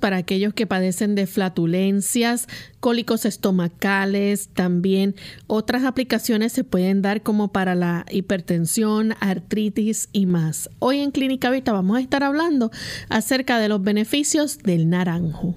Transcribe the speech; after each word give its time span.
Para 0.00 0.18
aquellos 0.18 0.54
que 0.54 0.66
padecen 0.66 1.14
de 1.14 1.26
flatulencias, 1.26 2.46
cólicos 2.80 3.24
estomacales, 3.24 4.48
también 4.48 5.16
otras 5.46 5.84
aplicaciones 5.84 6.52
se 6.52 6.64
pueden 6.64 7.02
dar 7.02 7.22
como 7.22 7.48
para 7.48 7.74
la 7.74 8.06
hipertensión, 8.10 9.14
artritis 9.20 10.08
y 10.12 10.26
más. 10.26 10.70
Hoy 10.78 11.00
en 11.00 11.10
Clínica 11.10 11.50
Vita 11.50 11.72
vamos 11.72 11.96
a 11.96 12.00
estar 12.00 12.22
hablando 12.22 12.70
acerca 13.08 13.58
de 13.58 13.68
los 13.68 13.82
beneficios 13.82 14.58
del 14.58 14.88
naranjo. 14.88 15.56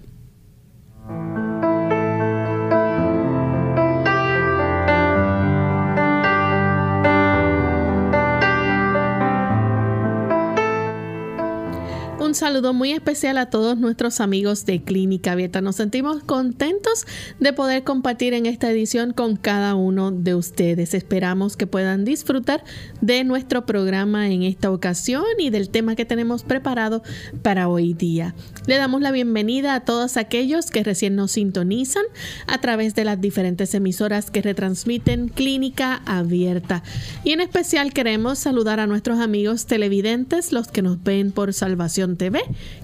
Un 12.32 12.36
saludo 12.36 12.74
muy 12.74 12.94
especial 12.94 13.38
a 13.38 13.48
todos 13.48 13.78
nuestros 13.78 14.22
amigos 14.22 14.66
de 14.66 14.82
Clínica 14.82 15.34
Abierta. 15.34 15.60
Nos 15.60 15.76
sentimos 15.76 16.24
contentos 16.24 17.06
de 17.42 17.52
poder 17.52 17.84
compartir 17.84 18.34
en 18.34 18.46
esta 18.46 18.72
edición 18.72 19.12
con 19.12 19.36
cada 19.36 19.76
uno 19.76 20.12
de 20.12 20.34
ustedes. 20.34 20.94
Esperamos 20.94 21.58
que 21.58 21.68
puedan 21.68 22.06
disfrutar 22.06 22.64
de 23.02 23.26
nuestro 23.26 23.66
programa 23.66 24.30
en 24.30 24.44
esta 24.44 24.72
ocasión 24.72 25.26
y 25.40 25.50
del 25.50 25.68
tema 25.68 25.98
que 25.98 26.06
tenemos 26.06 26.44
preparado 26.44 27.04
para 27.42 27.68
hoy 27.68 27.94
día. 27.94 28.34
Le 28.66 28.78
damos 28.78 29.02
la 29.02 29.12
bienvenida 29.12 29.76
a 29.76 29.82
todos 29.82 30.16
aquellos 30.16 30.72
que 30.72 30.86
recién 30.86 31.18
nos 31.18 31.34
sintonizan 31.34 32.06
a 32.48 32.62
través 32.62 32.96
de 32.96 33.04
las 33.04 33.20
diferentes 33.20 33.74
emisoras 33.74 34.32
que 34.32 34.42
retransmiten 34.42 35.28
Clínica 35.28 36.02
Abierta. 36.06 36.82
Y 37.26 37.32
en 37.34 37.42
especial 37.42 37.92
queremos 37.92 38.40
saludar 38.40 38.80
a 38.80 38.88
nuestros 38.88 39.20
amigos 39.20 39.66
televidentes, 39.66 40.54
los 40.54 40.70
que 40.70 40.82
nos 40.82 41.04
ven 41.04 41.34
por 41.34 41.52
Salvación 41.52 42.21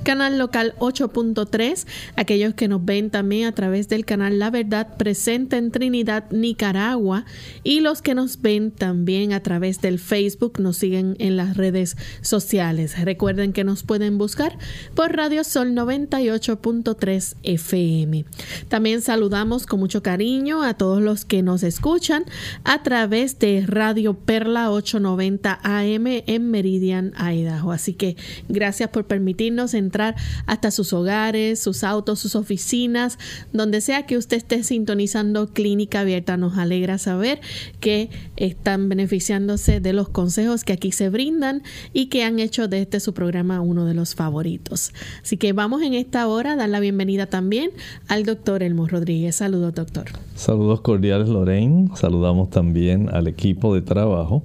Canal 0.03 0.39
local 0.39 0.73
8.3, 0.79 1.85
aquellos 2.15 2.55
que 2.55 2.67
nos 2.67 2.83
ven 2.83 3.11
también 3.11 3.45
a 3.45 3.51
través 3.51 3.87
del 3.87 4.03
canal 4.03 4.39
La 4.39 4.49
Verdad 4.49 4.97
presente 4.97 5.57
en 5.57 5.69
Trinidad, 5.69 6.31
Nicaragua, 6.31 7.25
y 7.63 7.81
los 7.81 8.01
que 8.01 8.15
nos 8.15 8.41
ven 8.41 8.71
también 8.71 9.33
a 9.33 9.41
través 9.41 9.79
del 9.81 9.99
Facebook, 9.99 10.59
nos 10.59 10.77
siguen 10.77 11.15
en 11.19 11.37
las 11.37 11.55
redes 11.55 11.97
sociales. 12.21 12.99
Recuerden 12.99 13.53
que 13.53 13.63
nos 13.63 13.83
pueden 13.83 14.17
buscar 14.17 14.57
por 14.95 15.15
Radio 15.15 15.43
Sol 15.43 15.73
98.3 15.73 17.35
FM. 17.43 18.25
También 18.69 19.01
saludamos 19.01 19.65
con 19.67 19.79
mucho 19.79 20.01
cariño 20.01 20.63
a 20.63 20.73
todos 20.73 21.01
los 21.01 21.25
que 21.25 21.43
nos 21.43 21.63
escuchan 21.63 22.25
a 22.63 22.81
través 22.81 23.37
de 23.39 23.65
Radio 23.67 24.15
Perla 24.15 24.71
890 24.71 25.59
AM 25.61 26.07
en 26.07 26.49
Meridian, 26.49 27.13
Idaho. 27.19 27.71
Así 27.71 27.93
que 27.93 28.15
gracias 28.47 28.89
por 28.89 29.05
permitirnos 29.05 29.26
permitirnos 29.27 29.73
entrar 29.73 30.15
hasta 30.45 30.71
sus 30.71 30.93
hogares, 30.93 31.59
sus 31.59 31.83
autos, 31.83 32.17
sus 32.17 32.33
oficinas, 32.37 33.19
donde 33.51 33.81
sea 33.81 34.05
que 34.05 34.15
usted 34.15 34.37
esté 34.37 34.63
sintonizando 34.63 35.47
Clínica 35.47 35.99
Abierta. 35.99 36.37
Nos 36.37 36.57
alegra 36.57 36.97
saber 36.97 37.41
que 37.81 38.09
están 38.37 38.87
beneficiándose 38.87 39.81
de 39.81 39.91
los 39.91 40.07
consejos 40.07 40.63
que 40.63 40.71
aquí 40.71 40.93
se 40.93 41.09
brindan 41.09 41.61
y 41.91 42.05
que 42.05 42.23
han 42.23 42.39
hecho 42.39 42.69
de 42.69 42.83
este 42.83 43.01
su 43.01 43.13
programa 43.13 43.59
uno 43.59 43.85
de 43.85 43.95
los 43.95 44.15
favoritos. 44.15 44.93
Así 45.21 45.35
que 45.35 45.51
vamos 45.51 45.81
en 45.81 45.93
esta 45.93 46.25
hora 46.29 46.53
a 46.53 46.55
dar 46.55 46.69
la 46.69 46.79
bienvenida 46.79 47.25
también 47.25 47.71
al 48.07 48.23
doctor 48.23 48.63
Elmo 48.63 48.87
Rodríguez. 48.87 49.35
Saludos, 49.35 49.75
doctor. 49.75 50.05
Saludos 50.35 50.79
cordiales, 50.79 51.27
Lorraine. 51.27 51.89
Saludamos 51.95 52.49
también 52.49 53.09
al 53.11 53.27
equipo 53.27 53.75
de 53.75 53.81
trabajo 53.81 54.43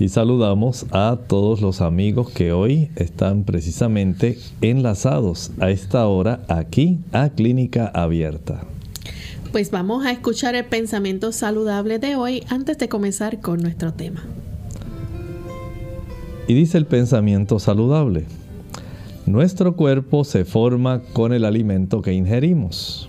y 0.00 0.08
saludamos 0.08 0.86
a 0.90 1.16
todos 1.28 1.60
los 1.60 1.80
amigos 1.80 2.30
que 2.30 2.50
hoy 2.50 2.90
están 2.96 3.44
precisamente 3.44 4.15
enlazados 4.60 5.50
a 5.60 5.70
esta 5.70 6.06
hora 6.06 6.44
aquí 6.48 7.00
a 7.12 7.28
Clínica 7.30 7.86
Abierta. 7.88 8.62
Pues 9.52 9.70
vamos 9.70 10.04
a 10.04 10.10
escuchar 10.10 10.54
el 10.54 10.64
pensamiento 10.64 11.32
saludable 11.32 11.98
de 11.98 12.16
hoy 12.16 12.42
antes 12.48 12.78
de 12.78 12.88
comenzar 12.88 13.40
con 13.40 13.60
nuestro 13.60 13.92
tema. 13.92 14.22
Y 16.48 16.54
dice 16.54 16.78
el 16.78 16.86
pensamiento 16.86 17.58
saludable, 17.58 18.24
nuestro 19.24 19.74
cuerpo 19.74 20.24
se 20.24 20.44
forma 20.44 21.02
con 21.12 21.32
el 21.32 21.44
alimento 21.44 22.02
que 22.02 22.12
ingerimos. 22.12 23.08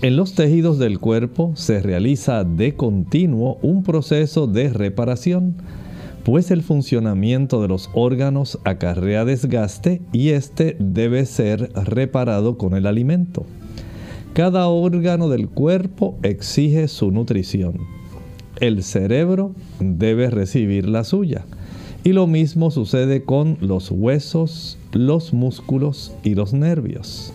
En 0.00 0.16
los 0.16 0.34
tejidos 0.34 0.78
del 0.78 1.00
cuerpo 1.00 1.52
se 1.56 1.80
realiza 1.80 2.44
de 2.44 2.76
continuo 2.76 3.58
un 3.62 3.82
proceso 3.82 4.46
de 4.46 4.68
reparación 4.68 5.56
pues 6.24 6.50
el 6.50 6.62
funcionamiento 6.62 7.62
de 7.62 7.68
los 7.68 7.90
órganos 7.94 8.58
acarrea 8.64 9.24
desgaste 9.24 10.02
y 10.12 10.30
éste 10.30 10.76
debe 10.78 11.24
ser 11.26 11.72
reparado 11.74 12.58
con 12.58 12.74
el 12.74 12.86
alimento. 12.86 13.46
Cada 14.34 14.68
órgano 14.68 15.28
del 15.28 15.48
cuerpo 15.48 16.16
exige 16.22 16.88
su 16.88 17.10
nutrición. 17.10 17.78
El 18.60 18.82
cerebro 18.82 19.54
debe 19.80 20.30
recibir 20.30 20.88
la 20.88 21.04
suya. 21.04 21.44
Y 22.04 22.12
lo 22.12 22.26
mismo 22.26 22.70
sucede 22.70 23.24
con 23.24 23.58
los 23.60 23.90
huesos, 23.90 24.78
los 24.92 25.32
músculos 25.32 26.14
y 26.22 26.34
los 26.34 26.52
nervios. 26.52 27.32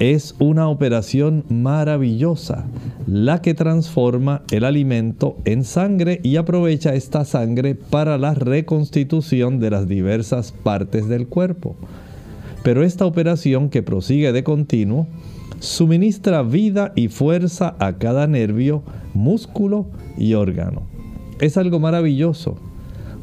Es 0.00 0.34
una 0.40 0.68
operación 0.68 1.44
maravillosa 1.48 2.66
la 3.06 3.40
que 3.42 3.54
transforma 3.54 4.42
el 4.50 4.64
alimento 4.64 5.36
en 5.44 5.62
sangre 5.62 6.20
y 6.24 6.34
aprovecha 6.36 6.94
esta 6.94 7.24
sangre 7.24 7.76
para 7.76 8.18
la 8.18 8.34
reconstitución 8.34 9.60
de 9.60 9.70
las 9.70 9.86
diversas 9.86 10.50
partes 10.50 11.06
del 11.08 11.28
cuerpo. 11.28 11.76
Pero 12.64 12.82
esta 12.82 13.06
operación 13.06 13.70
que 13.70 13.84
prosigue 13.84 14.32
de 14.32 14.42
continuo 14.42 15.06
suministra 15.60 16.42
vida 16.42 16.92
y 16.96 17.08
fuerza 17.08 17.76
a 17.78 17.98
cada 17.98 18.26
nervio, 18.26 18.82
músculo 19.14 19.86
y 20.18 20.34
órgano. 20.34 20.82
Es 21.40 21.56
algo 21.56 21.78
maravilloso 21.78 22.56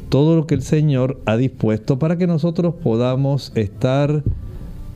todo 0.08 0.36
lo 0.36 0.46
que 0.46 0.54
el 0.54 0.62
Señor 0.62 1.20
ha 1.26 1.36
dispuesto 1.36 1.98
para 1.98 2.18
que 2.18 2.26
nosotros 2.26 2.74
podamos 2.82 3.52
estar 3.54 4.22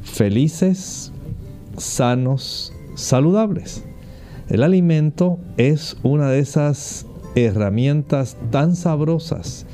felices, 0.03 1.13
sanos, 1.77 2.73
saludables. 2.95 3.85
El 4.49 4.63
alimento 4.63 5.39
es 5.57 5.97
una 6.03 6.31
de 6.31 6.39
esas 6.39 7.07
herramientas 7.35 8.37
tan 8.51 8.77
sabrosas 8.77 9.67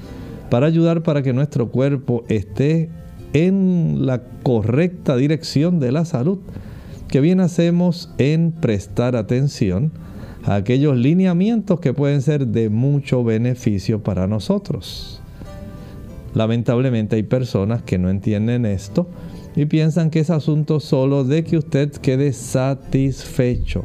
para 0.50 0.66
ayudar 0.66 1.02
para 1.02 1.22
que 1.22 1.32
nuestro 1.32 1.70
cuerpo 1.70 2.24
esté 2.28 2.90
en 3.32 4.06
la 4.06 4.22
correcta 4.42 5.16
dirección 5.16 5.80
de 5.80 5.92
la 5.92 6.04
salud. 6.04 6.38
que 7.08 7.20
bien 7.20 7.40
hacemos 7.40 8.10
en 8.16 8.52
prestar 8.52 9.16
atención 9.16 9.92
a 10.44 10.54
aquellos 10.54 10.96
lineamientos 10.96 11.78
que 11.78 11.92
pueden 11.92 12.22
ser 12.22 12.46
de 12.46 12.70
mucho 12.70 13.22
beneficio 13.22 14.02
para 14.02 14.26
nosotros. 14.26 15.20
Lamentablemente 16.32 17.16
hay 17.16 17.22
personas 17.22 17.82
que 17.82 17.98
no 17.98 18.08
entienden 18.08 18.64
esto 18.64 19.08
y 19.54 19.66
piensan 19.66 20.10
que 20.10 20.20
es 20.20 20.30
asunto 20.30 20.80
solo 20.80 21.24
de 21.24 21.44
que 21.44 21.58
usted 21.58 21.90
quede 21.92 22.32
satisfecho, 22.32 23.84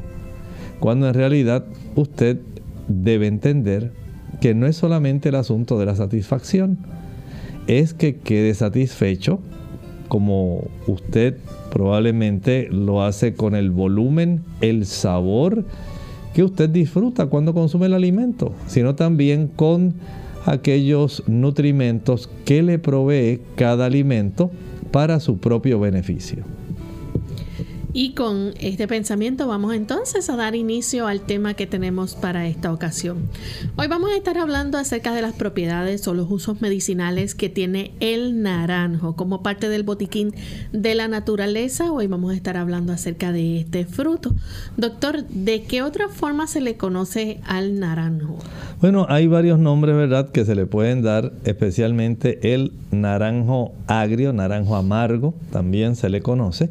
cuando 0.80 1.08
en 1.08 1.14
realidad 1.14 1.66
usted 1.96 2.40
debe 2.88 3.28
entender 3.28 3.92
que 4.40 4.54
no 4.54 4.68
es 4.68 4.78
solamente 4.78 5.30
el 5.30 5.36
asunto 5.36 5.78
de 5.80 5.86
la 5.86 5.96
satisfacción, 5.96 6.78
es 7.68 7.94
que 7.94 8.18
quede 8.18 8.54
satisfecho 8.54 9.40
como 10.08 10.64
usted 10.88 11.38
probablemente 11.72 12.70
lo 12.72 13.04
hace 13.04 13.34
con 13.34 13.56
el 13.56 13.72
volumen, 13.72 14.44
el 14.62 14.86
sabor 14.86 15.66
que 16.34 16.44
usted 16.44 16.70
disfruta 16.70 17.26
cuando 17.26 17.54
consume 17.54 17.88
el 17.88 17.94
alimento, 17.94 18.54
sino 18.68 18.96
también 18.96 19.48
con 19.48 19.96
aquellos 20.46 21.24
nutrimentos 21.28 22.30
que 22.46 22.64
le 22.64 22.80
provee 22.80 23.42
cada 23.56 23.86
alimento 23.86 24.50
para 24.92 25.20
su 25.20 25.38
propio 25.38 25.80
beneficio. 25.80 26.44
Y 28.00 28.12
con 28.12 28.54
este 28.60 28.88
pensamiento 28.88 29.48
vamos 29.48 29.74
entonces 29.74 30.30
a 30.30 30.36
dar 30.36 30.54
inicio 30.54 31.08
al 31.08 31.22
tema 31.22 31.56
que 31.56 31.66
tenemos 31.66 32.14
para 32.14 32.46
esta 32.46 32.72
ocasión. 32.72 33.28
Hoy 33.76 33.88
vamos 33.88 34.12
a 34.12 34.16
estar 34.16 34.38
hablando 34.38 34.78
acerca 34.78 35.16
de 35.16 35.24
las 35.24 35.34
propiedades 35.34 36.08
o 36.08 36.14
los 36.14 36.30
usos 36.30 36.62
medicinales 36.62 37.34
que 37.34 37.50
tiene 37.50 37.94
el 38.00 38.44
naranjo 38.44 39.16
como 39.16 39.42
parte 39.42 39.68
del 39.68 39.82
botiquín 39.82 40.36
de 40.72 40.94
la 40.94 41.08
naturaleza. 41.08 41.92
Hoy 41.92 42.06
vamos 42.06 42.34
a 42.34 42.36
estar 42.36 42.56
hablando 42.56 42.94
acerca 42.94 43.32
de 43.32 43.62
este 43.62 43.88
fruto. 43.88 44.36
Doctor, 44.78 45.26
¿de 45.30 45.64
qué 45.64 45.82
otra 45.82 46.08
forma 46.08 46.46
se 46.46 46.62
le 46.62 46.78
conoce 46.78 47.42
al 47.48 47.80
naranjo? 47.80 48.38
Bueno, 48.80 49.08
hay 49.10 49.26
varios 49.26 49.58
nombres, 49.58 49.96
¿verdad?, 49.96 50.30
que 50.30 50.46
se 50.46 50.54
le 50.54 50.68
pueden 50.68 51.02
dar, 51.02 51.34
especialmente 51.46 52.54
el 52.54 52.74
naranjo 52.92 53.74
agrio, 53.88 54.34
naranjo 54.34 54.76
amargo, 54.76 55.34
también 55.52 55.96
se 55.96 56.10
le 56.10 56.22
conoce. 56.22 56.70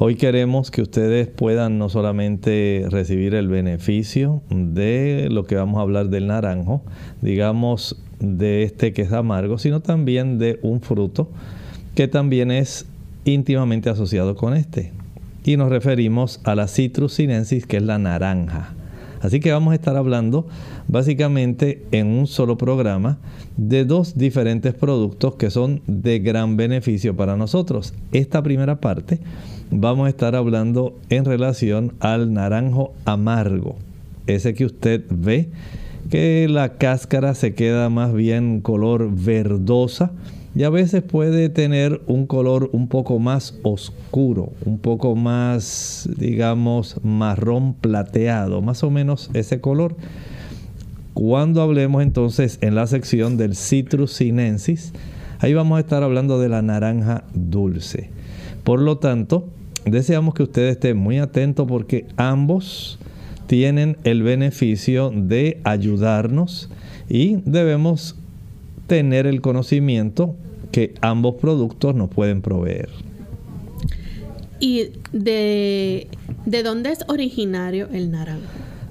Hoy 0.00 0.14
queremos 0.14 0.70
que 0.70 0.80
ustedes 0.80 1.26
puedan 1.26 1.76
no 1.78 1.88
solamente 1.88 2.86
recibir 2.88 3.34
el 3.34 3.48
beneficio 3.48 4.42
de 4.48 5.26
lo 5.28 5.44
que 5.44 5.56
vamos 5.56 5.78
a 5.78 5.82
hablar 5.82 6.08
del 6.08 6.28
naranjo, 6.28 6.82
digamos 7.20 8.00
de 8.20 8.62
este 8.62 8.92
que 8.92 9.02
es 9.02 9.12
amargo, 9.12 9.58
sino 9.58 9.80
también 9.80 10.38
de 10.38 10.60
un 10.62 10.82
fruto 10.82 11.28
que 11.96 12.06
también 12.06 12.52
es 12.52 12.86
íntimamente 13.24 13.90
asociado 13.90 14.36
con 14.36 14.54
este. 14.54 14.92
Y 15.42 15.56
nos 15.56 15.68
referimos 15.68 16.40
a 16.44 16.54
la 16.54 16.68
Citrus 16.68 17.14
sinensis, 17.14 17.66
que 17.66 17.78
es 17.78 17.82
la 17.82 17.98
naranja. 17.98 18.74
Así 19.20 19.40
que 19.40 19.50
vamos 19.50 19.72
a 19.72 19.74
estar 19.74 19.96
hablando 19.96 20.46
básicamente 20.86 21.82
en 21.90 22.06
un 22.06 22.28
solo 22.28 22.56
programa 22.56 23.18
de 23.56 23.84
dos 23.84 24.16
diferentes 24.16 24.74
productos 24.74 25.34
que 25.34 25.50
son 25.50 25.82
de 25.88 26.20
gran 26.20 26.56
beneficio 26.56 27.16
para 27.16 27.36
nosotros. 27.36 27.94
Esta 28.12 28.44
primera 28.44 28.80
parte 28.80 29.18
vamos 29.70 30.06
a 30.06 30.10
estar 30.10 30.34
hablando 30.34 30.96
en 31.10 31.24
relación 31.24 31.92
al 32.00 32.32
naranjo 32.32 32.92
amargo. 33.04 33.76
Ese 34.26 34.54
que 34.54 34.64
usted 34.64 35.04
ve 35.10 35.48
que 36.10 36.48
la 36.48 36.74
cáscara 36.74 37.34
se 37.34 37.54
queda 37.54 37.90
más 37.90 38.12
bien 38.12 38.60
color 38.60 39.10
verdosa 39.12 40.12
y 40.54 40.64
a 40.64 40.70
veces 40.70 41.02
puede 41.02 41.50
tener 41.50 42.00
un 42.06 42.26
color 42.26 42.70
un 42.72 42.88
poco 42.88 43.18
más 43.18 43.58
oscuro, 43.62 44.52
un 44.64 44.78
poco 44.78 45.14
más, 45.14 46.08
digamos, 46.16 46.96
marrón 47.04 47.74
plateado, 47.74 48.62
más 48.62 48.82
o 48.82 48.90
menos 48.90 49.30
ese 49.34 49.60
color. 49.60 49.96
Cuando 51.14 51.62
hablemos 51.62 52.02
entonces 52.02 52.58
en 52.60 52.74
la 52.74 52.86
sección 52.86 53.36
del 53.36 53.54
Citrus 53.54 54.12
sinensis, 54.12 54.92
ahí 55.40 55.52
vamos 55.52 55.76
a 55.76 55.80
estar 55.80 56.02
hablando 56.02 56.40
de 56.40 56.48
la 56.48 56.62
naranja 56.62 57.24
dulce. 57.34 58.10
Por 58.64 58.80
lo 58.80 58.98
tanto, 58.98 59.48
deseamos 59.84 60.34
que 60.34 60.42
usted 60.42 60.68
esté 60.68 60.94
muy 60.94 61.18
atento 61.18 61.66
porque 61.66 62.06
ambos 62.16 62.98
tienen 63.46 63.96
el 64.04 64.22
beneficio 64.22 65.10
de 65.14 65.60
ayudarnos 65.64 66.68
y 67.08 67.36
debemos 67.44 68.16
tener 68.86 69.26
el 69.26 69.40
conocimiento 69.40 70.34
que 70.70 70.94
ambos 71.00 71.36
productos 71.36 71.94
nos 71.94 72.10
pueden 72.10 72.42
proveer. 72.42 72.88
¿Y 74.60 74.90
de, 75.12 76.08
de 76.46 76.62
dónde 76.62 76.90
es 76.90 77.00
originario 77.08 77.88
el 77.92 78.10
naranjo? 78.10 78.42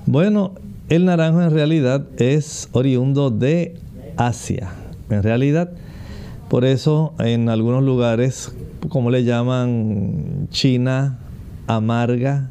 Bueno, 0.06 0.54
el 0.90 1.06
naranjo 1.06 1.42
en 1.42 1.52
realidad 1.52 2.06
es 2.18 2.70
oriundo 2.72 3.30
de 3.30 3.76
Asia. 4.16 4.72
En 5.10 5.22
realidad, 5.22 5.72
por 6.50 6.64
eso 6.66 7.14
en 7.20 7.50
algunos 7.50 7.84
lugares 7.84 8.54
como 8.90 9.12
le 9.12 9.24
llaman, 9.24 10.48
china 10.50 11.20
amarga, 11.68 12.50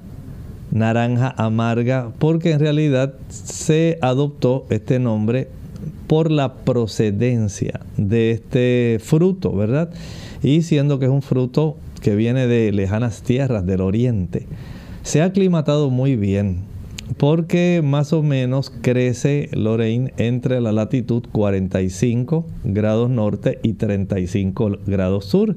naranja 0.71 1.35
amarga, 1.37 2.13
porque 2.19 2.53
en 2.53 2.61
realidad 2.61 3.15
se 3.29 3.99
adoptó 4.03 4.67
este 4.71 4.99
nombre 4.99 5.49
por 6.07 6.31
la 6.31 6.55
procedencia 6.55 7.81
de 7.97 8.31
este 8.33 8.99
fruto, 9.03 9.53
¿verdad? 9.53 9.91
Y 10.43 10.63
siendo 10.63 10.99
que 10.99 11.07
es 11.07 11.11
un 11.11 11.23
fruto 11.23 11.77
que 12.01 12.15
viene 12.15 12.47
de 12.47 12.73
lejanas 12.73 13.23
tierras 13.23 13.67
del 13.67 13.81
oriente, 13.81 14.47
se 15.03 15.23
ha 15.23 15.27
aclimatado 15.27 15.91
muy 15.91 16.17
bien, 16.17 16.59
porque 17.17 17.81
más 17.85 18.13
o 18.13 18.23
menos 18.23 18.71
crece 18.81 19.49
Lorraine 19.53 20.13
entre 20.17 20.61
la 20.61 20.73
latitud 20.73 21.23
45 21.33 22.47
grados 22.65 23.11
norte 23.11 23.59
y 23.63 23.75
35 23.75 24.79
grados 24.87 25.25
sur 25.25 25.57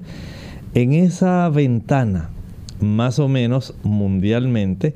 en 0.74 0.94
esa 0.94 1.50
ventana, 1.50 2.30
más 2.80 3.20
o 3.20 3.28
menos 3.28 3.74
mundialmente, 3.84 4.94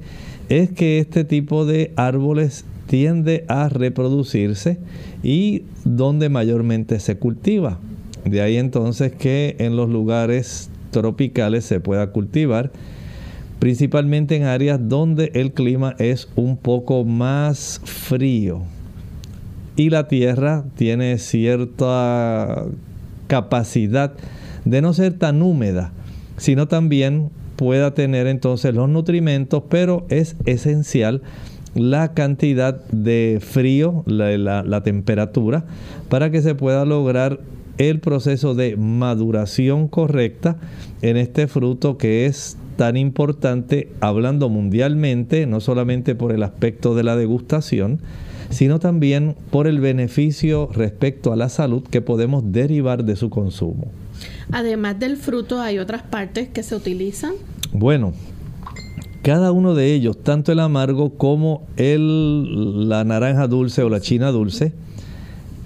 es 0.50 0.72
que 0.72 1.00
este 1.00 1.24
tipo 1.24 1.66
de 1.66 1.94
árboles 1.96 2.66
tiende 2.88 3.46
a 3.48 3.70
reproducirse 3.70 4.77
y 5.24 5.63
donde 5.84 6.30
mayormente 6.30 7.00
se 7.00 7.18
cultiva. 7.18 7.80
De 8.25 8.42
ahí 8.42 8.58
entonces 8.58 9.12
que 9.12 9.56
en 9.60 9.75
los 9.75 9.89
lugares 9.89 10.70
tropicales 10.92 11.65
se 11.65 11.80
pueda 11.80 12.12
cultivar, 12.12 12.72
principalmente 13.60 14.36
en 14.36 14.44
áreas 14.44 14.80
donde 14.82 15.32
el 15.34 15.53
clima 15.53 15.96
es 15.98 16.30
un 16.36 16.58
poco 16.58 17.03
más 17.03 17.82
frío 17.84 18.62
y 19.75 19.89
la 19.89 20.08
tierra 20.08 20.65
tiene 20.75 21.18
cierta 21.18 22.65
capacidad 23.27 24.12
de 24.12 24.42
no 24.65 24.93
ser 24.93 25.13
tan 25.13 25.41
húmeda, 25.41 25.91
sino 26.38 26.67
también 26.67 27.29
pueda 27.55 27.93
tener 27.93 28.27
entonces 28.27 28.74
los 28.74 28.89
nutrimentos, 28.89 29.63
pero 29.70 30.05
es 30.10 30.36
esencial 30.46 31.22
la 31.75 32.13
cantidad 32.13 32.86
de 32.91 33.39
frío, 33.41 34.03
la, 34.05 34.84
temperatura, 34.84 35.65
para 36.10 36.29
que 36.29 36.41
se 36.41 36.55
pueda 36.55 36.86
lograr 36.86 37.39
el 37.77 38.00
proceso 38.00 38.53
de 38.53 38.77
maduración 38.77 39.88
correcta 39.88 40.58
en 41.01 41.17
este 41.17 41.48
fruto 41.48 41.98
que 41.98 42.27
es 42.27 42.58
tan 42.75 42.98
importante 42.98 43.89
hablando 44.00 44.50
mundialmente, 44.50 45.48
no 45.48 45.60
solamente 45.60 46.13
por 46.15 46.32
el 46.32 46.43
aspecto 46.43 46.96
de 46.96 47.03
la 47.03 47.15
degustación, 47.15 48.00
sino 48.50 48.79
también 48.79 49.36
por 49.50 49.67
el 49.67 49.79
beneficio 49.79 50.70
respecto 50.72 51.34
a 51.34 51.36
la 51.36 51.50
salud 51.50 51.84
que 51.89 52.01
podemos 52.01 52.51
derivar 52.51 53.03
de 53.03 53.15
su 53.15 53.32
consumo. 53.32 54.02
Además 54.53 55.00
del 55.00 55.17
fruto, 55.17 55.60
¿hay 55.60 55.79
otras 55.79 56.03
partes 56.03 56.48
que 56.48 56.62
se 56.62 56.75
utilizan? 56.75 57.33
Bueno, 57.72 58.13
cada 59.24 59.51
uno 59.51 59.74
de 59.74 59.95
ellos, 59.95 60.15
tanto 60.22 60.51
el 60.51 60.60
amargo 60.60 61.10
como 61.17 61.63
el, 61.75 62.88
la 62.88 63.03
naranja 63.03 63.48
dulce 63.48 63.81
o 63.81 63.89
la 63.89 64.00
china 64.00 64.31
dulce, 64.31 64.72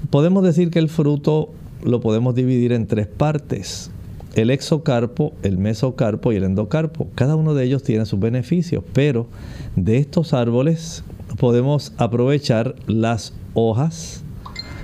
podemos 0.10 0.42
decir 0.42 0.72
que 0.72 0.80
el 0.80 0.88
fruto 0.88 1.50
lo 1.84 2.00
podemos 2.00 2.34
dividir 2.34 2.72
en 2.72 2.88
tres 2.88 3.08
partes. 3.08 3.92
El 4.36 4.52
exocarpo, 4.52 5.34
el 5.44 5.58
mesocarpo 5.58 6.32
y 6.32 6.38
el 6.38 6.46
endocarpo. 6.46 7.08
Cada 7.16 7.36
uno 7.36 7.56
de 7.56 7.66
ellos 7.66 7.84
tiene 7.84 8.06
sus 8.06 8.22
beneficios, 8.22 8.86
pero 8.94 9.28
de 9.76 9.98
estos 9.98 10.34
árboles 10.34 11.04
podemos 11.38 11.92
aprovechar 11.98 12.76
las 12.86 13.34
hojas, 13.54 14.24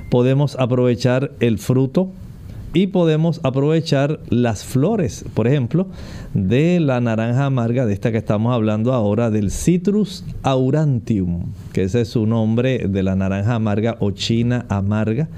podemos 0.09 0.57
aprovechar 0.59 1.31
el 1.39 1.57
fruto, 1.57 2.09
y 2.73 2.87
podemos 2.87 3.39
aprovechar 3.43 4.19
las 4.29 4.65
flores, 4.65 5.25
por 5.35 5.47
ejemplo, 5.47 5.87
de 6.33 6.79
la 6.79 6.99
naranja 6.99 7.45
amarga, 7.45 7.85
de 7.85 7.93
esta 7.93 8.11
que 8.11 8.17
estamos 8.17 8.53
hablando 8.53 8.93
ahora, 8.93 9.29
del 9.29 9.51
Citrus 9.51 10.25
aurantium, 10.41 11.53
que 11.71 11.83
ese 11.83 12.01
es 12.01 12.07
su 12.09 12.25
nombre 12.25 12.87
de 12.89 13.03
la 13.03 13.15
naranja 13.15 13.55
amarga 13.55 13.97
o 13.99 14.11
china 14.11 14.65
amarga. 14.69 15.29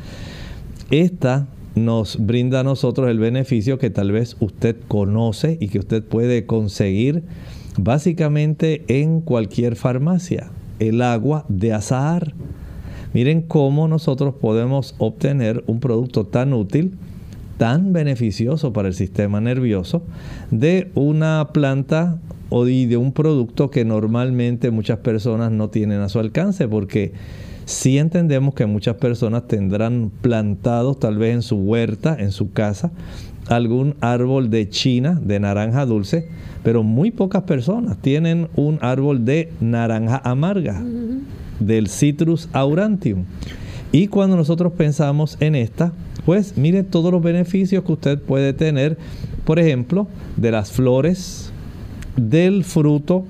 Esta 0.91 1.47
nos 1.75 2.25
brinda 2.25 2.61
a 2.61 2.63
nosotros 2.63 3.09
el 3.09 3.19
beneficio 3.19 3.77
que 3.77 3.89
tal 3.89 4.13
vez 4.13 4.37
usted 4.39 4.77
conoce 4.87 5.57
y 5.59 5.67
que 5.67 5.79
usted 5.79 6.03
puede 6.03 6.45
conseguir 6.45 7.23
básicamente 7.77 8.85
en 8.87 9.19
cualquier 9.19 9.75
farmacia, 9.75 10.51
el 10.79 11.01
agua 11.01 11.45
de 11.49 11.73
azahar. 11.73 12.33
Miren 13.13 13.41
cómo 13.41 13.89
nosotros 13.89 14.35
podemos 14.35 14.95
obtener 14.97 15.63
un 15.67 15.81
producto 15.81 16.25
tan 16.25 16.53
útil, 16.53 16.97
tan 17.57 17.93
beneficioso 17.93 18.73
para 18.73 18.87
el 18.87 18.93
sistema 18.93 19.41
nervioso, 19.41 20.03
de 20.51 20.91
una 20.95 21.49
planta 21.53 22.19
o 22.49 22.65
de 22.65 22.97
un 22.97 23.11
producto 23.11 23.71
que 23.71 23.85
normalmente 23.85 24.71
muchas 24.71 24.99
personas 24.99 25.51
no 25.51 25.69
tienen 25.69 26.01
a 26.01 26.09
su 26.09 26.19
alcance, 26.19 26.67
porque 26.67 27.13
si 27.65 27.97
entendemos 27.97 28.53
que 28.53 28.65
muchas 28.65 28.95
personas 28.95 29.47
tendrán 29.47 30.11
plantados 30.21 30.99
tal 30.99 31.17
vez 31.17 31.33
en 31.33 31.41
su 31.41 31.57
huerta, 31.57 32.15
en 32.19 32.31
su 32.31 32.51
casa, 32.51 32.91
algún 33.47 33.95
árbol 34.01 34.49
de 34.49 34.69
China, 34.69 35.19
de 35.21 35.39
naranja 35.39 35.85
dulce, 35.85 36.27
pero 36.63 36.83
muy 36.83 37.11
pocas 37.11 37.43
personas 37.43 37.97
tienen 37.97 38.49
un 38.55 38.79
árbol 38.81 39.25
de 39.25 39.51
naranja 39.59 40.21
amarga, 40.23 40.83
del 41.59 41.87
Citrus 41.89 42.49
aurantium. 42.53 43.25
Y 43.95 44.07
cuando 44.07 44.35
nosotros 44.35 44.73
pensamos 44.73 45.37
en 45.39 45.55
esta, 45.55 45.93
pues 46.25 46.57
mire 46.57 46.83
todos 46.83 47.13
los 47.13 47.23
beneficios 47.23 47.81
que 47.85 47.93
usted 47.93 48.19
puede 48.19 48.51
tener, 48.51 48.97
por 49.45 49.57
ejemplo, 49.57 50.09
de 50.35 50.51
las 50.51 50.69
flores, 50.73 51.53
del 52.17 52.65
fruto, 52.65 53.23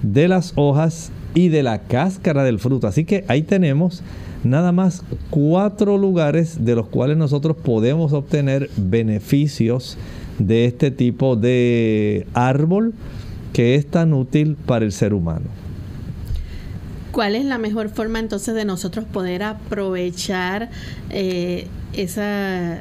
de 0.00 0.26
las 0.26 0.54
hojas 0.56 1.12
y 1.34 1.50
de 1.50 1.62
la 1.62 1.80
cáscara 1.80 2.44
del 2.44 2.58
fruto. 2.58 2.86
Así 2.86 3.04
que 3.04 3.26
ahí 3.28 3.42
tenemos 3.42 4.02
nada 4.42 4.72
más 4.72 5.02
cuatro 5.28 5.98
lugares 5.98 6.64
de 6.64 6.76
los 6.76 6.86
cuales 6.86 7.18
nosotros 7.18 7.54
podemos 7.54 8.14
obtener 8.14 8.70
beneficios 8.78 9.98
de 10.38 10.64
este 10.64 10.90
tipo 10.90 11.36
de 11.36 12.26
árbol 12.32 12.94
que 13.52 13.74
es 13.74 13.86
tan 13.86 14.14
útil 14.14 14.56
para 14.64 14.86
el 14.86 14.92
ser 14.92 15.12
humano. 15.12 15.65
¿Cuál 17.16 17.34
es 17.34 17.46
la 17.46 17.56
mejor 17.56 17.88
forma 17.88 18.18
entonces 18.18 18.54
de 18.54 18.66
nosotros 18.66 19.06
poder 19.06 19.42
aprovechar 19.42 20.68
eh, 21.08 21.66
esa, 21.94 22.74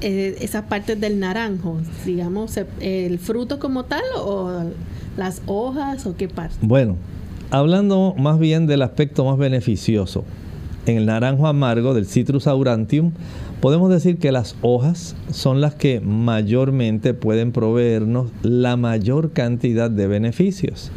eh, 0.00 0.36
esas 0.40 0.66
partes 0.66 1.00
del 1.00 1.18
naranjo? 1.18 1.80
Digamos, 2.06 2.60
el 2.78 3.18
fruto 3.18 3.58
como 3.58 3.82
tal 3.82 4.04
o 4.24 4.70
las 5.16 5.42
hojas 5.46 6.06
o 6.06 6.14
qué 6.14 6.28
parte? 6.28 6.54
Bueno, 6.62 6.94
hablando 7.50 8.14
más 8.16 8.38
bien 8.38 8.68
del 8.68 8.82
aspecto 8.82 9.24
más 9.24 9.36
beneficioso, 9.36 10.22
en 10.86 10.98
el 10.98 11.06
naranjo 11.06 11.48
amargo 11.48 11.92
del 11.92 12.06
Citrus 12.06 12.46
aurantium, 12.46 13.10
podemos 13.60 13.90
decir 13.90 14.18
que 14.18 14.30
las 14.30 14.54
hojas 14.62 15.16
son 15.32 15.60
las 15.60 15.74
que 15.74 15.98
mayormente 15.98 17.14
pueden 17.14 17.50
proveernos 17.50 18.30
la 18.42 18.76
mayor 18.76 19.32
cantidad 19.32 19.90
de 19.90 20.06
beneficios. 20.06 20.92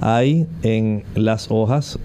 Hay 0.00 0.46
en 0.62 1.04
las 1.14 1.50
hojas, 1.50 1.98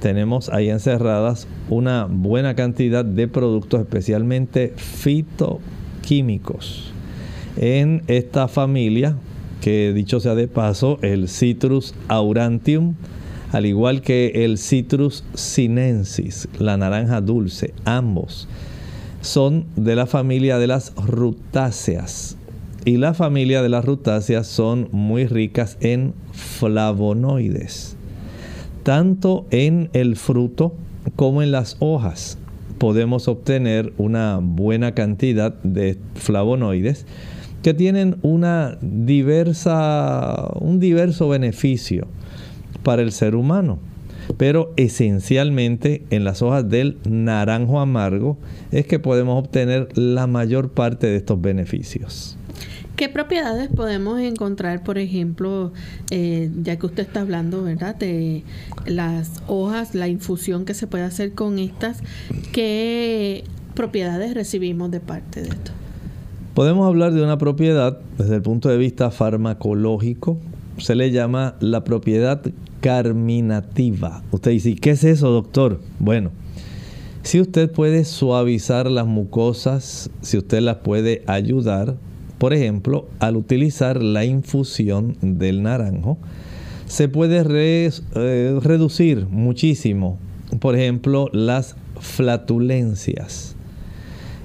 tenemos 0.00 0.48
ahí 0.50 0.68
encerradas 0.68 1.46
una 1.68 2.06
buena 2.08 2.54
cantidad 2.54 3.04
de 3.04 3.28
productos, 3.28 3.80
especialmente 3.80 4.72
fitoquímicos. 4.76 6.92
En 7.56 8.02
esta 8.06 8.48
familia, 8.48 9.16
que 9.60 9.92
dicho 9.94 10.20
sea 10.20 10.34
de 10.34 10.48
paso, 10.48 10.98
el 11.02 11.28
Citrus 11.28 11.94
aurantium, 12.08 12.94
al 13.52 13.64
igual 13.64 14.02
que 14.02 14.44
el 14.44 14.58
Citrus 14.58 15.24
sinensis, 15.34 16.48
la 16.58 16.76
naranja 16.76 17.20
dulce, 17.20 17.72
ambos 17.84 18.48
son 19.26 19.66
de 19.74 19.96
la 19.96 20.06
familia 20.06 20.58
de 20.58 20.68
las 20.68 20.94
rutáceas. 20.94 22.35
Y 22.86 22.98
la 22.98 23.14
familia 23.14 23.62
de 23.62 23.68
las 23.68 23.84
rutáceas 23.84 24.46
son 24.46 24.88
muy 24.92 25.26
ricas 25.26 25.76
en 25.80 26.14
flavonoides, 26.30 27.96
tanto 28.84 29.44
en 29.50 29.90
el 29.92 30.14
fruto 30.14 30.72
como 31.16 31.42
en 31.42 31.50
las 31.50 31.76
hojas. 31.80 32.38
Podemos 32.78 33.26
obtener 33.26 33.92
una 33.98 34.38
buena 34.40 34.94
cantidad 34.94 35.52
de 35.64 35.98
flavonoides 36.14 37.06
que 37.64 37.74
tienen 37.74 38.18
una 38.22 38.78
diversa, 38.80 40.52
un 40.60 40.78
diverso 40.78 41.28
beneficio 41.28 42.06
para 42.84 43.02
el 43.02 43.10
ser 43.10 43.34
humano. 43.34 43.80
Pero 44.36 44.72
esencialmente 44.76 46.04
en 46.10 46.22
las 46.22 46.40
hojas 46.40 46.68
del 46.68 46.98
naranjo 47.04 47.80
amargo 47.80 48.38
es 48.70 48.86
que 48.86 49.00
podemos 49.00 49.40
obtener 49.40 49.88
la 49.98 50.28
mayor 50.28 50.70
parte 50.70 51.08
de 51.08 51.16
estos 51.16 51.40
beneficios. 51.40 52.35
¿Qué 52.96 53.10
propiedades 53.10 53.68
podemos 53.68 54.18
encontrar, 54.20 54.82
por 54.82 54.96
ejemplo, 54.96 55.70
eh, 56.10 56.50
ya 56.62 56.76
que 56.76 56.86
usted 56.86 57.02
está 57.02 57.20
hablando, 57.20 57.62
¿verdad?, 57.62 57.94
de 57.94 58.42
las 58.86 59.42
hojas, 59.46 59.94
la 59.94 60.08
infusión 60.08 60.64
que 60.64 60.72
se 60.72 60.86
puede 60.86 61.04
hacer 61.04 61.34
con 61.34 61.58
estas, 61.58 61.98
¿qué 62.52 63.44
propiedades 63.74 64.32
recibimos 64.32 64.90
de 64.90 65.00
parte 65.00 65.42
de 65.42 65.48
esto? 65.48 65.72
Podemos 66.54 66.86
hablar 66.86 67.12
de 67.12 67.22
una 67.22 67.36
propiedad 67.36 67.98
desde 68.16 68.36
el 68.36 68.42
punto 68.42 68.70
de 68.70 68.78
vista 68.78 69.10
farmacológico, 69.10 70.38
se 70.78 70.94
le 70.94 71.10
llama 71.10 71.56
la 71.60 71.84
propiedad 71.84 72.40
carminativa. 72.80 74.22
Usted 74.30 74.52
dice, 74.52 74.74
¿qué 74.76 74.92
es 74.92 75.04
eso, 75.04 75.30
doctor? 75.30 75.80
Bueno, 75.98 76.30
si 77.22 77.42
usted 77.42 77.70
puede 77.70 78.06
suavizar 78.06 78.90
las 78.90 79.06
mucosas, 79.06 80.08
si 80.22 80.38
usted 80.38 80.60
las 80.60 80.76
puede 80.76 81.24
ayudar, 81.26 81.96
por 82.38 82.52
ejemplo, 82.52 83.08
al 83.18 83.36
utilizar 83.36 84.02
la 84.02 84.24
infusión 84.24 85.16
del 85.20 85.62
naranjo, 85.62 86.18
se 86.86 87.08
puede 87.08 87.42
eh, 88.14 88.60
reducir 88.62 89.26
muchísimo, 89.26 90.18
por 90.60 90.76
ejemplo, 90.76 91.28
las 91.32 91.76
flatulencias. 92.00 93.56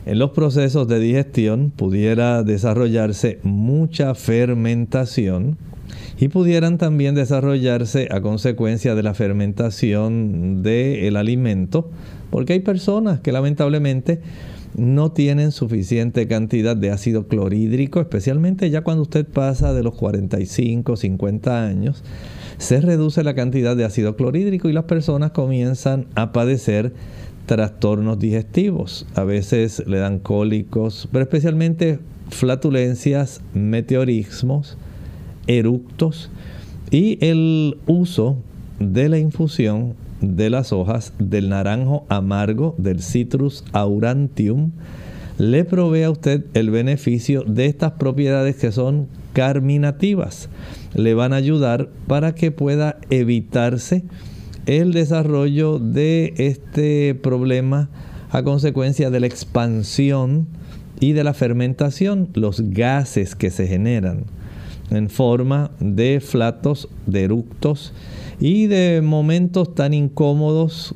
En 0.05 0.17
los 0.17 0.31
procesos 0.31 0.88
de 0.88 1.00
digestión 1.00 1.71
pudiera 1.75 2.41
desarrollarse 2.43 3.39
mucha 3.43 4.15
fermentación, 4.15 5.57
y 6.19 6.27
pudieran 6.27 6.77
también 6.77 7.15
desarrollarse 7.15 8.07
a 8.12 8.21
consecuencia 8.21 8.95
de 8.95 9.03
la 9.03 9.13
fermentación 9.13 10.62
del 10.62 11.15
alimento, 11.15 11.89
porque 12.29 12.53
hay 12.53 12.60
personas 12.60 13.19
que 13.21 13.31
lamentablemente 13.31 14.21
no 14.75 15.12
tienen 15.12 15.51
suficiente 15.51 16.28
cantidad 16.28 16.75
de 16.75 16.92
ácido 16.92 17.28
clorhídrico, 17.28 18.00
especialmente 18.00 18.70
ya 18.70 18.82
cuando 18.82 19.04
usted 19.04 19.25
pasa 19.25 19.74
de 19.74 19.84
los 19.84 19.96
45, 19.96 20.96
50 20.96 21.66
años, 21.66 22.04
se 22.58 22.80
reduce 22.80 23.24
la 23.24 23.34
cantidad 23.34 23.75
de 23.75 23.86
ácido 23.86 24.16
clorhídrico 24.16 24.70
y 24.70 24.74
las 24.74 24.86
personas 24.86 25.32
comienzan 25.32 26.08
a 26.16 26.32
padecer 26.32 26.94
trastornos 27.46 28.20
digestivos. 28.20 29.08
A 29.16 29.24
veces 29.24 29.84
le 29.88 29.98
dan 29.98 30.20
cólicos, 30.20 31.10
pero 31.12 31.24
especialmente 31.24 32.00
flatulencias, 32.30 33.42
meteorismos, 33.54 34.78
eructos 35.48 36.30
y 36.92 37.18
el 37.25 37.78
uso 37.88 38.38
de 38.80 39.10
la 39.10 39.18
infusión 39.18 39.96
de 40.22 40.50
las 40.50 40.72
hojas 40.72 41.13
del 41.20 41.50
naranjo 41.50 42.06
amargo 42.10 42.75
del 42.78 43.01
Citrus 43.01 43.63
aurantium 43.74 44.72
le 45.38 45.66
provee 45.66 46.04
a 46.04 46.12
usted 46.12 46.46
el 46.54 46.70
beneficio 46.70 47.44
de 47.44 47.66
estas 47.66 47.94
propiedades 47.94 48.58
que 48.58 48.72
son 48.72 49.08
carminativas. 49.34 50.50
Le 50.94 51.13
van 51.16 51.34
a 51.34 51.38
ayudar 51.38 51.90
para 52.06 52.36
que 52.36 52.51
pueda 52.51 53.00
evitarse 53.10 54.04
el 54.68 54.94
desarrollo 54.94 55.80
de 55.80 56.34
este 56.38 57.16
problema 57.16 57.90
a 58.30 58.44
consecuencia 58.44 59.10
de 59.10 59.20
la 59.20 59.28
expansión 59.28 60.48
y 61.00 61.13
de 61.13 61.24
la 61.24 61.34
fermentación, 61.34 62.30
los 62.36 62.62
gases 62.62 63.36
que 63.36 63.50
se 63.50 63.66
generan 63.68 64.25
en 64.92 65.10
forma 65.10 65.72
de 65.80 66.20
flatos, 66.20 66.88
de 67.08 67.24
eructos 67.24 67.94
y 68.41 68.65
de 68.65 69.01
momentos 69.01 69.75
tan 69.75 69.93
incómodos 69.93 70.95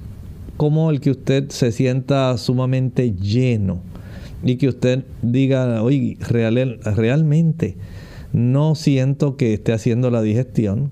como 0.57 0.89
el 0.89 0.99
que 0.99 1.11
usted 1.11 1.49
se 1.49 1.71
sienta 1.71 2.35
sumamente 2.37 3.13
lleno 3.13 3.81
y 4.43 4.55
que 4.55 4.67
usted 4.67 5.05
diga, 5.21 5.83
oye, 5.83 6.17
realmente 6.19 7.77
no 8.33 8.73
siento 8.73 9.37
que 9.37 9.53
esté 9.53 9.73
haciendo 9.73 10.09
la 10.09 10.23
digestión, 10.23 10.91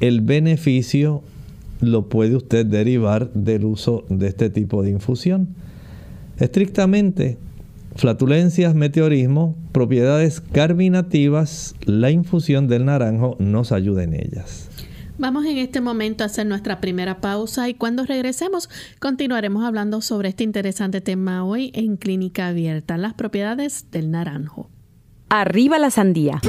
el 0.00 0.20
beneficio 0.20 1.22
lo 1.80 2.08
puede 2.10 2.36
usted 2.36 2.66
derivar 2.66 3.32
del 3.32 3.64
uso 3.64 4.04
de 4.10 4.28
este 4.28 4.50
tipo 4.50 4.82
de 4.82 4.90
infusión. 4.90 5.48
Estrictamente, 6.38 7.38
flatulencias, 7.96 8.74
meteorismo, 8.74 9.56
propiedades 9.72 10.40
carminativas, 10.40 11.74
la 11.86 12.10
infusión 12.10 12.68
del 12.68 12.84
naranjo 12.84 13.36
nos 13.38 13.72
ayuda 13.72 14.02
en 14.02 14.14
ellas. 14.14 14.68
Vamos 15.16 15.46
en 15.46 15.58
este 15.58 15.80
momento 15.80 16.24
a 16.24 16.26
hacer 16.26 16.44
nuestra 16.44 16.80
primera 16.80 17.20
pausa 17.20 17.68
y 17.68 17.74
cuando 17.74 18.04
regresemos 18.04 18.68
continuaremos 18.98 19.64
hablando 19.64 20.00
sobre 20.00 20.30
este 20.30 20.42
interesante 20.42 21.00
tema 21.00 21.44
hoy 21.44 21.70
en 21.74 21.96
Clínica 21.96 22.48
Abierta, 22.48 22.96
las 22.98 23.14
propiedades 23.14 23.92
del 23.92 24.10
naranjo. 24.10 24.68
Arriba 25.28 25.78
la 25.78 25.90
sandía. 25.90 26.40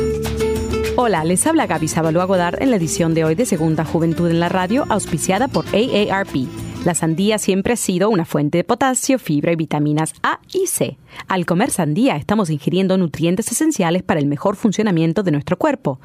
Hola, 0.98 1.24
les 1.26 1.46
habla 1.46 1.68
Gaby 1.68 1.88
Sabalua 1.88 2.26
Godard 2.26 2.60
en 2.60 2.72
la 2.72 2.78
edición 2.78 3.14
de 3.14 3.24
hoy 3.24 3.36
de 3.36 3.46
Segunda 3.46 3.86
Juventud 3.86 4.32
en 4.32 4.40
la 4.40 4.50
Radio, 4.50 4.86
auspiciada 4.90 5.48
por 5.48 5.66
AARP. 5.68 6.48
La 6.86 6.96
sandía 6.96 7.38
siempre 7.38 7.74
ha 7.74 7.78
sido 7.78 8.10
una 8.10 8.26
fuente 8.26 8.60
de 8.60 8.64
potasio, 8.64 9.20
fibra 9.20 9.52
y 9.52 9.58
vitaminas 9.58 10.14
A 10.24 10.40
y 10.52 10.66
C. 10.66 10.98
Al 11.28 11.46
comer 11.46 11.72
sandía 11.72 12.16
estamos 12.16 12.50
ingiriendo 12.50 12.98
nutrientes 12.98 13.52
esenciales 13.52 14.04
para 14.04 14.20
el 14.20 14.28
mejor 14.28 14.56
funcionamiento 14.56 15.24
de 15.24 15.32
nuestro 15.32 15.58
cuerpo. 15.58 16.00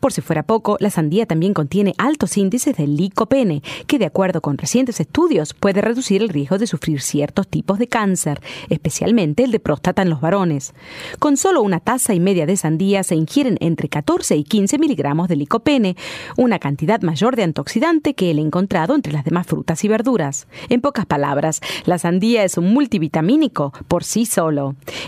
Por 0.00 0.12
si 0.12 0.20
fuera 0.20 0.42
poco, 0.42 0.76
la 0.80 0.90
sandía 0.90 1.26
también 1.26 1.54
contiene 1.54 1.94
altos 1.98 2.36
índices 2.36 2.76
de 2.76 2.86
licopene, 2.86 3.62
que 3.86 3.98
de 3.98 4.06
acuerdo 4.06 4.40
con 4.40 4.58
recientes 4.58 5.00
estudios 5.00 5.54
puede 5.54 5.80
reducir 5.80 6.22
el 6.22 6.28
riesgo 6.28 6.58
de 6.58 6.66
sufrir 6.66 7.00
ciertos 7.00 7.48
tipos 7.48 7.78
de 7.78 7.88
cáncer, 7.88 8.40
especialmente 8.68 9.44
el 9.44 9.52
de 9.52 9.60
próstata 9.60 10.02
en 10.02 10.10
los 10.10 10.20
varones. 10.20 10.74
Con 11.18 11.36
solo 11.36 11.62
una 11.62 11.80
taza 11.80 12.14
y 12.14 12.20
media 12.20 12.46
de 12.46 12.56
sandía 12.56 13.02
se 13.02 13.14
ingieren 13.14 13.56
entre 13.60 13.88
14 13.88 14.36
y 14.36 14.44
15 14.44 14.78
miligramos 14.78 15.28
de 15.28 15.36
licopene, 15.36 15.96
una 16.36 16.58
cantidad 16.58 17.00
mayor 17.02 17.36
de 17.36 17.44
antioxidante 17.44 18.14
que 18.14 18.30
el 18.30 18.38
encontrado 18.38 18.94
entre 18.94 19.12
las 19.12 19.24
demás 19.24 19.46
frutas 19.46 19.84
y 19.84 19.88
verduras. 19.88 20.46
En 20.68 20.80
pocas 20.80 21.06
palabras, 21.06 21.60
la 21.84 21.98
sandía 21.98 22.44
es 22.44 22.56
un 22.58 22.72
multivitamínico 22.72 23.72
por 23.88 24.04
sí 24.04 24.26
sola 24.26 24.39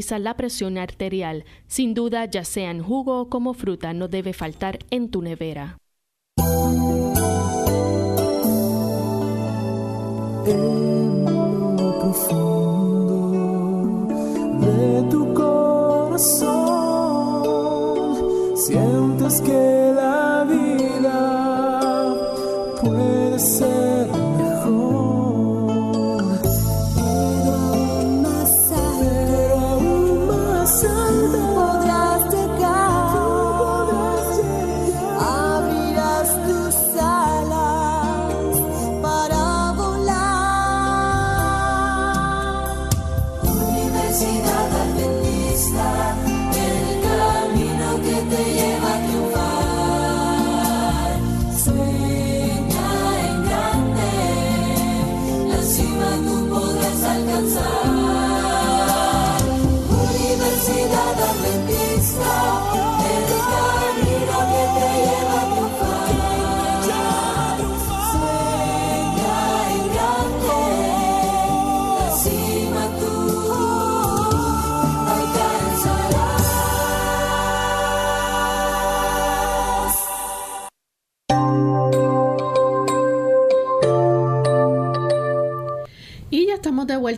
la 0.19 0.35
presión 0.35 0.77
arterial. 0.77 1.45
Sin 1.67 1.93
duda, 1.93 2.25
ya 2.25 2.43
sea 2.43 2.71
en 2.71 2.83
jugo 2.83 3.21
o 3.21 3.29
como 3.29 3.53
fruta, 3.53 3.93
no 3.93 4.07
debe 4.07 4.33
faltar 4.33 4.79
en 4.89 5.09
tu 5.09 5.21
nevera. 5.21 5.77
De 14.59 15.03
tu 15.09 15.33
corazón, 15.33 16.57
sientes 18.55 19.41
que 19.41 19.93
la 19.95 20.45
vida 20.49 20.60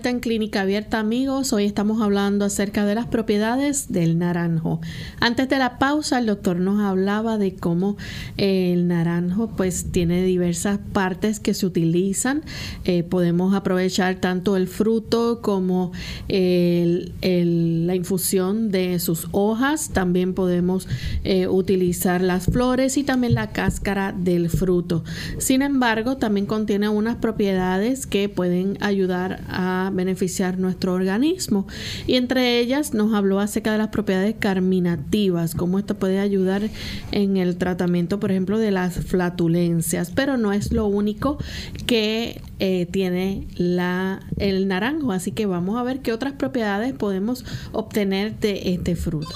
en 0.09 0.19
Clínica 0.19 0.61
Abierta, 0.61 0.99
amigos. 0.99 1.53
Hoy 1.53 1.65
estamos 1.65 2.01
hablando 2.01 2.43
acerca 2.45 2.85
de 2.85 2.95
las 2.95 3.07
propiedades 3.07 3.91
del 3.91 4.17
naranjo. 4.17 4.81
Antes 5.21 5.47
de 5.47 5.57
la 5.57 5.79
pausa, 5.79 6.19
el 6.19 6.25
doctor 6.25 6.57
nos 6.57 6.81
hablaba 6.81 7.37
de 7.37 7.55
cómo 7.55 7.95
el 8.35 8.87
naranjo 8.87 9.47
pues 9.55 9.91
tiene 9.91 10.23
diversas 10.23 10.79
partes 10.91 11.39
que 11.39 11.53
se 11.53 11.65
utilizan. 11.65 12.43
Eh, 12.83 13.03
podemos 13.03 13.55
aprovechar 13.55 14.15
tanto 14.15 14.57
el 14.57 14.67
fruto 14.67 15.41
como 15.41 15.93
la 16.27 17.95
infusión 17.95 18.71
de 18.71 18.99
sus 18.99 19.27
hojas. 19.31 19.91
También 19.93 20.33
podemos 20.33 20.87
eh, 21.23 21.47
utilizar 21.47 22.21
las 22.21 22.47
flores 22.47 22.97
y 22.97 23.03
también 23.03 23.35
la 23.35 23.51
cáscara 23.51 24.11
del 24.11 24.49
fruto. 24.49 25.03
Sin 25.37 25.61
embargo, 25.61 26.17
también 26.17 26.45
contiene 26.45 26.89
unas 26.89 27.17
propiedades 27.17 28.05
que 28.05 28.27
pueden 28.27 28.77
ayudar 28.81 29.41
a 29.47 29.91
beneficiar 29.93 30.58
nuestro 30.58 30.93
organismo. 30.93 31.67
Y 32.08 32.15
entre 32.15 32.60
ellas 32.60 32.93
nos 32.93 33.13
habló 33.13 33.39
acerca 33.39 33.71
de 33.71 33.77
las 33.77 33.89
propiedades 33.89 34.36
carminativas, 34.38 35.56
cómo 35.56 35.79
esto 35.79 35.95
puede 35.95 36.19
ayudar 36.19 36.69
en 37.12 37.38
el 37.38 37.58
tratamiento, 37.58 38.19
por 38.19 38.32
ejemplo, 38.32 38.58
de 38.58 38.71
las 38.71 38.95
flatulencias. 38.95 40.12
Pero 40.12 40.38
no 40.38 40.53
es 40.53 40.71
lo 40.71 40.86
único 40.88 41.38
que 41.86 42.41
eh, 42.60 42.88
tiene 42.91 43.47
la, 43.56 44.19
el 44.38 44.67
naranjo. 44.67 45.12
Así 45.12 45.32
que 45.32 45.45
vamos 45.45 45.77
a 45.77 45.84
ver 45.84 46.01
qué 46.01 46.13
otras 46.13 46.34
propiedades 46.34 46.93
podemos 46.93 47.45
obtener 47.71 48.39
de 48.39 48.73
este 48.73 48.95
fruto. 48.95 49.27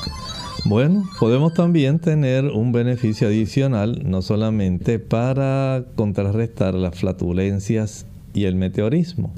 Bueno, 0.66 1.06
podemos 1.20 1.54
también 1.54 2.00
tener 2.00 2.46
un 2.46 2.74
beneficio 2.74 3.28
adicional, 3.28 4.02
no 4.04 4.22
solamente 4.22 5.00
para 5.00 5.86
contrarrestar 5.96 6.74
las 6.74 7.00
flatulencias 7.00 8.06
y 8.34 8.46
el 8.46 8.56
meteorismo, 8.56 9.34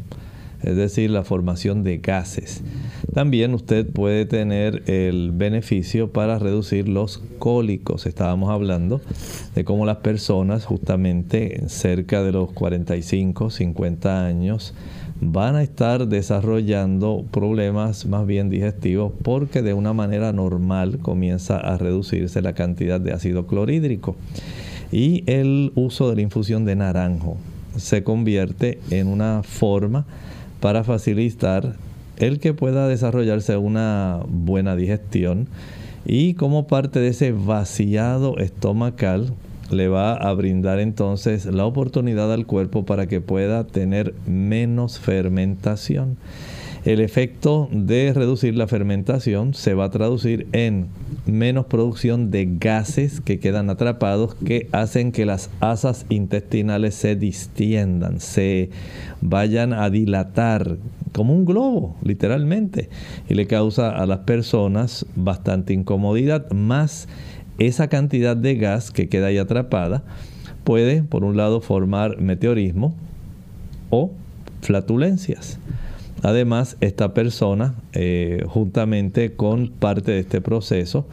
es 0.63 0.75
decir, 0.75 1.09
la 1.09 1.23
formación 1.23 1.83
de 1.83 1.97
gases. 1.97 2.61
También 3.13 3.53
usted 3.53 3.87
puede 3.87 4.25
tener 4.25 4.83
el 4.87 5.31
beneficio 5.31 6.11
para 6.11 6.37
reducir 6.37 6.87
los 6.87 7.21
cólicos. 7.39 8.05
Estábamos 8.05 8.49
hablando 8.49 9.01
de 9.55 9.63
cómo 9.63 9.85
las 9.85 9.97
personas 9.97 10.65
justamente 10.65 11.63
cerca 11.67 12.23
de 12.23 12.31
los 12.31 12.51
45, 12.51 13.49
50 13.49 14.25
años 14.25 14.73
van 15.21 15.55
a 15.55 15.63
estar 15.63 16.07
desarrollando 16.07 17.25
problemas 17.31 18.05
más 18.05 18.25
bien 18.25 18.49
digestivos 18.49 19.11
porque 19.21 19.61
de 19.61 19.73
una 19.73 19.93
manera 19.93 20.31
normal 20.31 20.99
comienza 21.01 21.57
a 21.57 21.77
reducirse 21.77 22.41
la 22.41 22.53
cantidad 22.53 23.01
de 23.01 23.11
ácido 23.11 23.45
clorhídrico. 23.45 24.15
Y 24.91 25.23
el 25.27 25.71
uso 25.75 26.09
de 26.09 26.15
la 26.15 26.21
infusión 26.21 26.65
de 26.65 26.75
naranjo 26.75 27.37
se 27.75 28.03
convierte 28.03 28.79
en 28.89 29.07
una 29.07 29.41
forma 29.43 30.05
para 30.59 30.83
facilitar 30.83 31.75
el 32.17 32.39
que 32.39 32.53
pueda 32.53 32.87
desarrollarse 32.87 33.57
una 33.57 34.19
buena 34.27 34.75
digestión 34.75 35.47
y 36.05 36.33
como 36.33 36.67
parte 36.67 36.99
de 36.99 37.09
ese 37.09 37.31
vaciado 37.31 38.37
estomacal 38.37 39.33
le 39.71 39.87
va 39.87 40.13
a 40.13 40.33
brindar 40.33 40.79
entonces 40.79 41.45
la 41.45 41.65
oportunidad 41.65 42.33
al 42.33 42.45
cuerpo 42.45 42.85
para 42.85 43.07
que 43.07 43.21
pueda 43.21 43.65
tener 43.65 44.13
menos 44.25 44.99
fermentación. 44.99 46.17
El 46.89 47.01
efecto 47.01 47.69
de 47.71 48.13
reducir 48.13 48.55
la 48.55 48.65
fermentación 48.65 49.53
se 49.53 49.75
va 49.75 49.83
a 49.83 49.91
traducir 49.91 50.47
en 50.53 50.87
menos 51.27 51.67
producción 51.67 52.31
de 52.31 52.49
gases 52.59 53.21
que 53.21 53.39
quedan 53.39 53.69
atrapados 53.69 54.33
que 54.33 54.67
hacen 54.71 55.11
que 55.11 55.27
las 55.27 55.51
asas 55.59 56.07
intestinales 56.09 56.95
se 56.95 57.15
distiendan, 57.15 58.19
se 58.19 58.71
vayan 59.21 59.71
a 59.73 59.91
dilatar 59.91 60.77
como 61.11 61.35
un 61.35 61.45
globo, 61.45 61.95
literalmente, 62.01 62.89
y 63.29 63.35
le 63.35 63.45
causa 63.45 63.91
a 63.91 64.07
las 64.07 64.21
personas 64.21 65.05
bastante 65.15 65.73
incomodidad, 65.73 66.49
más 66.49 67.07
esa 67.59 67.87
cantidad 67.87 68.35
de 68.35 68.55
gas 68.55 68.89
que 68.89 69.09
queda 69.09 69.27
ahí 69.27 69.37
atrapada 69.37 70.01
puede, 70.63 71.03
por 71.03 71.23
un 71.23 71.37
lado, 71.37 71.61
formar 71.61 72.19
meteorismo 72.19 72.95
o 73.91 74.09
flatulencias. 74.61 75.59
Además, 76.21 76.77
esta 76.81 77.13
persona, 77.13 77.75
eh, 77.93 78.43
juntamente 78.47 79.33
con 79.33 79.69
parte 79.69 80.11
de 80.11 80.19
este 80.19 80.41
proceso, 80.41 81.07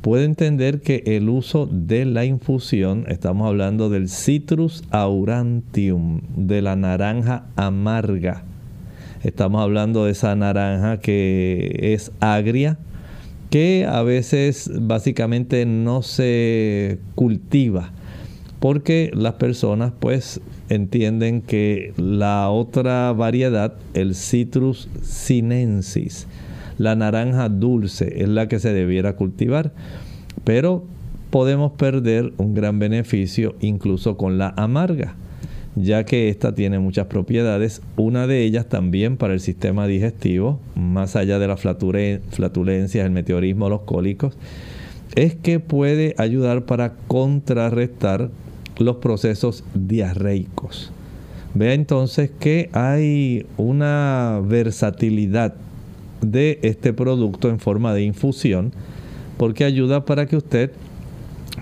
puede 0.00 0.24
entender 0.24 0.80
que 0.80 1.02
el 1.06 1.28
uso 1.28 1.68
de 1.70 2.04
la 2.04 2.24
infusión, 2.24 3.04
estamos 3.08 3.46
hablando 3.48 3.90
del 3.90 4.08
Citrus 4.08 4.84
aurantium, 4.90 6.20
de 6.36 6.62
la 6.62 6.76
naranja 6.76 7.46
amarga. 7.56 8.44
Estamos 9.22 9.60
hablando 9.62 10.04
de 10.04 10.12
esa 10.12 10.34
naranja 10.36 11.00
que 11.00 11.92
es 11.94 12.12
agria, 12.20 12.78
que 13.50 13.86
a 13.88 14.02
veces 14.02 14.70
básicamente 14.74 15.66
no 15.66 16.02
se 16.02 16.98
cultiva 17.14 17.92
porque 18.60 19.10
las 19.14 19.34
personas 19.34 19.92
pues 19.98 20.40
entienden 20.68 21.42
que 21.42 21.92
la 21.96 22.48
otra 22.50 23.12
variedad, 23.12 23.74
el 23.94 24.14
Citrus 24.14 24.88
sinensis, 25.02 26.26
la 26.78 26.96
naranja 26.96 27.48
dulce, 27.48 28.22
es 28.22 28.28
la 28.28 28.48
que 28.48 28.58
se 28.58 28.72
debiera 28.72 29.16
cultivar. 29.16 29.72
Pero 30.44 30.84
podemos 31.30 31.72
perder 31.72 32.32
un 32.36 32.54
gran 32.54 32.78
beneficio 32.78 33.56
incluso 33.60 34.16
con 34.16 34.38
la 34.38 34.54
amarga, 34.56 35.14
ya 35.74 36.04
que 36.04 36.28
esta 36.28 36.54
tiene 36.54 36.78
muchas 36.78 37.06
propiedades, 37.06 37.82
una 37.96 38.26
de 38.26 38.42
ellas 38.44 38.68
también 38.68 39.16
para 39.16 39.34
el 39.34 39.40
sistema 39.40 39.86
digestivo, 39.86 40.60
más 40.74 41.16
allá 41.16 41.38
de 41.38 41.48
las 41.48 41.60
flatulencias, 41.60 43.04
el 43.04 43.10
meteorismo, 43.10 43.68
los 43.68 43.82
cólicos, 43.82 44.36
es 45.14 45.34
que 45.34 45.60
puede 45.60 46.14
ayudar 46.18 46.64
para 46.64 46.94
contrarrestar 47.06 48.30
los 48.78 48.96
procesos 48.96 49.64
diarreicos. 49.74 50.92
Vea 51.54 51.74
entonces 51.74 52.30
que 52.38 52.68
hay 52.72 53.46
una 53.56 54.40
versatilidad 54.44 55.54
de 56.20 56.58
este 56.62 56.92
producto 56.92 57.48
en 57.48 57.58
forma 57.58 57.94
de 57.94 58.02
infusión 58.02 58.72
porque 59.36 59.64
ayuda 59.64 60.04
para 60.04 60.26
que 60.26 60.36
usted 60.36 60.70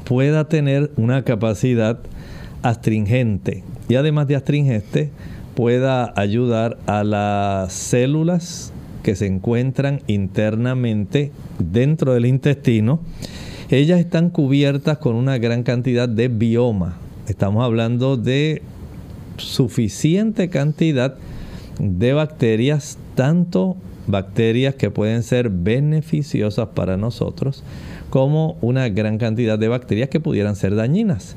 pueda 0.04 0.48
tener 0.48 0.90
una 0.96 1.22
capacidad 1.22 2.00
astringente 2.62 3.62
y 3.88 3.94
además 3.94 4.26
de 4.26 4.36
astringente 4.36 5.10
pueda 5.54 6.12
ayudar 6.16 6.78
a 6.86 7.04
las 7.04 7.72
células 7.72 8.72
que 9.02 9.14
se 9.14 9.26
encuentran 9.26 10.00
internamente 10.06 11.30
dentro 11.58 12.14
del 12.14 12.26
intestino. 12.26 13.00
Ellas 13.70 14.00
están 14.00 14.30
cubiertas 14.30 14.98
con 14.98 15.14
una 15.14 15.38
gran 15.38 15.62
cantidad 15.62 16.08
de 16.08 16.28
bioma, 16.28 16.96
Estamos 17.28 17.64
hablando 17.64 18.18
de 18.18 18.60
suficiente 19.38 20.50
cantidad 20.50 21.16
de 21.78 22.12
bacterias, 22.12 22.98
tanto 23.14 23.76
bacterias 24.06 24.74
que 24.74 24.90
pueden 24.90 25.22
ser 25.22 25.48
beneficiosas 25.48 26.68
para 26.74 26.98
nosotros, 26.98 27.64
como 28.10 28.58
una 28.60 28.90
gran 28.90 29.16
cantidad 29.16 29.58
de 29.58 29.68
bacterias 29.68 30.10
que 30.10 30.20
pudieran 30.20 30.54
ser 30.54 30.74
dañinas. 30.74 31.36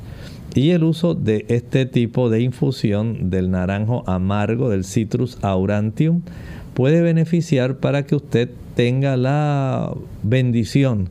Y 0.54 0.70
el 0.70 0.84
uso 0.84 1.14
de 1.14 1.46
este 1.48 1.86
tipo 1.86 2.28
de 2.28 2.42
infusión 2.42 3.30
del 3.30 3.50
naranjo 3.50 4.04
amargo, 4.06 4.68
del 4.68 4.84
Citrus 4.84 5.38
aurantium, 5.40 6.20
puede 6.74 7.00
beneficiar 7.00 7.76
para 7.76 8.04
que 8.04 8.14
usted 8.14 8.50
tenga 8.76 9.16
la 9.16 9.94
bendición 10.22 11.08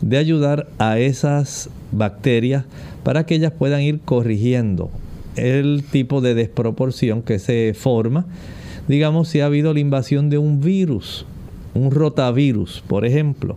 de 0.00 0.18
ayudar 0.18 0.68
a 0.78 0.98
esas 0.98 1.68
bacterias 1.96 2.64
para 3.02 3.26
que 3.26 3.36
ellas 3.36 3.52
puedan 3.52 3.80
ir 3.80 4.00
corrigiendo 4.00 4.90
el 5.36 5.84
tipo 5.90 6.20
de 6.20 6.34
desproporción 6.34 7.22
que 7.22 7.38
se 7.38 7.74
forma. 7.74 8.26
Digamos, 8.88 9.28
si 9.28 9.40
ha 9.40 9.46
habido 9.46 9.72
la 9.72 9.80
invasión 9.80 10.30
de 10.30 10.38
un 10.38 10.60
virus, 10.60 11.26
un 11.74 11.90
rotavirus, 11.90 12.82
por 12.86 13.04
ejemplo, 13.04 13.56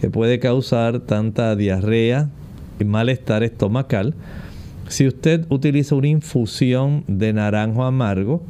que 0.00 0.10
puede 0.10 0.38
causar 0.38 1.00
tanta 1.00 1.54
diarrea 1.54 2.30
y 2.80 2.84
malestar 2.84 3.42
estomacal. 3.42 4.14
Si 4.88 5.06
usted 5.06 5.46
utiliza 5.48 5.94
una 5.94 6.08
infusión 6.08 7.04
de 7.06 7.32
naranjo 7.32 7.84
amargo, 7.84 8.42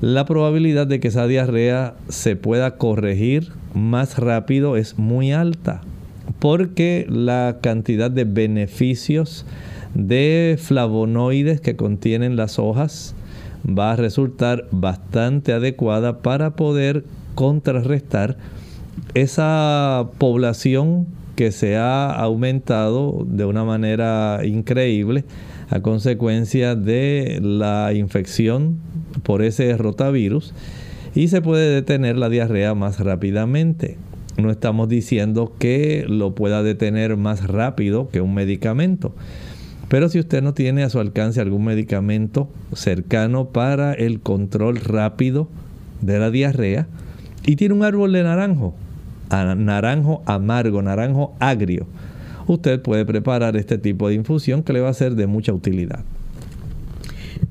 la 0.00 0.24
probabilidad 0.24 0.86
de 0.86 1.00
que 1.00 1.08
esa 1.08 1.26
diarrea 1.26 1.94
se 2.08 2.36
pueda 2.36 2.76
corregir 2.76 3.52
más 3.72 4.18
rápido 4.18 4.76
es 4.76 4.98
muy 4.98 5.32
alta 5.32 5.82
porque 6.38 7.06
la 7.08 7.58
cantidad 7.62 8.10
de 8.10 8.24
beneficios 8.24 9.46
de 9.94 10.56
flavonoides 10.60 11.60
que 11.60 11.76
contienen 11.76 12.36
las 12.36 12.58
hojas 12.58 13.14
va 13.66 13.92
a 13.92 13.96
resultar 13.96 14.66
bastante 14.70 15.52
adecuada 15.52 16.18
para 16.18 16.56
poder 16.56 17.04
contrarrestar 17.34 18.36
esa 19.14 20.08
población 20.18 21.06
que 21.36 21.50
se 21.50 21.76
ha 21.76 22.12
aumentado 22.12 23.24
de 23.26 23.44
una 23.44 23.64
manera 23.64 24.40
increíble 24.44 25.24
a 25.70 25.80
consecuencia 25.80 26.74
de 26.74 27.40
la 27.42 27.92
infección 27.92 28.78
por 29.22 29.42
ese 29.42 29.76
rotavirus 29.76 30.52
y 31.14 31.28
se 31.28 31.42
puede 31.42 31.74
detener 31.74 32.16
la 32.16 32.28
diarrea 32.28 32.74
más 32.74 33.00
rápidamente. 33.00 33.96
No 34.36 34.50
estamos 34.50 34.88
diciendo 34.88 35.52
que 35.58 36.04
lo 36.08 36.34
pueda 36.34 36.62
detener 36.62 37.16
más 37.16 37.46
rápido 37.46 38.08
que 38.10 38.20
un 38.20 38.34
medicamento. 38.34 39.14
Pero 39.88 40.08
si 40.08 40.18
usted 40.18 40.42
no 40.42 40.54
tiene 40.54 40.82
a 40.82 40.90
su 40.90 40.98
alcance 40.98 41.40
algún 41.40 41.64
medicamento 41.64 42.48
cercano 42.72 43.50
para 43.50 43.92
el 43.92 44.20
control 44.20 44.76
rápido 44.76 45.48
de 46.00 46.18
la 46.18 46.30
diarrea 46.30 46.88
y 47.46 47.56
tiene 47.56 47.74
un 47.74 47.84
árbol 47.84 48.12
de 48.12 48.22
naranjo, 48.22 48.74
naranjo 49.30 50.22
amargo, 50.26 50.82
naranjo 50.82 51.34
agrio, 51.38 51.86
usted 52.46 52.80
puede 52.80 53.04
preparar 53.04 53.56
este 53.56 53.78
tipo 53.78 54.08
de 54.08 54.14
infusión 54.14 54.62
que 54.62 54.72
le 54.72 54.80
va 54.80 54.88
a 54.88 54.94
ser 54.94 55.14
de 55.14 55.26
mucha 55.26 55.52
utilidad. 55.52 56.00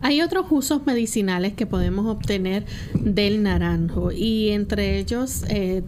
Hay 0.01 0.21
otros 0.21 0.47
usos 0.49 0.85
medicinales 0.85 1.53
que 1.53 1.65
podemos 1.65 2.07
obtener 2.07 2.65
del 2.93 3.43
naranjo 3.43 4.11
y 4.11 4.49
entre 4.49 4.99
ellos 4.99 5.43
eh, 5.49 5.83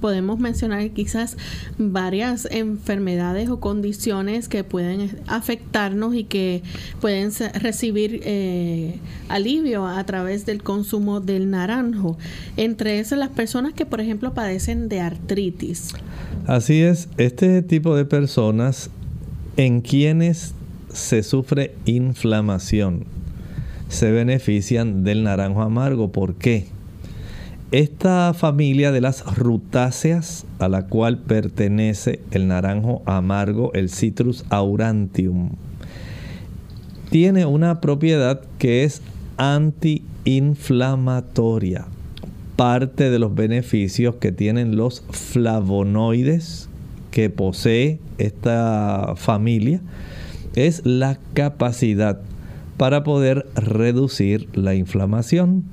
podemos 0.00 0.38
mencionar 0.38 0.90
quizás 0.90 1.36
varias 1.78 2.48
enfermedades 2.50 3.48
o 3.48 3.60
condiciones 3.60 4.48
que 4.48 4.64
pueden 4.64 5.18
afectarnos 5.26 6.14
y 6.14 6.24
que 6.24 6.62
pueden 7.00 7.30
recibir 7.54 8.20
eh, 8.24 8.98
alivio 9.28 9.86
a 9.86 10.04
través 10.04 10.46
del 10.46 10.62
consumo 10.62 11.20
del 11.20 11.50
naranjo. 11.50 12.18
Entre 12.56 12.98
esas 13.00 13.18
las 13.18 13.30
personas 13.30 13.72
que 13.72 13.86
por 13.86 14.00
ejemplo 14.00 14.34
padecen 14.34 14.88
de 14.88 15.00
artritis. 15.00 15.94
Así 16.46 16.82
es, 16.82 17.08
este 17.18 17.62
tipo 17.62 17.94
de 17.96 18.04
personas 18.04 18.90
en 19.56 19.80
quienes 19.80 20.54
se 20.92 21.22
sufre 21.22 21.74
inflamación 21.84 23.04
se 23.88 24.10
benefician 24.10 25.04
del 25.04 25.24
naranjo 25.24 25.62
amargo. 25.62 26.12
¿Por 26.12 26.34
qué? 26.34 26.66
Esta 27.70 28.32
familia 28.32 28.92
de 28.92 29.02
las 29.02 29.36
rutáceas 29.36 30.46
a 30.58 30.70
la 30.70 30.86
cual 30.86 31.18
pertenece 31.18 32.18
el 32.30 32.48
naranjo 32.48 33.02
amargo, 33.04 33.74
el 33.74 33.90
Citrus 33.90 34.46
aurantium, 34.48 35.50
tiene 37.10 37.44
una 37.44 37.82
propiedad 37.82 38.40
que 38.58 38.84
es 38.84 39.02
antiinflamatoria. 39.36 41.88
Parte 42.56 43.10
de 43.10 43.18
los 43.18 43.34
beneficios 43.34 44.14
que 44.14 44.32
tienen 44.32 44.76
los 44.76 45.04
flavonoides 45.10 46.70
que 47.10 47.28
posee 47.28 47.98
esta 48.16 49.12
familia 49.16 49.82
es 50.54 50.86
la 50.86 51.18
capacidad 51.34 52.18
para 52.78 53.04
poder 53.04 53.46
reducir 53.56 54.48
la 54.54 54.74
inflamación 54.74 55.64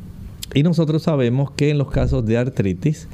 Y 0.56 0.64
nosotros 0.64 1.04
sabemos 1.04 1.52
que 1.52 1.70
en 1.70 1.78
los 1.78 1.92
casos 1.92 2.26
de 2.26 2.38
artritis, 2.38 3.10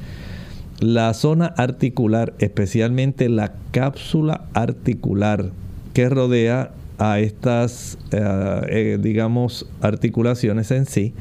la 0.78 1.12
zona 1.12 1.46
articular, 1.46 2.34
especialmente 2.38 3.28
la 3.28 3.52
cápsula 3.72 4.46
articular 4.54 5.50
que 5.92 6.08
rodea 6.08 6.70
a 6.98 7.18
estas, 7.18 7.98
eh, 8.12 8.62
eh, 8.68 8.98
digamos, 9.02 9.68
articulaciones 9.80 10.70
en 10.70 10.86
sí, 10.86 11.14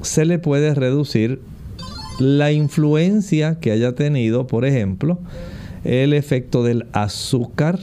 se 0.00 0.24
le 0.24 0.38
puede 0.38 0.74
reducir 0.74 1.42
la 2.18 2.50
influencia 2.50 3.60
que 3.60 3.70
haya 3.70 3.94
tenido, 3.94 4.46
por 4.46 4.64
ejemplo, 4.64 5.18
el 5.84 6.14
efecto 6.14 6.64
del 6.64 6.86
azúcar 6.92 7.78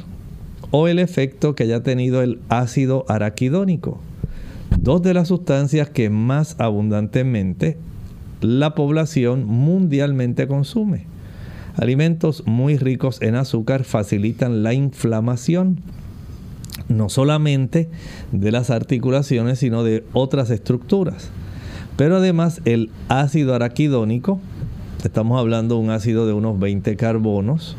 o 0.71 0.87
el 0.87 0.97
efecto 0.97 1.53
que 1.53 1.63
haya 1.63 1.83
tenido 1.83 2.23
el 2.23 2.39
ácido 2.49 3.05
araquidónico. 3.07 3.99
Dos 4.81 5.01
de 5.01 5.13
las 5.13 5.27
sustancias 5.27 5.89
que 5.89 6.09
más 6.09 6.55
abundantemente 6.57 7.77
la 8.39 8.75
población 8.75 9.43
mundialmente 9.45 10.47
consume. 10.47 11.05
Alimentos 11.75 12.43
muy 12.45 12.77
ricos 12.77 13.21
en 13.21 13.35
azúcar 13.35 13.83
facilitan 13.83 14.63
la 14.63 14.73
inflamación, 14.73 15.81
no 16.87 17.09
solamente 17.09 17.89
de 18.31 18.51
las 18.53 18.69
articulaciones, 18.69 19.59
sino 19.59 19.83
de 19.83 20.05
otras 20.13 20.49
estructuras. 20.49 21.29
Pero 21.97 22.15
además 22.15 22.61
el 22.63 22.89
ácido 23.09 23.55
araquidónico, 23.55 24.39
estamos 25.03 25.39
hablando 25.39 25.75
de 25.75 25.81
un 25.81 25.89
ácido 25.89 26.25
de 26.25 26.31
unos 26.31 26.57
20 26.57 26.95
carbonos, 26.95 27.75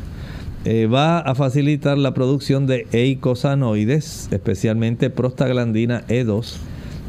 eh, 0.65 0.85
va 0.85 1.17
a 1.17 1.33
facilitar 1.33 1.97
la 1.97 2.13
producción 2.13 2.67
de 2.67 2.85
eicosanoides, 2.91 4.29
especialmente 4.31 5.09
prostaglandina 5.09 6.05
E2, 6.07 6.57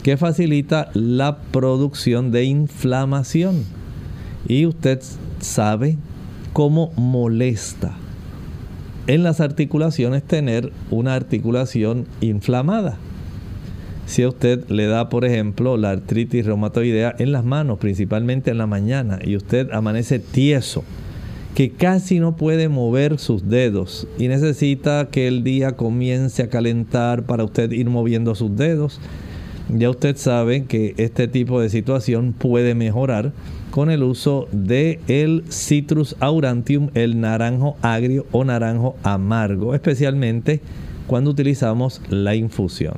que 0.03 0.17
facilita 0.17 0.91
la 0.95 1.39
producción 1.53 2.33
de 2.33 2.45
inflamación. 2.45 3.65
Y 4.47 4.67
usted 4.67 5.01
sabe 5.41 5.97
cómo 6.53 6.93
molesta 6.97 7.97
en 9.07 9.23
las 9.23 9.41
articulaciones 9.41 10.23
tener 10.23 10.73
una 10.91 11.15
articulación 11.15 12.07
inflamada. 12.21 12.99
Si 14.07 14.23
a 14.23 14.29
usted 14.29 14.69
le 14.69 14.87
da, 14.87 15.09
por 15.09 15.25
ejemplo, 15.25 15.77
la 15.77 15.91
artritis 15.91 16.45
reumatoidea 16.45 17.15
en 17.19 17.33
las 17.33 17.45
manos, 17.45 17.79
principalmente 17.79 18.51
en 18.51 18.59
la 18.59 18.67
mañana, 18.67 19.21
y 19.25 19.37
usted 19.37 19.71
amanece 19.73 20.19
tieso, 20.19 20.85
que 21.55 21.71
casi 21.71 22.19
no 22.19 22.37
puede 22.37 22.69
mover 22.69 23.19
sus 23.19 23.49
dedos 23.49 24.09
y 24.19 24.29
necesita 24.29 25.09
que 25.11 25.29
el 25.29 25.45
día 25.45 25.73
comience 25.73 26.43
a 26.43 26.49
calentar 26.49 27.25
para 27.25 27.45
usted 27.45 27.71
ir 27.73 27.91
moviendo 27.91 28.35
sus 28.35 28.57
dedos, 28.57 29.01
ya 29.73 29.91
usted 29.91 30.17
sabe 30.17 30.65
que 30.65 30.95
este 30.99 31.29
tipo 31.29 31.61
de 31.61 31.69
situación 31.69 32.33
puede 32.33 32.75
mejorar 32.75 33.33
con 33.71 33.91
el 33.91 34.03
uso 34.03 34.49
de 34.53 35.01
el 35.09 35.45
Citrus 35.51 36.15
aurantium, 36.21 36.91
el 36.95 37.21
naranjo 37.21 37.77
agrio 37.81 38.27
o 38.33 38.45
naranjo 38.45 38.97
amargo, 39.03 39.75
especialmente 39.75 40.61
cuando 41.07 41.31
utilizamos 41.31 42.01
la 42.11 42.35
infusión. 42.35 42.95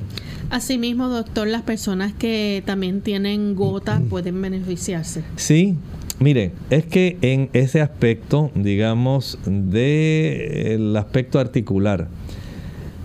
Asimismo, 0.50 1.08
doctor, 1.08 1.46
las 1.46 1.62
personas 1.62 2.12
que 2.12 2.62
también 2.66 3.00
tienen 3.00 3.54
gota 3.54 4.02
pueden 4.10 4.40
beneficiarse. 4.42 5.22
Sí, 5.36 5.76
mire, 6.18 6.52
es 6.70 6.84
que 6.86 7.18
en 7.22 7.50
ese 7.52 7.80
aspecto, 7.80 8.50
digamos, 8.54 9.38
del 9.46 10.96
aspecto 10.96 11.38
articular, 11.38 12.08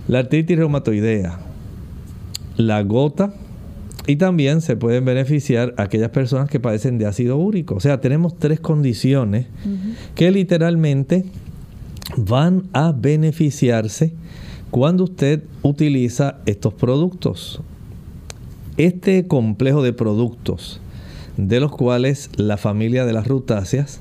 la 0.06 0.20
artritis 0.20 0.58
reumatoidea, 0.58 1.38
la 2.56 2.82
gota, 2.82 3.32
y 4.10 4.16
también 4.16 4.60
se 4.60 4.74
pueden 4.74 5.04
beneficiar 5.04 5.72
aquellas 5.76 6.10
personas 6.10 6.50
que 6.50 6.58
padecen 6.58 6.98
de 6.98 7.06
ácido 7.06 7.36
úrico. 7.36 7.76
O 7.76 7.80
sea, 7.80 8.00
tenemos 8.00 8.36
tres 8.36 8.58
condiciones 8.58 9.46
que 10.16 10.32
literalmente 10.32 11.26
van 12.16 12.64
a 12.72 12.90
beneficiarse 12.90 14.12
cuando 14.72 15.04
usted 15.04 15.44
utiliza 15.62 16.38
estos 16.44 16.74
productos. 16.74 17.60
Este 18.78 19.28
complejo 19.28 19.80
de 19.80 19.92
productos, 19.92 20.80
de 21.36 21.60
los 21.60 21.70
cuales 21.70 22.30
la 22.34 22.56
familia 22.56 23.04
de 23.04 23.12
las 23.12 23.28
rutáceas, 23.28 24.00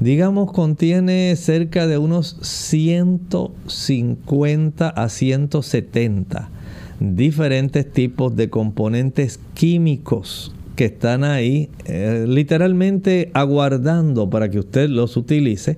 digamos, 0.00 0.50
contiene 0.50 1.36
cerca 1.36 1.86
de 1.86 1.98
unos 1.98 2.38
150 2.40 4.88
a 4.88 5.08
170 5.08 6.57
diferentes 7.00 7.90
tipos 7.90 8.34
de 8.34 8.50
componentes 8.50 9.40
químicos 9.54 10.54
que 10.76 10.86
están 10.86 11.24
ahí 11.24 11.70
eh, 11.86 12.24
literalmente 12.28 13.30
aguardando 13.34 14.30
para 14.30 14.48
que 14.48 14.60
usted 14.60 14.88
los 14.88 15.16
utilice, 15.16 15.76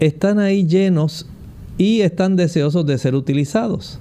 están 0.00 0.38
ahí 0.38 0.66
llenos 0.66 1.26
y 1.76 2.00
están 2.00 2.36
deseosos 2.36 2.86
de 2.86 2.98
ser 2.98 3.14
utilizados. 3.14 4.00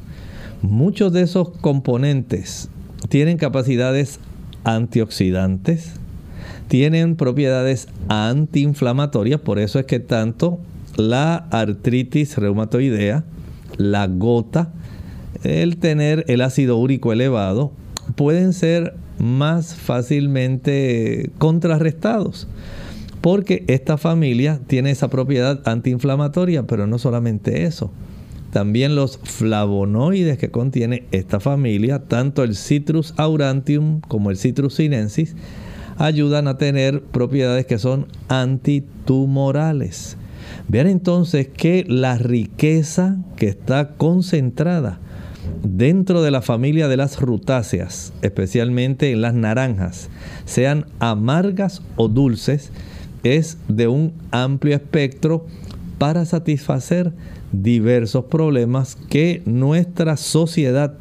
Muchos 0.62 1.14
de 1.14 1.22
esos 1.22 1.50
componentes 1.50 2.70
tienen 3.10 3.38
capacidades 3.38 4.20
antioxidantes, 4.64 5.92
tienen 6.68 7.16
propiedades 7.16 7.88
antiinflamatorias, 8.10 9.42
por 9.42 9.60
eso 9.60 9.80
es 9.80 9.86
que 9.86 10.00
tanto 10.00 10.60
la 10.96 11.36
artritis 11.36 12.38
reumatoidea, 12.38 13.24
la 13.78 14.08
gota, 14.08 14.74
el 15.44 15.78
tener 15.78 16.26
el 16.28 16.42
ácido 16.42 16.78
úrico 16.78 17.12
elevado 17.14 17.72
pueden 18.16 18.54
ser 18.54 18.96
más 19.20 19.76
fácilmente 19.76 21.32
contrarrestados. 21.38 22.48
Porque 23.22 23.64
esta 23.68 23.98
familia 23.98 24.60
tiene 24.68 24.92
esa 24.92 25.10
propiedad 25.10 25.68
antiinflamatoria, 25.68 26.64
pero 26.64 26.88
no 26.88 26.98
solamente 27.00 27.64
eso. 27.66 27.92
También 28.52 28.96
los 28.96 29.20
flavonoides 29.24 30.38
que 30.38 30.52
contiene 30.52 31.04
esta 31.12 31.40
familia, 31.40 32.00
tanto 32.00 32.44
el 32.44 32.56
Citrus 32.56 33.14
aurantium 33.18 34.02
como 34.02 34.32
el 34.32 34.38
Citrus 34.38 34.76
sinensis, 34.76 35.36
ayudan 35.98 36.48
a 36.48 36.58
tener 36.58 37.02
propiedades 37.02 37.66
que 37.66 37.80
son 37.80 38.08
antitumorales. 38.30 40.18
Vean 40.68 40.88
entonces 40.88 41.48
que 41.50 41.86
la 41.88 42.18
riqueza 42.18 43.18
que 43.36 43.48
está 43.48 43.90
concentrada 43.96 45.00
dentro 45.64 46.22
de 46.22 46.32
la 46.32 46.42
familia 46.42 46.88
de 46.88 46.98
las 46.98 47.20
rutáceas, 47.20 48.14
especialmente 48.22 49.12
en 49.12 49.22
las 49.22 49.34
naranjas, 49.34 50.10
sean 50.46 50.86
amargas 51.00 51.82
o 51.96 52.08
dulces, 52.08 52.72
es 53.24 53.58
de 53.68 53.88
un 53.88 54.14
amplio 54.32 54.76
espectro 54.76 55.46
para 55.98 56.26
satisfacer 56.26 57.12
diversos 57.52 58.26
problemas 58.26 58.96
que 59.10 59.42
nuestra 59.46 60.18
sociedad 60.18 60.94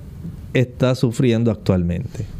está 0.55 0.95
sufriendo 0.95 1.51
actualmente. 1.51 2.36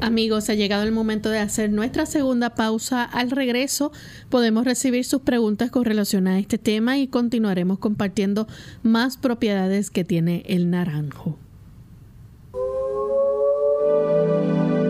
Amigos, 0.00 0.48
ha 0.48 0.54
llegado 0.54 0.84
el 0.84 0.92
momento 0.92 1.28
de 1.28 1.38
hacer 1.38 1.70
nuestra 1.70 2.06
segunda 2.06 2.54
pausa. 2.54 3.04
Al 3.04 3.30
regreso 3.30 3.92
podemos 4.30 4.64
recibir 4.64 5.04
sus 5.04 5.20
preguntas 5.20 5.70
con 5.70 5.84
relación 5.84 6.26
a 6.26 6.38
este 6.38 6.56
tema 6.56 6.96
y 6.96 7.06
continuaremos 7.06 7.78
compartiendo 7.78 8.46
más 8.82 9.18
propiedades 9.18 9.90
que 9.90 10.04
tiene 10.04 10.42
el 10.46 10.70
naranjo. 10.70 11.38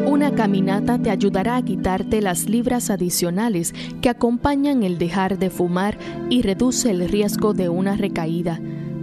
Una 0.06 0.34
caminata 0.36 1.02
te 1.02 1.10
ayudará 1.10 1.56
a 1.56 1.64
quitarte 1.64 2.20
las 2.20 2.48
libras 2.48 2.88
adicionales 2.88 3.74
que 4.00 4.10
acompañan 4.10 4.84
el 4.84 4.98
dejar 4.98 5.38
de 5.38 5.50
fumar 5.50 5.98
y 6.28 6.42
reduce 6.42 6.90
el 6.90 7.08
riesgo 7.08 7.52
de 7.52 7.68
una 7.68 7.96
recaída 7.96 8.60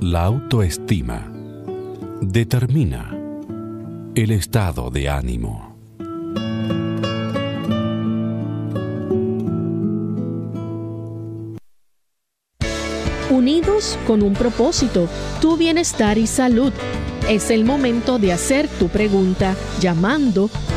La 0.00 0.24
autoestima 0.24 1.30
determina 2.20 3.16
el 4.14 4.32
estado 4.32 4.90
de 4.90 5.08
ánimo. 5.08 5.70
unidos 13.40 13.98
con 14.06 14.22
un 14.22 14.34
propósito, 14.34 15.08
tu 15.40 15.56
bienestar 15.56 16.18
y 16.18 16.26
salud. 16.26 16.72
Es 17.28 17.50
el 17.50 17.64
momento 17.64 18.18
de 18.18 18.32
hacer 18.32 18.68
tu 18.68 18.88
pregunta 18.88 19.56
llamando 19.80 20.50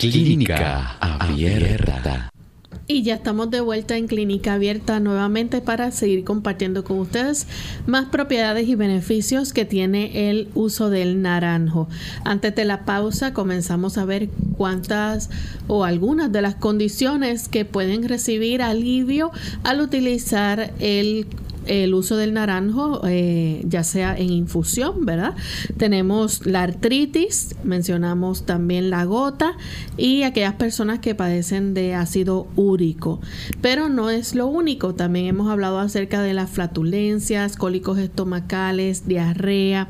Clínica 0.00 0.96
Abierta. 1.00 2.30
Y 2.86 3.02
ya 3.02 3.16
estamos 3.16 3.50
de 3.50 3.60
vuelta 3.60 3.96
en 3.96 4.06
Clínica 4.06 4.52
Abierta 4.52 5.00
nuevamente 5.00 5.60
para 5.60 5.90
seguir 5.90 6.22
compartiendo 6.22 6.84
con 6.84 7.00
ustedes 7.00 7.48
más 7.88 8.06
propiedades 8.06 8.68
y 8.68 8.76
beneficios 8.76 9.52
que 9.52 9.64
tiene 9.64 10.30
el 10.30 10.50
uso 10.54 10.88
del 10.88 11.20
naranjo. 11.20 11.88
Antes 12.24 12.54
de 12.54 12.64
la 12.64 12.84
pausa 12.84 13.32
comenzamos 13.34 13.98
a 13.98 14.04
ver 14.04 14.28
cuántas 14.56 15.30
o 15.66 15.84
algunas 15.84 16.30
de 16.30 16.42
las 16.42 16.54
condiciones 16.54 17.48
que 17.48 17.64
pueden 17.64 18.08
recibir 18.08 18.62
alivio 18.62 19.32
al 19.64 19.80
utilizar 19.80 20.72
el 20.78 21.26
el 21.68 21.94
uso 21.94 22.16
del 22.16 22.34
naranjo, 22.34 23.02
eh, 23.06 23.62
ya 23.64 23.84
sea 23.84 24.16
en 24.16 24.30
infusión, 24.30 25.04
¿verdad? 25.04 25.34
Tenemos 25.76 26.46
la 26.46 26.62
artritis, 26.62 27.54
mencionamos 27.62 28.46
también 28.46 28.90
la 28.90 29.04
gota 29.04 29.52
y 29.96 30.22
aquellas 30.22 30.54
personas 30.54 30.98
que 30.98 31.14
padecen 31.14 31.74
de 31.74 31.94
ácido 31.94 32.48
úrico. 32.56 33.20
Pero 33.60 33.88
no 33.88 34.10
es 34.10 34.34
lo 34.34 34.46
único, 34.46 34.94
también 34.94 35.26
hemos 35.26 35.50
hablado 35.50 35.78
acerca 35.78 36.22
de 36.22 36.34
las 36.34 36.50
flatulencias, 36.50 37.56
cólicos 37.56 37.98
estomacales, 37.98 39.06
diarrea. 39.06 39.88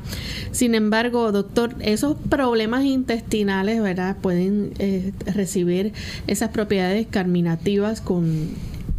Sin 0.51 0.75
embargo, 0.75 1.31
doctor, 1.31 1.75
esos 1.79 2.17
problemas 2.29 2.83
intestinales, 2.83 3.81
¿verdad? 3.81 4.17
Pueden 4.21 4.73
eh, 4.79 5.13
recibir 5.25 5.93
esas 6.27 6.49
propiedades 6.49 7.07
carminativas 7.09 8.01
con 8.01 8.49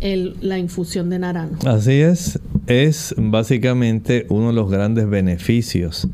la 0.00 0.58
infusión 0.58 1.10
de 1.10 1.18
naranjo. 1.18 1.68
Así 1.68 2.00
es, 2.00 2.38
es 2.70 3.16
básicamente 3.18 4.26
uno 4.28 4.48
de 4.48 4.52
los 4.52 4.70
grandes 4.70 5.10
beneficios 5.10 6.06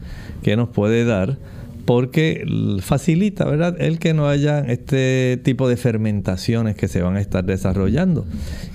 que 0.43 0.57
nos 0.57 0.71
puede 0.71 1.05
dar 1.05 1.37
porque 1.85 2.45
facilita, 2.81 3.45
¿verdad? 3.45 3.77
El 3.79 3.99
que 3.99 4.15
no 4.15 4.27
haya 4.27 4.61
este 4.61 5.39
tipo 5.45 5.69
de 5.69 5.77
fermentaciones 5.77 6.75
que 6.75 6.89
se 6.89 7.03
van 7.03 7.17
a 7.17 7.21
estar 7.21 7.45
desarrollando. 7.45 8.25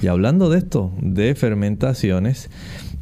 Y 0.02 0.08
hablando 0.08 0.50
de 0.50 0.60
esto, 0.60 0.94
de 1.02 1.34
fermentaciones, 1.34 2.52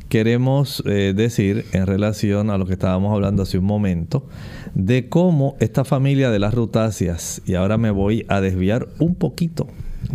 queremos 0.08 0.82
eh, 0.86 1.14
decir 1.16 1.66
en 1.74 1.86
relación 1.86 2.50
a 2.50 2.58
lo 2.58 2.66
que 2.66 2.74
estábamos 2.74 3.14
hablando 3.14 3.44
hace 3.44 3.60
un 3.60 3.66
momento, 3.66 4.26
de 4.74 5.10
cómo 5.10 5.58
esta 5.60 5.84
familia 5.84 6.32
de 6.32 6.40
las 6.40 6.54
rutáceas, 6.54 7.42
y 7.46 7.56
ahora 7.56 7.78
me 7.78 7.92
voy 7.92 8.26
a 8.30 8.40
desviar 8.40 8.88
un 8.98 9.14
poquito 9.14 9.68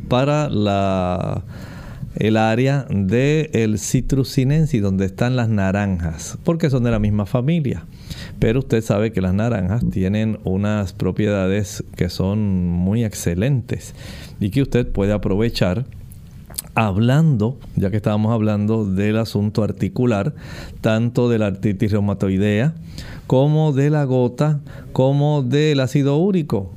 para 0.08 0.48
la 0.48 1.44
el 2.16 2.36
área 2.36 2.86
del 2.90 3.50
el 3.52 3.78
citrus 3.78 4.36
donde 4.80 5.06
están 5.06 5.36
las 5.36 5.48
naranjas, 5.48 6.38
porque 6.44 6.70
son 6.70 6.84
de 6.84 6.90
la 6.90 6.98
misma 6.98 7.26
familia. 7.26 7.84
Pero 8.38 8.60
usted 8.60 8.82
sabe 8.82 9.12
que 9.12 9.20
las 9.20 9.34
naranjas 9.34 9.82
tienen 9.90 10.38
unas 10.44 10.92
propiedades 10.92 11.84
que 11.96 12.08
son 12.08 12.68
muy 12.68 13.04
excelentes 13.04 13.94
y 14.40 14.50
que 14.50 14.62
usted 14.62 14.86
puede 14.90 15.12
aprovechar 15.12 15.86
hablando, 16.74 17.56
ya 17.76 17.90
que 17.90 17.96
estábamos 17.96 18.32
hablando 18.32 18.84
del 18.84 19.18
asunto 19.18 19.62
articular, 19.62 20.34
tanto 20.80 21.28
de 21.28 21.38
la 21.38 21.46
artritis 21.46 21.92
reumatoidea, 21.92 22.74
como 23.26 23.72
de 23.72 23.90
la 23.90 24.04
gota, 24.04 24.60
como 24.92 25.42
del 25.42 25.80
ácido 25.80 26.16
úrico. 26.16 26.72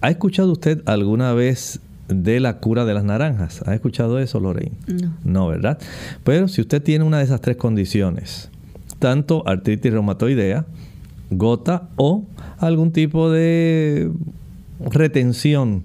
¿Ha 0.00 0.10
escuchado 0.10 0.52
usted 0.52 0.82
alguna 0.86 1.32
vez 1.32 1.80
de 2.08 2.40
la 2.40 2.58
cura 2.58 2.84
de 2.84 2.94
las 2.94 3.04
naranjas. 3.04 3.62
¿Ha 3.66 3.74
escuchado 3.74 4.18
eso, 4.18 4.40
Lorraine? 4.40 4.76
No. 4.86 5.14
No, 5.24 5.48
¿verdad? 5.48 5.78
Pero 6.24 6.48
si 6.48 6.60
usted 6.60 6.82
tiene 6.82 7.04
una 7.04 7.18
de 7.18 7.24
esas 7.24 7.40
tres 7.40 7.56
condiciones, 7.56 8.50
tanto 8.98 9.46
artritis 9.46 9.92
reumatoidea, 9.92 10.66
gota 11.30 11.88
o 11.96 12.24
algún 12.58 12.92
tipo 12.92 13.30
de 13.30 14.10
retención 14.80 15.82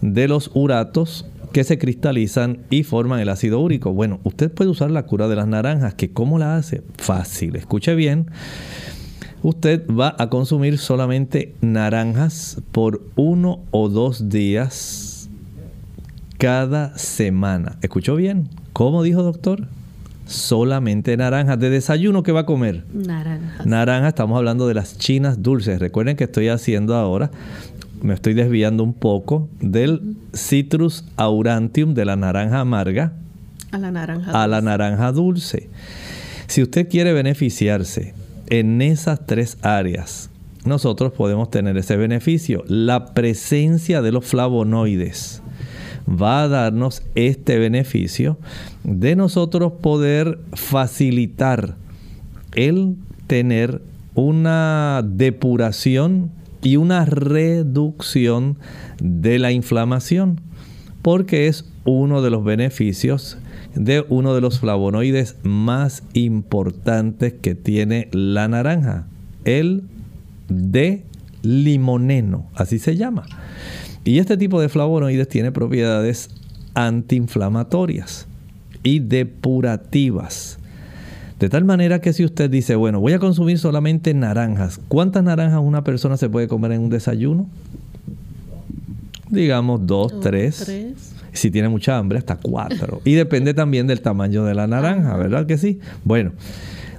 de 0.00 0.28
los 0.28 0.50
uratos 0.54 1.26
que 1.52 1.64
se 1.64 1.78
cristalizan 1.78 2.58
y 2.70 2.84
forman 2.84 3.20
el 3.20 3.28
ácido 3.28 3.60
úrico. 3.60 3.92
Bueno, 3.92 4.20
usted 4.22 4.50
puede 4.52 4.70
usar 4.70 4.90
la 4.90 5.04
cura 5.04 5.28
de 5.28 5.36
las 5.36 5.48
naranjas, 5.48 5.94
que 5.94 6.10
¿cómo 6.10 6.38
la 6.38 6.56
hace? 6.56 6.82
Fácil, 6.96 7.56
escuche 7.56 7.94
bien. 7.94 8.26
Usted 9.42 9.84
va 9.88 10.14
a 10.18 10.28
consumir 10.28 10.78
solamente 10.78 11.54
naranjas 11.60 12.60
por 12.72 13.02
uno 13.16 13.60
o 13.70 13.88
dos 13.88 14.28
días 14.28 15.19
cada 16.40 16.96
semana. 16.96 17.76
¿Escuchó 17.82 18.16
bien? 18.16 18.48
¿Cómo 18.72 19.02
dijo 19.02 19.22
doctor? 19.22 19.66
Solamente 20.24 21.14
naranjas. 21.18 21.60
¿De 21.60 21.68
desayuno 21.68 22.22
qué 22.22 22.32
va 22.32 22.40
a 22.40 22.46
comer? 22.46 22.84
Naranjas. 22.94 23.66
Naranja, 23.66 24.08
estamos 24.08 24.38
hablando 24.38 24.66
de 24.66 24.72
las 24.72 24.96
chinas 24.96 25.42
dulces. 25.42 25.78
Recuerden 25.78 26.16
que 26.16 26.24
estoy 26.24 26.48
haciendo 26.48 26.96
ahora, 26.96 27.30
me 28.00 28.14
estoy 28.14 28.32
desviando 28.32 28.82
un 28.82 28.94
poco 28.94 29.50
del 29.60 30.16
Citrus 30.34 31.04
aurantium, 31.16 31.92
de 31.92 32.06
la 32.06 32.16
naranja 32.16 32.60
amarga, 32.60 33.12
a 33.70 33.78
la 33.78 33.90
naranja 33.90 34.42
a 34.42 34.46
la 34.46 34.62
naranja 34.62 35.12
dulce. 35.12 35.68
Si 36.46 36.62
usted 36.62 36.88
quiere 36.88 37.12
beneficiarse 37.12 38.14
en 38.48 38.80
esas 38.80 39.26
tres 39.26 39.58
áreas, 39.60 40.30
nosotros 40.64 41.12
podemos 41.12 41.50
tener 41.50 41.76
ese 41.76 41.98
beneficio. 41.98 42.64
La 42.66 43.12
presencia 43.12 44.00
de 44.00 44.12
los 44.12 44.24
flavonoides 44.24 45.42
va 46.08 46.42
a 46.42 46.48
darnos 46.48 47.02
este 47.14 47.58
beneficio 47.58 48.38
de 48.84 49.16
nosotros 49.16 49.72
poder 49.80 50.38
facilitar 50.52 51.76
el 52.54 52.96
tener 53.26 53.82
una 54.14 55.02
depuración 55.04 56.30
y 56.62 56.76
una 56.76 57.04
reducción 57.04 58.58
de 59.00 59.38
la 59.38 59.52
inflamación, 59.52 60.40
porque 61.02 61.46
es 61.46 61.64
uno 61.84 62.20
de 62.22 62.30
los 62.30 62.44
beneficios 62.44 63.38
de 63.74 64.04
uno 64.08 64.34
de 64.34 64.40
los 64.40 64.60
flavonoides 64.60 65.36
más 65.42 66.02
importantes 66.12 67.34
que 67.34 67.54
tiene 67.54 68.08
la 68.12 68.48
naranja, 68.48 69.06
el 69.44 69.84
de 70.48 71.04
limoneno, 71.42 72.50
así 72.54 72.78
se 72.78 72.96
llama. 72.96 73.24
Y 74.04 74.18
este 74.18 74.36
tipo 74.36 74.60
de 74.60 74.68
flavonoides 74.68 75.28
tiene 75.28 75.52
propiedades 75.52 76.30
antiinflamatorias 76.74 78.26
y 78.82 79.00
depurativas. 79.00 80.58
De 81.38 81.48
tal 81.48 81.64
manera 81.64 82.00
que 82.00 82.12
si 82.12 82.24
usted 82.24 82.50
dice, 82.50 82.74
bueno, 82.74 83.00
voy 83.00 83.14
a 83.14 83.18
consumir 83.18 83.58
solamente 83.58 84.12
naranjas, 84.12 84.78
¿cuántas 84.88 85.24
naranjas 85.24 85.60
una 85.62 85.84
persona 85.84 86.16
se 86.16 86.28
puede 86.28 86.48
comer 86.48 86.72
en 86.72 86.82
un 86.82 86.90
desayuno? 86.90 87.46
Digamos 89.30 89.86
dos, 89.86 90.20
tres. 90.20 90.94
Si 91.32 91.50
tiene 91.50 91.68
mucha 91.68 91.96
hambre, 91.96 92.18
hasta 92.18 92.36
cuatro. 92.36 93.00
Y 93.04 93.14
depende 93.14 93.54
también 93.54 93.86
del 93.86 94.00
tamaño 94.02 94.44
de 94.44 94.54
la 94.54 94.66
naranja, 94.66 95.16
¿verdad 95.16 95.46
que 95.46 95.56
sí? 95.56 95.78
Bueno, 96.04 96.32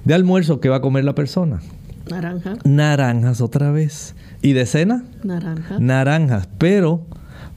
de 0.04 0.14
almuerzo, 0.14 0.58
¿qué 0.58 0.68
va 0.68 0.76
a 0.76 0.80
comer 0.80 1.04
la 1.04 1.14
persona? 1.14 1.60
Naranja. 2.10 2.56
Naranjas 2.64 3.40
otra 3.40 3.70
vez. 3.70 4.14
¿Y 4.42 4.52
de 4.52 4.66
cena? 4.66 5.04
Naranjas. 5.22 5.80
Naranjas. 5.80 6.48
Pero 6.58 7.06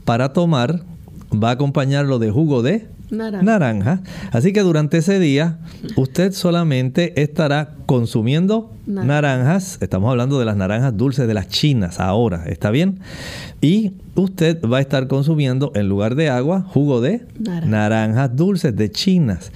para 0.06 0.34
tomar 0.34 0.84
va 1.32 1.50
a 1.50 1.54
acompañarlo 1.54 2.20
de 2.20 2.32
jugo 2.32 2.62
de 2.62 2.88
naranja. 3.10 4.02
Así 4.32 4.54
que 4.54 4.62
durante 4.62 4.98
ese 4.98 5.20
día 5.20 5.58
usted 5.96 6.32
solamente 6.32 7.22
estará 7.22 7.76
consumiendo 7.86 8.72
naranjas. 8.86 9.78
Estamos 9.82 10.10
hablando 10.10 10.40
de 10.40 10.46
las 10.46 10.56
naranjas 10.58 10.96
dulces 10.96 11.28
de 11.28 11.34
las 11.34 11.48
chinas 11.48 12.00
ahora. 12.00 12.44
¿Está 12.46 12.72
bien? 12.72 13.00
Y 13.62 13.94
usted 14.16 14.62
va 14.66 14.78
a 14.78 14.82
estar 14.82 15.08
consumiendo 15.08 15.72
en 15.76 15.90
lugar 15.90 16.16
de 16.16 16.30
agua 16.30 16.66
jugo 16.68 17.02
de 17.02 17.26
naranjas 17.40 18.36
dulces 18.36 18.76
de 18.76 18.92
chinas. 18.92 19.52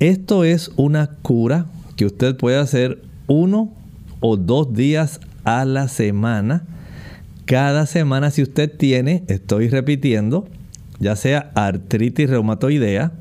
Esto 0.00 0.44
es 0.44 0.70
una 0.76 1.10
cura 1.22 1.66
que 1.96 2.06
usted 2.06 2.36
puede 2.36 2.58
hacer 2.58 3.02
uno 3.26 3.72
o 4.20 4.36
dos 4.36 4.72
días 4.72 5.20
a 5.44 5.64
la 5.64 5.88
semana. 5.88 6.64
Cada 7.44 7.86
semana 7.86 8.30
si 8.30 8.42
usted 8.42 8.70
tiene, 8.76 9.24
estoy 9.28 9.68
repitiendo, 9.68 10.48
ya 10.98 11.16
sea 11.16 11.50
artritis 11.54 12.30
reumatoidea, 12.30 13.12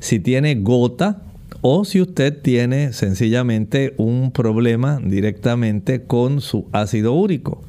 si 0.00 0.20
tiene 0.20 0.54
gota 0.56 1.22
o 1.60 1.84
si 1.84 2.00
usted 2.00 2.42
tiene 2.42 2.92
sencillamente 2.92 3.94
un 3.96 4.32
problema 4.32 5.00
directamente 5.02 6.02
con 6.02 6.40
su 6.40 6.66
ácido 6.72 7.14
úrico. 7.14 7.62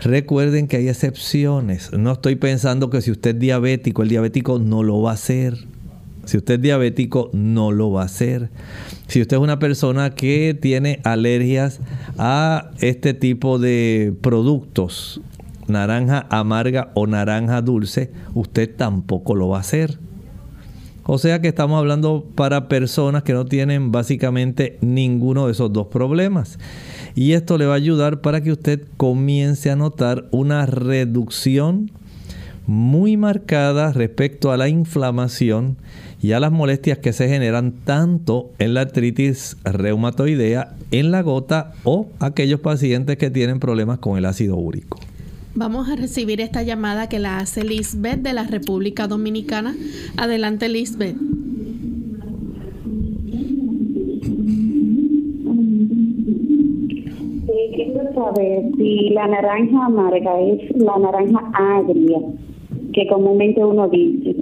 Recuerden 0.00 0.68
que 0.68 0.76
hay 0.76 0.88
excepciones. 0.88 1.92
No 1.92 2.12
estoy 2.12 2.36
pensando 2.36 2.90
que 2.90 3.00
si 3.02 3.10
usted 3.10 3.34
es 3.34 3.40
diabético, 3.40 4.02
el 4.02 4.08
diabético 4.08 4.60
no 4.60 4.84
lo 4.84 5.02
va 5.02 5.10
a 5.10 5.14
hacer. 5.14 5.54
Si 6.28 6.36
usted 6.36 6.56
es 6.56 6.60
diabético, 6.60 7.30
no 7.32 7.72
lo 7.72 7.90
va 7.90 8.02
a 8.02 8.04
hacer. 8.04 8.50
Si 9.06 9.22
usted 9.22 9.38
es 9.38 9.42
una 9.42 9.58
persona 9.58 10.10
que 10.10 10.52
tiene 10.60 11.00
alergias 11.02 11.80
a 12.18 12.70
este 12.80 13.14
tipo 13.14 13.58
de 13.58 14.12
productos, 14.20 15.22
naranja 15.68 16.26
amarga 16.28 16.90
o 16.92 17.06
naranja 17.06 17.62
dulce, 17.62 18.10
usted 18.34 18.76
tampoco 18.76 19.34
lo 19.34 19.48
va 19.48 19.56
a 19.56 19.60
hacer. 19.60 19.98
O 21.04 21.16
sea 21.16 21.40
que 21.40 21.48
estamos 21.48 21.78
hablando 21.78 22.26
para 22.34 22.68
personas 22.68 23.22
que 23.22 23.32
no 23.32 23.46
tienen 23.46 23.90
básicamente 23.90 24.76
ninguno 24.82 25.46
de 25.46 25.52
esos 25.52 25.72
dos 25.72 25.86
problemas. 25.86 26.58
Y 27.14 27.32
esto 27.32 27.56
le 27.56 27.64
va 27.64 27.72
a 27.72 27.76
ayudar 27.76 28.20
para 28.20 28.42
que 28.42 28.52
usted 28.52 28.82
comience 28.98 29.70
a 29.70 29.76
notar 29.76 30.28
una 30.30 30.66
reducción 30.66 31.90
muy 32.66 33.16
marcada 33.16 33.94
respecto 33.94 34.52
a 34.52 34.58
la 34.58 34.68
inflamación 34.68 35.78
y 36.20 36.32
a 36.32 36.40
las 36.40 36.52
molestias 36.52 36.98
que 36.98 37.12
se 37.12 37.28
generan 37.28 37.72
tanto 37.84 38.50
en 38.58 38.74
la 38.74 38.82
artritis 38.82 39.56
reumatoidea, 39.64 40.74
en 40.90 41.10
la 41.10 41.22
gota 41.22 41.72
o 41.84 42.08
aquellos 42.18 42.60
pacientes 42.60 43.16
que 43.18 43.30
tienen 43.30 43.60
problemas 43.60 43.98
con 43.98 44.18
el 44.18 44.24
ácido 44.24 44.56
úrico. 44.56 44.98
Vamos 45.54 45.88
a 45.88 45.96
recibir 45.96 46.40
esta 46.40 46.62
llamada 46.62 47.08
que 47.08 47.18
la 47.18 47.38
hace 47.38 47.64
Lisbeth 47.64 48.20
de 48.20 48.32
la 48.32 48.44
República 48.44 49.08
Dominicana. 49.08 49.74
Adelante, 50.16 50.68
Lisbeth. 50.68 51.16
quiero 57.74 58.12
saber 58.12 58.64
si 58.76 59.10
la 59.10 59.28
naranja 59.28 59.86
amarga 59.86 60.40
es 60.40 60.76
la 60.76 60.98
naranja 60.98 61.50
agria, 61.54 62.18
que 62.92 63.06
comúnmente 63.06 63.64
uno 63.64 63.88
dice. 63.88 64.34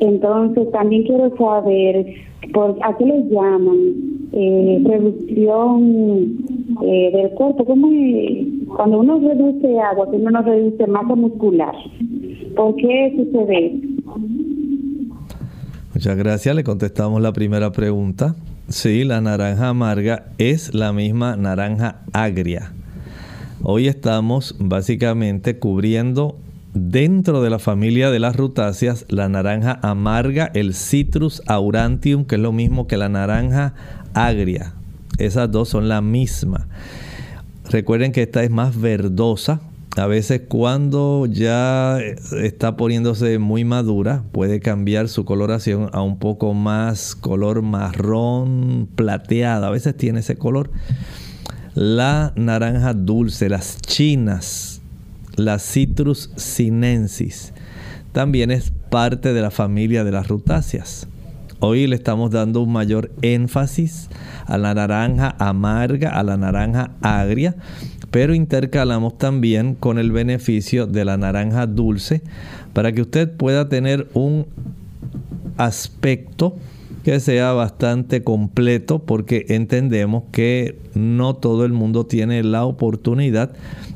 Entonces, 0.00 0.70
también 0.70 1.04
quiero 1.04 1.34
saber 1.36 2.06
por 2.52 2.76
a 2.82 2.96
qué 2.96 3.04
le 3.04 3.28
llaman 3.28 3.78
eh, 4.32 4.82
reducción 4.84 6.36
eh, 6.82 7.10
del 7.12 7.30
cuerpo. 7.30 7.64
¿Cómo? 7.64 7.88
Cuando 8.76 9.00
uno 9.00 9.18
reduce 9.20 9.78
agua, 9.80 10.10
que 10.10 10.16
uno 10.16 10.30
no 10.30 10.42
reduce 10.42 10.86
masa 10.86 11.14
muscular. 11.14 11.74
¿Por 12.54 12.76
qué 12.76 13.14
sucede 13.16 13.80
Muchas 15.94 16.16
gracias. 16.16 16.54
Le 16.54 16.64
contestamos 16.64 17.20
la 17.20 17.32
primera 17.32 17.72
pregunta. 17.72 18.36
Sí, 18.68 19.04
la 19.04 19.20
naranja 19.20 19.70
amarga 19.70 20.26
es 20.38 20.74
la 20.74 20.92
misma 20.92 21.36
naranja 21.36 22.02
agria. 22.12 22.72
Hoy 23.62 23.88
estamos 23.88 24.54
básicamente 24.60 25.58
cubriendo 25.58 26.36
dentro 26.74 27.42
de 27.42 27.50
la 27.50 27.58
familia 27.58 28.10
de 28.10 28.18
las 28.18 28.36
rutáceas 28.36 29.04
la 29.08 29.28
naranja 29.28 29.78
amarga, 29.82 30.50
el 30.54 30.74
Citrus 30.74 31.42
aurantium, 31.46 32.24
que 32.24 32.36
es 32.36 32.40
lo 32.40 32.52
mismo 32.52 32.86
que 32.86 32.96
la 32.96 33.08
naranja 33.08 33.74
agria. 34.14 34.74
Esas 35.18 35.50
dos 35.50 35.68
son 35.68 35.88
la 35.88 36.00
misma. 36.00 36.68
Recuerden 37.70 38.12
que 38.12 38.22
esta 38.22 38.42
es 38.44 38.50
más 38.50 38.80
verdosa. 38.80 39.60
A 39.96 40.06
veces 40.06 40.42
cuando 40.48 41.26
ya 41.26 41.98
está 41.98 42.76
poniéndose 42.76 43.38
muy 43.38 43.64
madura 43.64 44.22
puede 44.30 44.60
cambiar 44.60 45.08
su 45.08 45.24
coloración 45.24 45.90
a 45.92 46.02
un 46.02 46.18
poco 46.18 46.54
más 46.54 47.16
color 47.16 47.62
marrón 47.62 48.88
plateada. 48.94 49.66
A 49.66 49.70
veces 49.70 49.96
tiene 49.96 50.20
ese 50.20 50.36
color. 50.36 50.70
La 51.74 52.32
naranja 52.36 52.94
dulce, 52.94 53.48
las 53.48 53.80
chinas, 53.82 54.77
la 55.38 55.58
Citrus 55.58 56.30
sinensis, 56.36 57.52
también 58.12 58.50
es 58.50 58.72
parte 58.90 59.32
de 59.32 59.40
la 59.40 59.50
familia 59.50 60.04
de 60.04 60.12
las 60.12 60.28
rutáceas. 60.28 61.06
Hoy 61.60 61.86
le 61.86 61.96
estamos 61.96 62.30
dando 62.30 62.62
un 62.62 62.72
mayor 62.72 63.10
énfasis 63.22 64.08
a 64.46 64.58
la 64.58 64.74
naranja 64.74 65.34
amarga, 65.38 66.10
a 66.10 66.22
la 66.22 66.36
naranja 66.36 66.90
agria, 67.02 67.56
pero 68.10 68.34
intercalamos 68.34 69.18
también 69.18 69.74
con 69.74 69.98
el 69.98 70.12
beneficio 70.12 70.86
de 70.86 71.04
la 71.04 71.16
naranja 71.16 71.66
dulce 71.66 72.22
para 72.72 72.92
que 72.92 73.02
usted 73.02 73.30
pueda 73.30 73.68
tener 73.68 74.08
un 74.14 74.46
aspecto 75.56 76.56
que 77.08 77.20
sea 77.20 77.52
bastante 77.52 78.22
completo 78.22 78.98
porque 78.98 79.46
entendemos 79.48 80.24
que 80.30 80.78
no 80.92 81.36
todo 81.36 81.64
el 81.64 81.72
mundo 81.72 82.04
tiene 82.04 82.42
la 82.42 82.66
oportunidad 82.66 83.52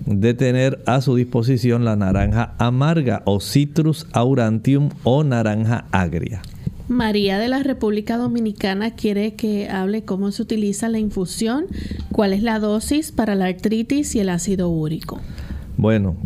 de 0.06 0.32
tener 0.32 0.82
a 0.86 1.02
su 1.02 1.14
disposición 1.16 1.84
la 1.84 1.94
naranja 1.94 2.54
amarga 2.56 3.20
o 3.26 3.38
citrus 3.38 4.06
aurantium 4.12 4.88
o 5.04 5.24
naranja 5.24 5.84
agria. 5.92 6.40
María 6.88 7.38
de 7.38 7.48
la 7.48 7.62
República 7.62 8.16
Dominicana 8.16 8.92
quiere 8.92 9.34
que 9.34 9.68
hable 9.68 10.06
cómo 10.06 10.32
se 10.32 10.40
utiliza 10.40 10.88
la 10.88 10.98
infusión, 10.98 11.66
cuál 12.12 12.32
es 12.32 12.42
la 12.42 12.60
dosis 12.60 13.12
para 13.12 13.34
la 13.34 13.44
artritis 13.44 14.14
y 14.14 14.20
el 14.20 14.30
ácido 14.30 14.70
úrico. 14.70 15.20
Bueno, 15.76 16.16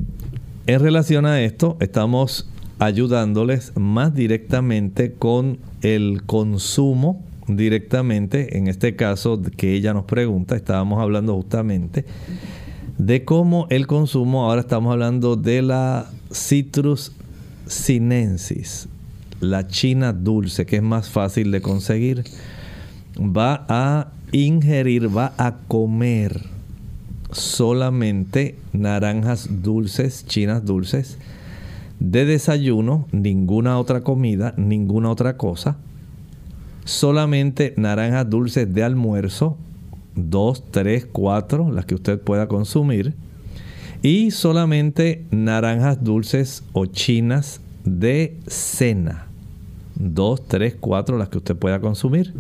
en 0.68 0.78
relación 0.78 1.26
a 1.26 1.40
esto, 1.40 1.76
estamos 1.80 2.48
ayudándoles 2.78 3.72
más 3.76 4.14
directamente 4.14 5.12
con 5.12 5.58
el 5.82 6.22
consumo 6.24 7.22
directamente, 7.48 8.58
en 8.58 8.66
este 8.66 8.96
caso 8.96 9.40
que 9.56 9.74
ella 9.74 9.94
nos 9.94 10.04
pregunta, 10.04 10.56
estábamos 10.56 11.00
hablando 11.00 11.34
justamente 11.36 12.04
de 12.98 13.24
cómo 13.24 13.66
el 13.70 13.86
consumo, 13.86 14.44
ahora 14.44 14.62
estamos 14.62 14.92
hablando 14.92 15.36
de 15.36 15.62
la 15.62 16.10
citrus 16.32 17.12
sinensis, 17.66 18.88
la 19.40 19.66
china 19.66 20.12
dulce, 20.12 20.66
que 20.66 20.76
es 20.76 20.82
más 20.82 21.10
fácil 21.10 21.50
de 21.50 21.60
conseguir, 21.60 22.24
va 23.18 23.66
a 23.68 24.08
ingerir, 24.32 25.14
va 25.14 25.34
a 25.36 25.56
comer 25.68 26.42
solamente 27.30 28.56
naranjas 28.72 29.62
dulces, 29.62 30.24
chinas 30.26 30.64
dulces, 30.64 31.18
de 32.00 32.24
desayuno, 32.24 33.06
ninguna 33.12 33.78
otra 33.78 34.02
comida, 34.02 34.54
ninguna 34.56 35.10
otra 35.10 35.36
cosa, 35.36 35.78
solamente 36.84 37.74
naranjas 37.76 38.28
dulces 38.28 38.72
de 38.72 38.82
almuerzo, 38.82 39.56
dos, 40.14 40.70
tres, 40.70 41.06
cuatro, 41.10 41.70
las 41.70 41.86
que 41.86 41.94
usted 41.94 42.20
pueda 42.20 42.48
consumir, 42.48 43.14
y 44.02 44.30
solamente 44.30 45.24
naranjas 45.30 46.04
dulces 46.04 46.62
o 46.72 46.86
chinas 46.86 47.60
de 47.84 48.36
cena 48.46 49.26
dos, 49.98 50.46
tres, 50.46 50.76
cuatro, 50.78 51.18
las 51.18 51.28
que 51.28 51.38
usted 51.38 51.56
pueda 51.56 51.80
consumir. 51.80 52.34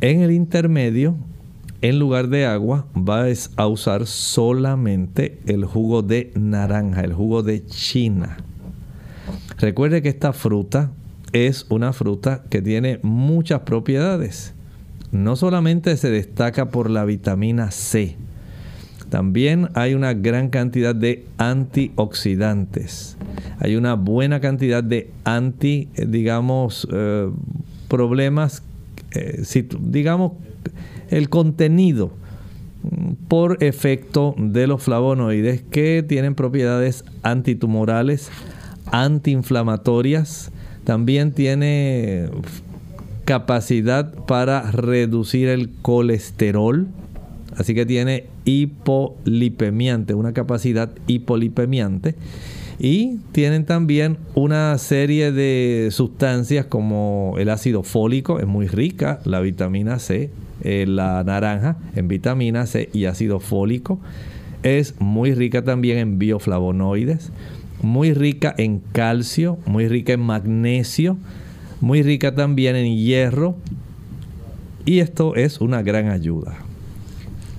En 0.00 0.20
el 0.20 0.30
intermedio, 0.30 1.16
en 1.88 1.98
lugar 2.00 2.28
de 2.28 2.46
agua, 2.46 2.86
va 2.96 3.26
a 3.56 3.66
usar 3.66 4.06
solamente 4.06 5.38
el 5.46 5.64
jugo 5.64 6.02
de 6.02 6.32
naranja, 6.34 7.02
el 7.02 7.12
jugo 7.12 7.42
de 7.42 7.64
china. 7.64 8.38
Recuerde 9.58 10.02
que 10.02 10.08
esta 10.08 10.32
fruta 10.32 10.90
es 11.32 11.66
una 11.68 11.92
fruta 11.92 12.42
que 12.50 12.60
tiene 12.60 12.98
muchas 13.02 13.60
propiedades. 13.60 14.52
No 15.12 15.36
solamente 15.36 15.96
se 15.96 16.10
destaca 16.10 16.70
por 16.70 16.90
la 16.90 17.04
vitamina 17.04 17.70
C, 17.70 18.16
también 19.08 19.68
hay 19.74 19.94
una 19.94 20.14
gran 20.14 20.48
cantidad 20.48 20.94
de 20.94 21.24
antioxidantes. 21.38 23.16
Hay 23.60 23.76
una 23.76 23.94
buena 23.94 24.40
cantidad 24.40 24.82
de 24.82 25.10
anti, 25.22 25.88
eh, 25.94 26.06
digamos, 26.08 26.88
eh, 26.92 27.30
problemas, 27.88 28.64
eh, 29.12 29.42
digamos, 29.80 30.32
el 31.10 31.28
contenido 31.28 32.10
mm, 32.82 33.26
por 33.28 33.62
efecto 33.62 34.34
de 34.38 34.66
los 34.66 34.82
flavonoides 34.82 35.62
que 35.62 36.04
tienen 36.06 36.34
propiedades 36.34 37.04
antitumorales, 37.22 38.30
antiinflamatorias, 38.90 40.50
también 40.84 41.32
tiene 41.32 42.28
capacidad 43.24 44.14
para 44.26 44.70
reducir 44.70 45.48
el 45.48 45.68
colesterol, 45.82 46.86
así 47.56 47.74
que 47.74 47.84
tiene 47.84 48.26
hipolipemiante, 48.44 50.14
una 50.14 50.32
capacidad 50.32 50.90
hipolipemiante. 51.06 52.14
Y 52.78 53.16
tienen 53.32 53.64
también 53.64 54.18
una 54.34 54.76
serie 54.78 55.32
de 55.32 55.88
sustancias 55.90 56.66
como 56.66 57.34
el 57.38 57.48
ácido 57.48 57.82
fólico, 57.82 58.38
es 58.38 58.46
muy 58.46 58.68
rica, 58.68 59.18
la 59.24 59.40
vitamina 59.40 59.98
C, 59.98 60.30
eh, 60.66 60.86
la 60.86 61.22
naranja 61.24 61.76
en 61.94 62.08
vitamina 62.08 62.66
C 62.66 62.90
y 62.92 63.04
ácido 63.04 63.40
fólico. 63.40 64.00
Es 64.62 65.00
muy 65.00 65.32
rica 65.32 65.62
también 65.62 65.98
en 65.98 66.18
bioflavonoides, 66.18 67.30
muy 67.82 68.12
rica 68.12 68.54
en 68.58 68.80
calcio, 68.80 69.58
muy 69.66 69.88
rica 69.88 70.12
en 70.12 70.20
magnesio. 70.20 71.16
muy 71.80 72.02
rica 72.02 72.34
también 72.34 72.74
en 72.76 72.96
hierro 72.96 73.56
y 74.84 75.00
esto 75.00 75.34
es 75.34 75.60
una 75.60 75.82
gran 75.82 76.08
ayuda. 76.08 76.56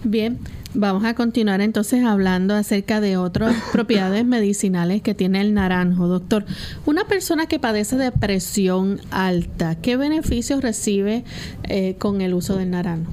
Bien, 0.03 0.39
vamos 0.77 1.05
a 1.05 1.15
continuar 1.15 1.59
entonces 1.61 2.05
hablando 2.05 2.53
acerca 2.53 3.01
de 3.01 3.17
otras 3.17 3.55
propiedades 3.71 4.23
medicinales 4.25 5.01
que 5.01 5.15
tiene 5.15 5.41
el 5.41 5.53
naranjo, 5.53 6.07
doctor. 6.07 6.45
Una 6.85 7.05
persona 7.05 7.47
que 7.47 7.59
padece 7.59 7.97
de 7.97 8.11
presión 8.11 9.01
alta, 9.09 9.75
¿qué 9.75 9.97
beneficios 9.97 10.61
recibe 10.61 11.23
eh, 11.63 11.95
con 11.97 12.21
el 12.21 12.33
uso 12.35 12.57
del 12.57 12.69
naranjo? 12.69 13.11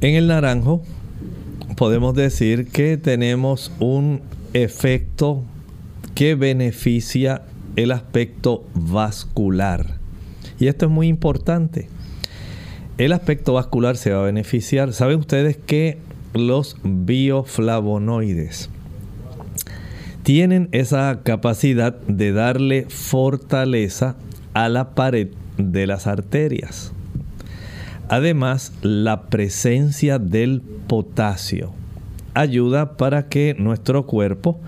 En 0.00 0.14
el 0.14 0.28
naranjo 0.28 0.82
podemos 1.76 2.14
decir 2.14 2.68
que 2.68 2.96
tenemos 2.96 3.72
un 3.80 4.22
efecto 4.52 5.42
que 6.14 6.36
beneficia 6.36 7.42
el 7.74 7.90
aspecto 7.90 8.64
vascular. 8.74 9.98
Y 10.60 10.68
esto 10.68 10.86
es 10.86 10.92
muy 10.92 11.08
importante. 11.08 11.88
El 12.98 13.12
aspecto 13.12 13.54
vascular 13.54 13.96
se 13.96 14.12
va 14.12 14.20
a 14.20 14.24
beneficiar. 14.24 14.92
¿Saben 14.92 15.18
ustedes 15.18 15.56
que 15.56 15.98
los 16.34 16.76
bioflavonoides 16.82 18.70
tienen 20.22 20.68
esa 20.72 21.20
capacidad 21.24 21.98
de 22.06 22.32
darle 22.32 22.86
fortaleza 22.88 24.16
a 24.54 24.68
la 24.68 24.94
pared 24.94 25.28
de 25.58 25.86
las 25.86 26.06
arterias? 26.06 26.92
Además, 28.08 28.72
la 28.82 29.22
presencia 29.22 30.18
del 30.18 30.62
potasio 30.86 31.72
ayuda 32.34 32.96
para 32.96 33.28
que 33.28 33.54
nuestro 33.58 34.06
cuerpo 34.06 34.60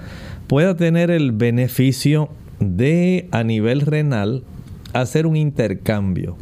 pueda 0.47 0.77
tener 0.77 1.11
el 1.11 1.33
beneficio 1.33 2.31
de 2.61 3.29
a 3.31 3.43
nivel 3.45 3.81
renal 3.81 4.43
hacer 4.93 5.27
un 5.27 5.37
intercambio 5.37 6.37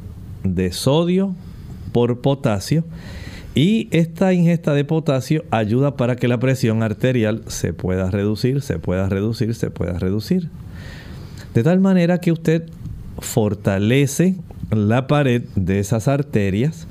de 0.44 0.72
sodio 0.72 1.34
por 1.92 2.20
potasio 2.20 2.84
y 3.54 3.88
esta 3.90 4.32
ingesta 4.32 4.72
de 4.72 4.84
potasio 4.84 5.44
ayuda 5.50 5.96
para 5.96 6.16
que 6.16 6.28
la 6.28 6.38
presión 6.38 6.82
arterial 6.82 7.42
se 7.48 7.72
pueda 7.72 8.10
reducir, 8.10 8.62
se 8.62 8.78
pueda 8.78 9.08
reducir, 9.08 9.54
se 9.54 9.70
pueda 9.70 9.98
reducir. 9.98 10.48
De 11.52 11.62
tal 11.62 11.80
manera 11.80 12.18
que 12.18 12.32
usted 12.32 12.64
fortalece 13.18 14.36
la 14.70 15.06
pared 15.06 15.42
de 15.54 15.80
esas 15.80 16.08
arterias 16.08 16.86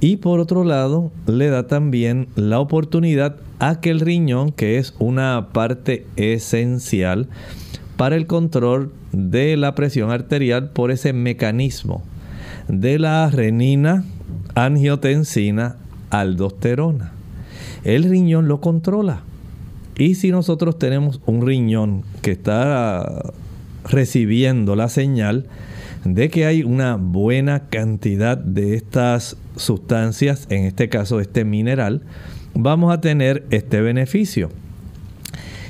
y 0.00 0.18
por 0.18 0.40
otro 0.40 0.64
lado 0.64 1.12
le 1.26 1.48
da 1.48 1.66
también 1.66 2.28
la 2.34 2.60
oportunidad 2.60 3.36
a 3.58 3.80
que 3.80 3.88
el 3.88 4.00
riñón, 4.00 4.52
que 4.52 4.76
es 4.76 4.94
una 4.98 5.48
parte 5.54 6.06
esencial 6.16 7.28
para 7.96 8.16
el 8.16 8.26
control 8.26 8.92
de 9.12 9.56
la 9.56 9.74
presión 9.74 10.10
arterial 10.10 10.70
por 10.70 10.90
ese 10.90 11.14
mecanismo 11.14 12.02
de 12.68 12.98
la 12.98 13.30
renina, 13.30 14.04
angiotensina, 14.54 15.76
aldosterona. 16.10 17.12
El 17.84 18.04
riñón 18.04 18.48
lo 18.48 18.60
controla. 18.60 19.22
Y 19.96 20.14
si 20.16 20.30
nosotros 20.30 20.78
tenemos 20.78 21.20
un 21.26 21.46
riñón 21.46 22.04
que 22.20 22.32
está 22.32 23.32
recibiendo 23.84 24.76
la 24.76 24.88
señal 24.88 25.46
de 26.04 26.28
que 26.28 26.46
hay 26.46 26.62
una 26.62 26.96
buena 26.96 27.68
cantidad 27.68 28.36
de 28.36 28.74
estas 28.74 29.36
sustancias, 29.56 30.46
en 30.50 30.64
este 30.64 30.88
caso 30.88 31.20
este 31.20 31.44
mineral, 31.44 32.02
vamos 32.54 32.92
a 32.92 33.00
tener 33.00 33.46
este 33.50 33.80
beneficio. 33.80 34.50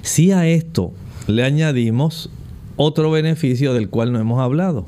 Si 0.03 0.32
a 0.32 0.47
esto 0.47 0.93
le 1.26 1.45
añadimos 1.45 2.30
otro 2.76 3.11
beneficio 3.11 3.74
del 3.74 3.89
cual 3.89 4.12
no 4.12 4.20
hemos 4.20 4.41
hablado. 4.41 4.87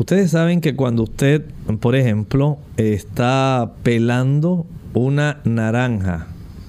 Ustedes 0.00 0.30
saben 0.30 0.62
que 0.62 0.74
cuando 0.74 1.02
usted, 1.02 1.44
por 1.78 1.94
ejemplo, 1.94 2.56
está 2.78 3.74
pelando 3.82 4.64
una 4.94 5.42
naranja, 5.44 6.26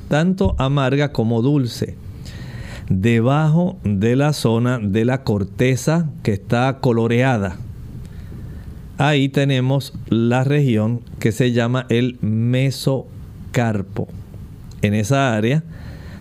tanto 0.09 0.53
amarga 0.59 1.13
como 1.13 1.41
dulce, 1.41 1.95
debajo 2.89 3.77
de 3.85 4.17
la 4.17 4.33
zona 4.33 4.79
de 4.79 5.05
la 5.05 5.23
corteza 5.23 6.09
que 6.23 6.33
está 6.33 6.79
coloreada, 6.81 7.55
ahí 8.97 9.29
tenemos 9.29 9.93
la 10.09 10.43
región 10.43 10.99
que 11.19 11.31
se 11.31 11.53
llama 11.53 11.85
el 11.87 12.17
mesocarpo. 12.19 14.09
En 14.81 14.93
esa 14.93 15.33
área 15.33 15.63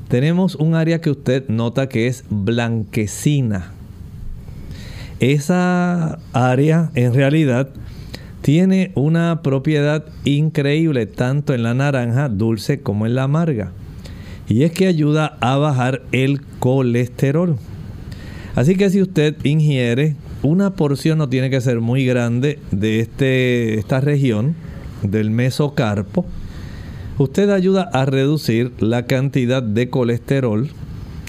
tenemos 0.07 0.55
un 0.55 0.77
área 0.77 1.01
que 1.01 1.11
usted 1.11 1.49
nota 1.49 1.89
que 1.89 2.07
es 2.07 2.25
blanquecina. 2.31 3.80
Esa 5.21 6.19
área 6.33 6.91
en 6.95 7.13
realidad 7.13 7.69
tiene 8.41 8.91
una 8.95 9.43
propiedad 9.43 10.07
increíble 10.25 11.05
tanto 11.07 11.53
en 11.53 11.63
la 11.63 11.75
naranja 11.75 12.31
dulce 12.31 12.81
como 12.81 13.05
en 13.05 13.15
la 13.15 13.25
amarga. 13.25 13.73
Y 14.49 14.65
es 14.65 14.73
que 14.73 14.87
ayuda 14.87 15.37
a 15.41 15.57
bajar 15.59 16.03
el 16.13 16.41
colesterol. 16.59 17.57
Así 18.55 18.77
que 18.77 18.91
si 18.91 19.03
usted 19.03 19.37
ingiere 19.45 20.17
una 20.43 20.71
porción 20.71 21.19
no 21.19 21.29
tiene 21.29 21.51
que 21.51 21.61
ser 21.61 21.81
muy 21.81 22.07
grande 22.07 22.59
de 22.71 23.01
este, 23.01 23.79
esta 23.79 24.01
región 24.01 24.55
del 25.03 25.31
mesocarpo, 25.31 26.25
usted 27.19 27.51
ayuda 27.51 27.91
a 27.93 28.07
reducir 28.07 28.73
la 28.79 29.07
cantidad 29.07 29.63
de 29.63 29.91
colesterol 29.91 30.71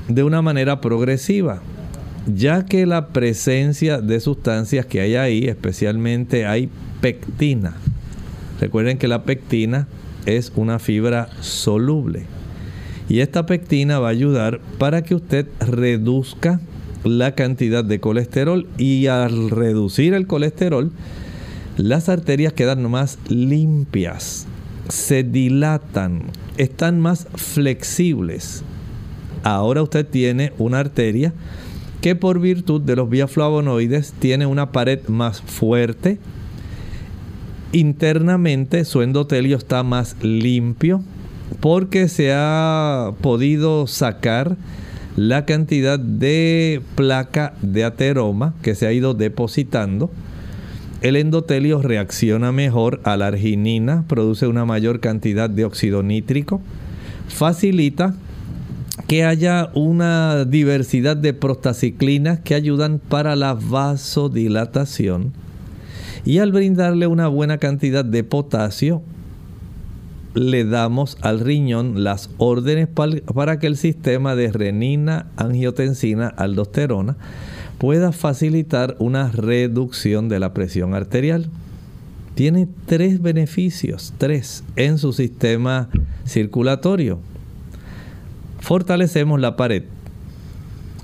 de 0.07 0.23
una 0.23 0.41
manera 0.41 0.79
progresiva, 0.79 1.61
ya 2.27 2.65
que 2.65 2.85
la 2.85 3.07
presencia 3.07 3.99
de 3.99 4.19
sustancias 4.19 4.85
que 4.85 5.01
hay 5.01 5.15
ahí, 5.15 5.47
especialmente 5.47 6.45
hay 6.45 6.69
pectina. 7.01 7.75
Recuerden 8.59 8.97
que 8.97 9.07
la 9.07 9.23
pectina 9.23 9.87
es 10.25 10.51
una 10.55 10.79
fibra 10.79 11.29
soluble. 11.41 12.25
Y 13.09 13.19
esta 13.19 13.45
pectina 13.45 13.99
va 13.99 14.07
a 14.07 14.11
ayudar 14.11 14.61
para 14.77 15.01
que 15.03 15.15
usted 15.15 15.47
reduzca 15.59 16.61
la 17.03 17.33
cantidad 17.33 17.83
de 17.83 17.99
colesterol 17.99 18.67
y 18.77 19.07
al 19.07 19.49
reducir 19.49 20.13
el 20.13 20.27
colesterol, 20.27 20.91
las 21.77 22.09
arterias 22.09 22.53
quedan 22.53 22.89
más 22.89 23.17
limpias, 23.27 24.45
se 24.87 25.23
dilatan, 25.23 26.23
están 26.57 26.99
más 26.99 27.27
flexibles. 27.33 28.63
Ahora 29.43 29.81
usted 29.81 30.05
tiene 30.05 30.53
una 30.59 30.79
arteria 30.79 31.33
que 32.01 32.15
por 32.15 32.39
virtud 32.39 32.81
de 32.81 32.95
los 32.95 33.09
bioflavonoides 33.09 34.13
tiene 34.13 34.47
una 34.47 34.71
pared 34.71 34.99
más 35.07 35.41
fuerte. 35.41 36.17
Internamente 37.71 38.83
su 38.85 39.01
endotelio 39.01 39.55
está 39.55 39.83
más 39.83 40.17
limpio 40.21 41.03
porque 41.59 42.07
se 42.07 42.33
ha 42.33 43.11
podido 43.21 43.85
sacar 43.87 44.57
la 45.15 45.45
cantidad 45.45 45.99
de 45.99 46.81
placa 46.95 47.53
de 47.61 47.83
ateroma 47.83 48.55
que 48.61 48.75
se 48.75 48.87
ha 48.87 48.93
ido 48.93 49.13
depositando. 49.13 50.09
El 51.01 51.15
endotelio 51.15 51.81
reacciona 51.81 52.51
mejor 52.51 52.99
a 53.03 53.17
la 53.17 53.27
arginina, 53.27 54.05
produce 54.07 54.47
una 54.47 54.65
mayor 54.65 54.99
cantidad 54.99 55.49
de 55.49 55.65
óxido 55.65 56.03
nítrico, 56.03 56.61
facilita 57.27 58.15
que 59.11 59.25
haya 59.25 59.71
una 59.73 60.45
diversidad 60.45 61.17
de 61.17 61.33
prostaciclinas 61.33 62.39
que 62.39 62.55
ayudan 62.55 62.99
para 62.99 63.35
la 63.35 63.55
vasodilatación 63.55 65.33
y 66.23 66.37
al 66.37 66.53
brindarle 66.53 67.07
una 67.07 67.27
buena 67.27 67.57
cantidad 67.57 68.05
de 68.05 68.23
potasio 68.23 69.01
le 70.33 70.63
damos 70.63 71.17
al 71.19 71.41
riñón 71.41 72.05
las 72.05 72.29
órdenes 72.37 72.87
para 72.87 73.59
que 73.59 73.67
el 73.67 73.75
sistema 73.75 74.33
de 74.37 74.49
renina, 74.49 75.27
angiotensina, 75.35 76.29
aldosterona 76.29 77.17
pueda 77.79 78.13
facilitar 78.13 78.95
una 78.97 79.29
reducción 79.29 80.29
de 80.29 80.39
la 80.39 80.53
presión 80.53 80.93
arterial. 80.93 81.49
Tiene 82.33 82.69
tres 82.85 83.21
beneficios, 83.21 84.13
tres, 84.17 84.63
en 84.77 84.97
su 84.97 85.11
sistema 85.11 85.89
circulatorio. 86.25 87.19
Fortalecemos 88.61 89.39
la 89.39 89.57
pared. 89.57 89.83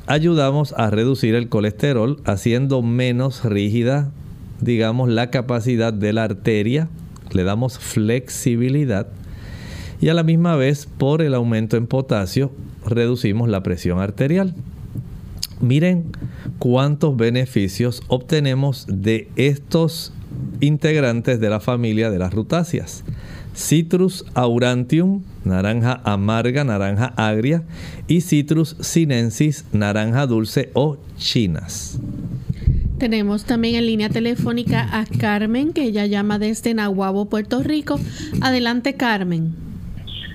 Ayudamos 0.05 0.73
a 0.77 0.89
reducir 0.89 1.35
el 1.35 1.49
colesterol 1.49 2.21
haciendo 2.23 2.81
menos 2.81 3.43
rígida, 3.43 4.11
digamos, 4.61 5.09
la 5.09 5.31
capacidad 5.31 5.91
de 5.91 6.13
la 6.13 6.23
arteria. 6.23 6.87
Le 7.33 7.43
damos 7.43 7.77
flexibilidad 7.77 9.07
y 9.99 10.09
a 10.09 10.13
la 10.13 10.23
misma 10.23 10.55
vez 10.55 10.85
por 10.85 11.21
el 11.21 11.33
aumento 11.33 11.75
en 11.75 11.87
potasio 11.87 12.51
reducimos 12.85 13.49
la 13.49 13.63
presión 13.63 13.99
arterial. 13.99 14.53
Miren 15.59 16.11
cuántos 16.59 17.17
beneficios 17.17 18.03
obtenemos 18.07 18.85
de 18.87 19.29
estos 19.35 20.13
integrantes 20.61 21.39
de 21.39 21.49
la 21.49 21.59
familia 21.59 22.11
de 22.11 22.19
las 22.19 22.33
rutáceas. 22.33 23.03
Citrus 23.55 24.23
aurantium, 24.35 25.23
naranja 25.47 26.01
amarga, 26.03 26.63
naranja 26.63 27.13
agria, 27.15 27.63
y 28.07 28.21
Citrus 28.21 28.75
sinensis, 28.79 29.65
naranja 29.73 30.27
dulce 30.27 30.69
o 30.73 30.97
chinas. 31.17 31.99
Tenemos 32.97 33.45
también 33.45 33.75
en 33.75 33.85
línea 33.85 34.09
telefónica 34.09 34.87
a 34.91 35.05
Carmen, 35.19 35.71
que 35.71 35.83
ella 35.83 36.05
llama 36.07 36.39
desde 36.39 36.73
Nahuabo, 36.73 37.25
Puerto 37.25 37.61
Rico. 37.61 37.99
Adelante, 38.41 38.95
Carmen. 38.95 39.53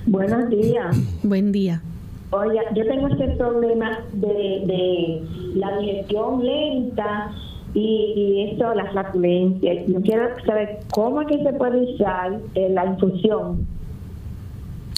Buenos 0.06 0.48
días. 0.48 0.96
Buen 1.22 1.50
día. 1.52 1.82
Oye, 2.30 2.60
yo 2.74 2.86
tengo 2.86 3.08
este 3.08 3.36
problema 3.36 3.98
de, 4.12 4.62
de 4.66 5.22
la 5.54 5.76
digestión 5.78 6.44
lenta 6.44 7.32
y, 7.74 8.14
y 8.16 8.50
esto, 8.50 8.74
la 8.74 8.90
flatulencia. 8.92 9.84
Yo 9.86 10.00
quiero 10.00 10.28
saber 10.46 10.80
cómo 10.92 11.22
es 11.22 11.28
que 11.28 11.42
se 11.42 11.52
puede 11.52 11.94
usar 11.94 12.38
eh, 12.54 12.68
la 12.70 12.86
infusión. 12.86 13.66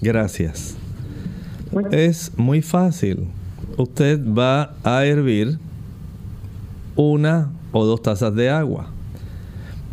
Gracias. 0.04 0.76
Es 1.90 2.30
muy 2.36 2.60
fácil. 2.60 3.26
Usted 3.78 4.20
va 4.22 4.74
a 4.84 5.06
hervir 5.06 5.58
una 6.94 7.50
o 7.72 7.86
dos 7.86 8.02
tazas 8.02 8.34
de 8.34 8.50
agua. 8.50 8.90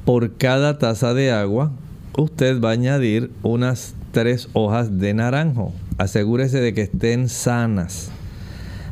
Por 0.03 0.36
cada 0.36 0.78
taza 0.80 1.14
de 1.14 1.32
agua, 1.32 1.72
usted 2.18 2.59
va 2.59 2.72
a 2.72 2.74
añadir 2.74 3.32
unas 3.41 3.95
tres 4.12 4.49
hojas 4.51 4.99
de 4.99 5.14
naranjo. 5.14 5.72
Asegúrese 5.97 6.59
de 6.59 6.74
que 6.74 6.82
estén 6.82 7.30
sanas. 7.30 8.12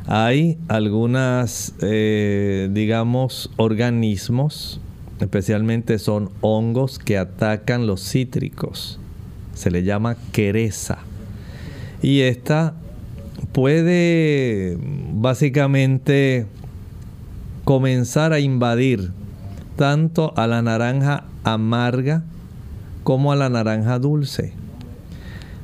Hay 0.07 0.57
algunas, 0.69 1.73
eh, 1.81 2.69
digamos, 2.71 3.51
organismos, 3.57 4.79
especialmente 5.19 5.99
son 5.99 6.29
hongos 6.39 6.97
que 6.97 7.17
atacan 7.17 7.87
los 7.87 8.09
cítricos. 8.09 9.01
Se 9.53 9.69
le 9.69 9.83
llama 9.83 10.15
quereza. 10.31 10.99
Y 12.01 12.21
esta 12.21 12.73
puede 13.51 14.77
básicamente 15.13 16.45
comenzar 17.65 18.33
a 18.33 18.39
invadir 18.39 19.11
tanto 19.75 20.33
a 20.37 20.47
la 20.47 20.61
naranja 20.61 21.25
amarga 21.43 22.23
como 23.03 23.31
a 23.31 23.35
la 23.35 23.49
naranja 23.49 23.99
dulce. 23.99 24.53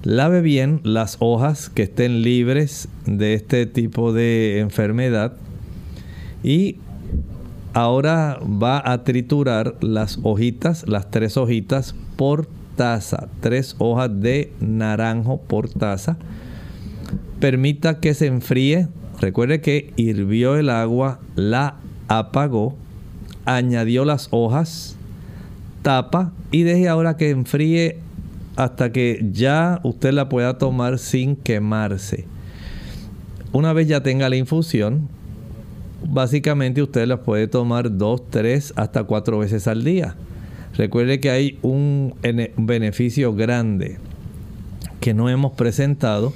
Lave 0.04 0.42
bien 0.42 0.82
las 0.84 1.18
hojas 1.20 1.70
que 1.70 1.84
estén 1.84 2.22
libres 2.22 2.88
de 3.06 3.34
este 3.34 3.66
tipo 3.66 4.14
de 4.14 4.60
enfermedad 4.60 5.34
y 6.44 6.78
ahora 7.74 8.40
va 8.44 8.82
a 8.86 9.04
triturar 9.04 9.76
las 9.82 10.20
hojitas, 10.22 10.88
las 10.88 11.10
tres 11.10 11.38
hojitas 11.38 11.96
por 12.16 12.48
taza, 12.76 13.28
tres 13.42 13.76
hojas 13.80 14.10
de 14.20 14.52
naranjo 14.60 15.38
por 15.38 15.70
taza. 15.70 16.18
Permita 17.40 18.00
que 18.00 18.14
se 18.14 18.28
enfríe. 18.28 18.88
Recuerde 19.20 19.62
que 19.62 19.94
hirvió 19.96 20.58
el 20.58 20.70
agua, 20.70 21.20
la 21.36 21.76
apagó, 22.08 22.76
añadió 23.46 24.06
las 24.06 24.28
hojas, 24.32 24.98
tapa 25.82 26.34
y 26.52 26.64
deje 26.64 26.90
ahora 26.90 27.16
que 27.16 27.30
enfríe 27.30 28.00
hasta 28.56 28.92
que 28.92 29.26
ya 29.32 29.80
usted 29.84 30.14
la 30.14 30.30
pueda 30.30 30.58
tomar 30.58 31.00
sin 31.00 31.36
quemarse. 31.36 32.26
Una 33.52 33.74
vez 33.74 33.88
ya 33.88 34.04
tenga 34.04 34.30
la 34.30 34.36
infusión, 34.36 35.08
básicamente 36.08 36.82
usted 36.82 37.08
la 37.08 37.22
puede 37.22 37.48
tomar 37.48 37.98
dos, 37.98 38.30
tres, 38.30 38.74
hasta 38.76 39.04
cuatro 39.04 39.40
veces 39.40 39.68
al 39.68 39.84
día. 39.84 40.16
Recuerde 40.78 41.20
que 41.20 41.30
hay 41.30 41.60
un 41.62 42.16
beneficio 42.58 43.34
grande 43.34 43.98
que 45.00 45.14
no 45.14 45.30
hemos 45.30 45.54
presentado 45.54 46.34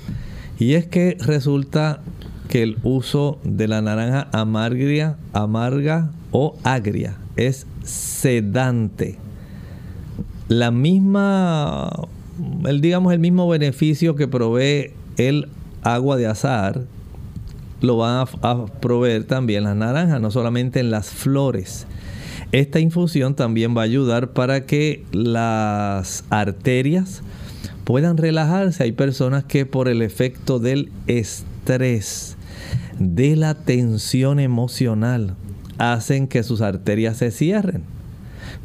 y 0.60 0.74
es 0.74 0.86
que 0.86 1.18
resulta 1.20 2.02
que 2.50 2.64
el 2.64 2.78
uso 2.84 3.40
de 3.44 3.68
la 3.68 3.82
naranja 3.82 4.28
amarga, 4.32 5.18
amarga 5.34 6.12
o 6.32 6.58
agria 6.64 7.18
es 7.36 7.68
sedante. 7.84 9.18
La 10.48 10.72
misma, 10.72 11.90
el, 12.66 12.82
digamos, 12.82 13.14
el 13.14 13.20
mismo 13.20 13.48
beneficio 13.48 14.16
que 14.16 14.28
provee 14.28 14.92
el 15.18 15.48
agua 15.84 16.18
de 16.18 16.28
azahar, 16.28 16.86
lo 17.82 17.98
van 17.98 18.28
a, 18.42 18.50
a 18.50 18.66
proveer 18.66 19.24
también 19.26 19.64
las 19.64 19.76
naranjas, 19.76 20.20
no 20.20 20.32
solamente 20.32 20.80
en 20.80 20.92
las 20.92 21.10
flores. 21.10 21.88
Esta 22.52 22.80
infusión 22.80 23.36
también 23.36 23.78
va 23.78 23.82
a 23.82 23.86
ayudar 23.86 24.32
para 24.34 24.66
que 24.66 25.04
las 25.12 26.24
arterias 26.32 27.22
puedan 27.84 28.18
relajarse. 28.18 28.84
Hay 28.84 28.92
personas 28.92 29.44
que 29.44 29.68
por 29.68 29.88
el 29.88 30.02
efecto 30.02 30.58
del 30.58 30.92
estrés, 31.06 32.38
de 32.98 33.36
la 33.36 33.54
tensión 33.54 34.40
emocional, 34.40 35.36
hacen 35.78 36.28
que 36.28 36.42
sus 36.42 36.62
arterias 36.62 37.18
se 37.18 37.30
cierren. 37.30 37.84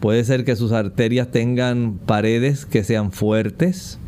Puede 0.01 0.25
ser 0.25 0.45
que 0.45 0.57
sus 0.57 0.73
arterias 0.73 1.31
tengan 1.31 1.99
paredes 2.07 2.65
que 2.65 2.85
sean 2.85 3.13
fuertes. 3.13 3.99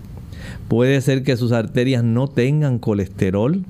Puede 0.69 1.03
ser 1.03 1.23
que 1.23 1.37
sus 1.37 1.53
arterias 1.53 2.03
no 2.03 2.29
tengan 2.29 2.79
colesterol. 2.79 3.63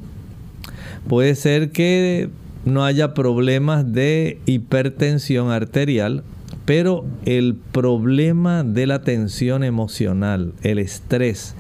Puede 1.09 1.35
ser 1.35 1.71
que 1.71 2.31
no 2.67 2.85
haya 2.85 3.15
problemas 3.15 3.93
de 3.93 4.41
hipertensión 4.45 5.51
arterial, 5.51 6.25
pero 6.67 7.07
el 7.25 7.55
problema 7.55 8.65
de 8.65 8.87
la 8.87 9.03
tensión 9.03 9.65
emocional, 9.65 10.53
el 10.63 10.81
estrés, 10.81 11.55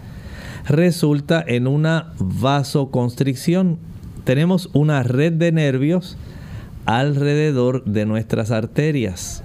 resulta 0.69 1.43
en 1.47 1.69
una 1.69 2.13
vasoconstricción. 2.19 3.79
Tenemos 4.25 4.69
una 4.73 5.05
red 5.05 5.33
de 5.33 5.53
nervios 5.53 6.19
alrededor 6.87 7.85
de 7.85 8.05
nuestras 8.05 8.51
arterias 8.51 9.45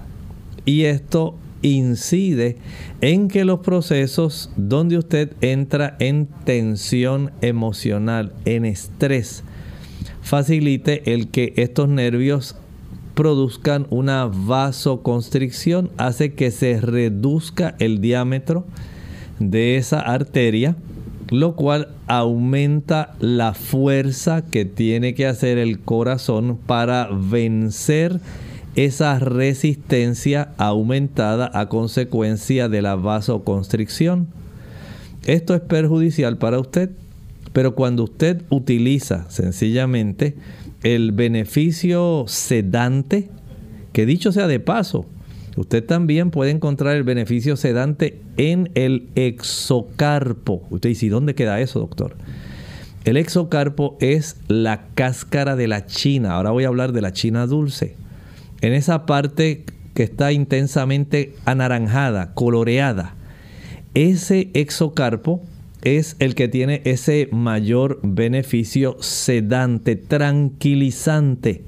y 0.64 0.82
esto 0.84 1.36
incide 1.62 2.56
en 3.00 3.28
que 3.28 3.44
los 3.44 3.60
procesos 3.60 4.50
donde 4.56 4.98
usted 4.98 5.32
entra 5.40 5.96
en 6.00 6.26
tensión 6.44 7.30
emocional, 7.40 8.32
en 8.44 8.64
estrés, 8.64 9.44
facilite 10.22 11.12
el 11.12 11.28
que 11.28 11.52
estos 11.56 11.88
nervios 11.88 12.56
produzcan 13.14 13.86
una 13.90 14.30
vasoconstricción, 14.32 15.90
hace 15.98 16.32
que 16.32 16.50
se 16.50 16.80
reduzca 16.80 17.74
el 17.78 18.00
diámetro 18.00 18.64
de 19.38 19.76
esa 19.76 20.00
arteria, 20.00 20.76
lo 21.30 21.54
cual 21.56 21.88
aumenta 22.06 23.14
la 23.20 23.54
fuerza 23.54 24.42
que 24.42 24.64
tiene 24.64 25.14
que 25.14 25.26
hacer 25.26 25.58
el 25.58 25.80
corazón 25.80 26.58
para 26.66 27.08
vencer 27.12 28.20
esa 28.74 29.18
resistencia 29.18 30.52
aumentada 30.56 31.50
a 31.52 31.68
consecuencia 31.68 32.68
de 32.68 32.82
la 32.82 32.96
vasoconstricción. 32.96 34.28
Esto 35.24 35.54
es 35.54 35.60
perjudicial 35.60 36.38
para 36.38 36.58
usted 36.58 36.90
pero 37.52 37.74
cuando 37.74 38.04
usted 38.04 38.42
utiliza 38.48 39.30
sencillamente 39.30 40.36
el 40.82 41.12
beneficio 41.12 42.24
sedante, 42.26 43.28
que 43.92 44.06
dicho 44.06 44.32
sea 44.32 44.46
de 44.46 44.60
paso, 44.60 45.06
usted 45.56 45.84
también 45.84 46.30
puede 46.30 46.50
encontrar 46.50 46.96
el 46.96 47.02
beneficio 47.02 47.56
sedante 47.56 48.20
en 48.36 48.70
el 48.74 49.08
exocarpo. 49.14 50.62
Usted 50.70 50.88
dice, 50.90 51.06
¿y 51.06 51.10
dónde 51.10 51.34
queda 51.34 51.60
eso, 51.60 51.80
doctor? 51.80 52.16
El 53.04 53.16
exocarpo 53.16 53.96
es 54.00 54.36
la 54.48 54.86
cáscara 54.94 55.56
de 55.56 55.68
la 55.68 55.86
china. 55.86 56.34
Ahora 56.34 56.52
voy 56.52 56.64
a 56.64 56.68
hablar 56.68 56.92
de 56.92 57.02
la 57.02 57.12
china 57.12 57.46
dulce. 57.46 57.96
En 58.60 58.72
esa 58.72 59.06
parte 59.06 59.64
que 59.92 60.04
está 60.04 60.32
intensamente 60.32 61.34
anaranjada, 61.44 62.32
coloreada, 62.32 63.14
ese 63.94 64.50
exocarpo 64.54 65.42
es 65.82 66.16
el 66.18 66.34
que 66.34 66.48
tiene 66.48 66.80
ese 66.84 67.28
mayor 67.32 68.00
beneficio 68.02 68.96
sedante, 69.00 69.96
tranquilizante. 69.96 71.64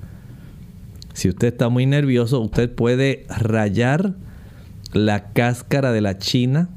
Si 1.13 1.29
usted 1.29 1.49
está 1.49 1.69
muy 1.69 1.87
nervioso, 1.87 2.41
usted 2.41 2.73
puede 2.73 3.27
rayar 3.29 4.15
la 4.93 5.33
cáscara 5.33 5.93
de 5.93 6.01
la 6.01 6.19
china 6.19 6.69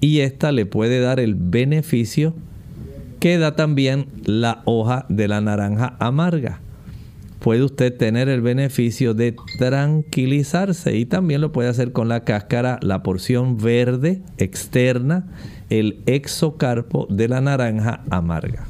y 0.00 0.20
esta 0.20 0.50
le 0.52 0.66
puede 0.66 1.00
dar 1.00 1.20
el 1.20 1.34
beneficio 1.36 2.34
que 3.20 3.38
da 3.38 3.54
también 3.54 4.06
la 4.24 4.62
hoja 4.64 5.06
de 5.08 5.28
la 5.28 5.40
naranja 5.40 5.96
amarga. 6.00 6.61
Puede 7.42 7.64
usted 7.64 7.96
tener 7.96 8.28
el 8.28 8.40
beneficio 8.40 9.14
de 9.14 9.34
tranquilizarse 9.58 10.96
y 10.96 11.06
también 11.06 11.40
lo 11.40 11.50
puede 11.50 11.68
hacer 11.68 11.90
con 11.90 12.08
la 12.08 12.24
cáscara, 12.24 12.78
la 12.82 13.02
porción 13.02 13.56
verde 13.56 14.22
externa 14.38 15.26
el 15.68 16.02
exocarpo 16.06 17.06
de 17.08 17.28
la 17.28 17.40
naranja 17.40 18.02
amarga. 18.10 18.66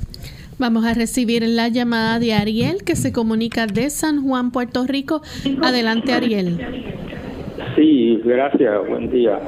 Vamos 0.59 0.85
a 0.85 0.95
recibir 0.95 1.43
la 1.43 1.69
llamada 1.69 2.19
de 2.19 2.35
Ariel 2.35 2.85
que 2.85 2.95
se 2.95 3.13
comunica 3.13 3.67
de 3.67 3.91
San 3.91 4.23
Juan, 4.23 4.53
Puerto 4.53 4.87
Rico. 4.87 5.21
Adelante, 5.63 6.13
Ariel. 6.13 6.61
Sí, 7.75 8.21
gracias, 8.25 8.89
buen 8.89 9.11
día. 9.11 9.39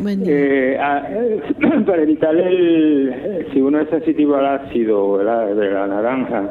Buen 0.00 0.22
día. 0.22 0.34
Eh, 0.34 0.78
ah, 0.80 1.02
eh, 1.10 1.40
para 1.86 2.02
evitar 2.02 2.34
el, 2.36 3.46
si 3.52 3.60
uno 3.60 3.80
es 3.80 3.88
sensitivo 3.90 4.36
al 4.36 4.46
ácido 4.46 5.12
¿verdad? 5.12 5.54
de 5.54 5.70
la 5.70 5.86
naranja, 5.86 6.50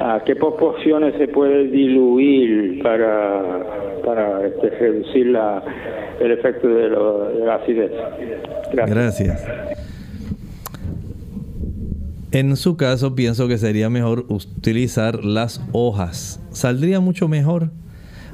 ¿a 0.00 0.22
qué 0.24 0.36
proporciones 0.36 1.14
se 1.18 1.28
puede 1.28 1.68
diluir 1.68 2.82
para, 2.82 4.00
para 4.04 4.46
este, 4.46 4.70
reducir 4.70 5.26
la, 5.26 5.62
el 6.20 6.30
efecto 6.32 6.68
de, 6.68 6.88
lo, 6.88 7.28
de 7.30 7.44
la 7.44 7.54
acidez? 7.56 7.92
Gracias. 8.72 9.46
En 12.32 12.56
su 12.56 12.76
caso, 12.76 13.14
pienso 13.14 13.48
que 13.48 13.56
sería 13.56 13.88
mejor 13.88 14.26
utilizar 14.28 15.24
las 15.24 15.62
hojas. 15.72 16.40
Saldría 16.50 17.00
mucho 17.00 17.28
mejor. 17.28 17.70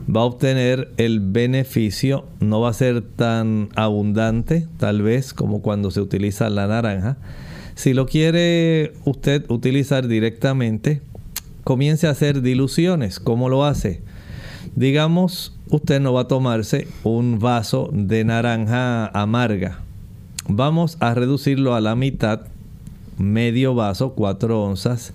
Va 0.08 0.22
a 0.22 0.24
obtener 0.24 0.92
el 0.96 1.20
beneficio, 1.20 2.26
no 2.40 2.60
va 2.60 2.70
a 2.70 2.74
ser 2.74 3.02
tan 3.02 3.68
abundante, 3.76 4.66
tal 4.76 5.02
vez, 5.02 5.32
como 5.32 5.62
cuando 5.62 5.90
se 5.90 6.00
utiliza 6.00 6.50
la 6.50 6.66
naranja. 6.66 7.16
Si 7.74 7.94
lo 7.94 8.06
quiere 8.06 8.92
usted 9.04 9.44
utilizar 9.48 10.08
directamente, 10.08 11.00
comience 11.64 12.06
a 12.06 12.10
hacer 12.10 12.42
diluciones. 12.42 13.20
¿Cómo 13.20 13.48
lo 13.48 13.64
hace? 13.64 14.02
Digamos, 14.74 15.56
usted 15.70 16.00
no 16.00 16.12
va 16.12 16.22
a 16.22 16.28
tomarse 16.28 16.88
un 17.04 17.38
vaso 17.38 17.88
de 17.92 18.24
naranja 18.24 19.06
amarga. 19.06 19.80
Vamos 20.48 20.96
a 21.00 21.14
reducirlo 21.14 21.74
a 21.74 21.80
la 21.80 21.94
mitad 21.94 22.42
medio 23.18 23.74
vaso, 23.74 24.14
4 24.14 24.62
onzas, 24.62 25.14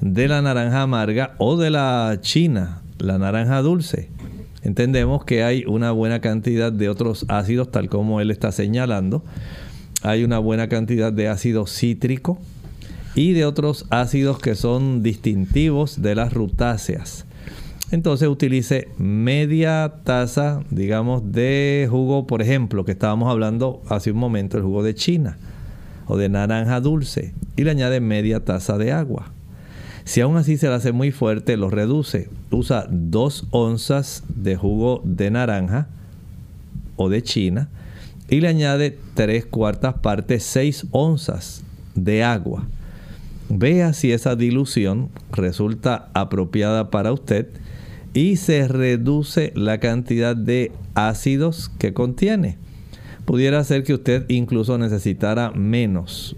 de 0.00 0.28
la 0.28 0.42
naranja 0.42 0.82
amarga 0.82 1.34
o 1.38 1.56
de 1.56 1.70
la 1.70 2.18
china, 2.20 2.82
la 2.98 3.18
naranja 3.18 3.60
dulce. 3.62 4.08
Entendemos 4.62 5.24
que 5.24 5.44
hay 5.44 5.64
una 5.66 5.92
buena 5.92 6.20
cantidad 6.20 6.72
de 6.72 6.88
otros 6.88 7.24
ácidos, 7.28 7.70
tal 7.70 7.88
como 7.88 8.20
él 8.20 8.30
está 8.30 8.52
señalando. 8.52 9.24
Hay 10.02 10.24
una 10.24 10.38
buena 10.38 10.68
cantidad 10.68 11.12
de 11.12 11.28
ácido 11.28 11.66
cítrico 11.66 12.38
y 13.14 13.32
de 13.32 13.44
otros 13.44 13.86
ácidos 13.90 14.38
que 14.38 14.54
son 14.54 15.02
distintivos 15.02 16.02
de 16.02 16.14
las 16.14 16.32
rutáceas. 16.32 17.24
Entonces 17.90 18.28
utilice 18.28 18.88
media 18.98 19.94
taza, 20.04 20.60
digamos, 20.70 21.32
de 21.32 21.88
jugo, 21.90 22.26
por 22.26 22.42
ejemplo, 22.42 22.84
que 22.84 22.92
estábamos 22.92 23.30
hablando 23.30 23.82
hace 23.88 24.12
un 24.12 24.18
momento, 24.18 24.58
el 24.58 24.64
jugo 24.64 24.82
de 24.82 24.94
China 24.94 25.38
o 26.06 26.16
de 26.16 26.28
naranja 26.28 26.80
dulce 26.80 27.34
y 27.56 27.64
le 27.64 27.70
añade 27.70 28.00
media 28.00 28.44
taza 28.44 28.76
de 28.76 28.92
agua. 28.92 29.32
Si 30.08 30.22
aún 30.22 30.38
así 30.38 30.56
se 30.56 30.68
le 30.68 30.74
hace 30.74 30.92
muy 30.92 31.12
fuerte, 31.12 31.58
lo 31.58 31.68
reduce. 31.68 32.30
Usa 32.50 32.86
dos 32.88 33.46
onzas 33.50 34.24
de 34.34 34.56
jugo 34.56 35.02
de 35.04 35.30
naranja 35.30 35.88
o 36.96 37.10
de 37.10 37.22
china 37.22 37.68
y 38.30 38.40
le 38.40 38.48
añade 38.48 38.96
tres 39.12 39.44
cuartas 39.44 39.98
partes, 39.98 40.44
seis 40.44 40.86
onzas 40.92 41.62
de 41.94 42.24
agua. 42.24 42.66
Vea 43.50 43.92
si 43.92 44.10
esa 44.12 44.34
dilución 44.34 45.10
resulta 45.30 46.08
apropiada 46.14 46.88
para 46.88 47.12
usted 47.12 47.48
y 48.14 48.36
se 48.36 48.66
reduce 48.66 49.52
la 49.54 49.76
cantidad 49.76 50.34
de 50.34 50.72
ácidos 50.94 51.70
que 51.78 51.92
contiene 51.92 52.56
pudiera 53.26 53.62
ser 53.62 53.82
que 53.82 53.92
usted 53.92 54.24
incluso 54.28 54.78
necesitara 54.78 55.50
menos. 55.50 56.34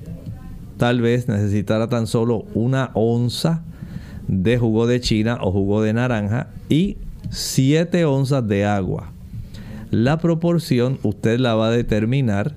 Tal 0.80 1.02
vez 1.02 1.28
necesitara 1.28 1.90
tan 1.90 2.06
solo 2.06 2.46
una 2.54 2.90
onza 2.94 3.62
de 4.28 4.56
jugo 4.56 4.86
de 4.86 4.98
china 5.02 5.36
o 5.42 5.52
jugo 5.52 5.82
de 5.82 5.92
naranja 5.92 6.48
y 6.70 6.96
7 7.28 8.06
onzas 8.06 8.48
de 8.48 8.64
agua. 8.64 9.12
La 9.90 10.16
proporción 10.20 10.98
usted 11.02 11.38
la 11.38 11.54
va 11.54 11.66
a 11.66 11.70
determinar 11.70 12.54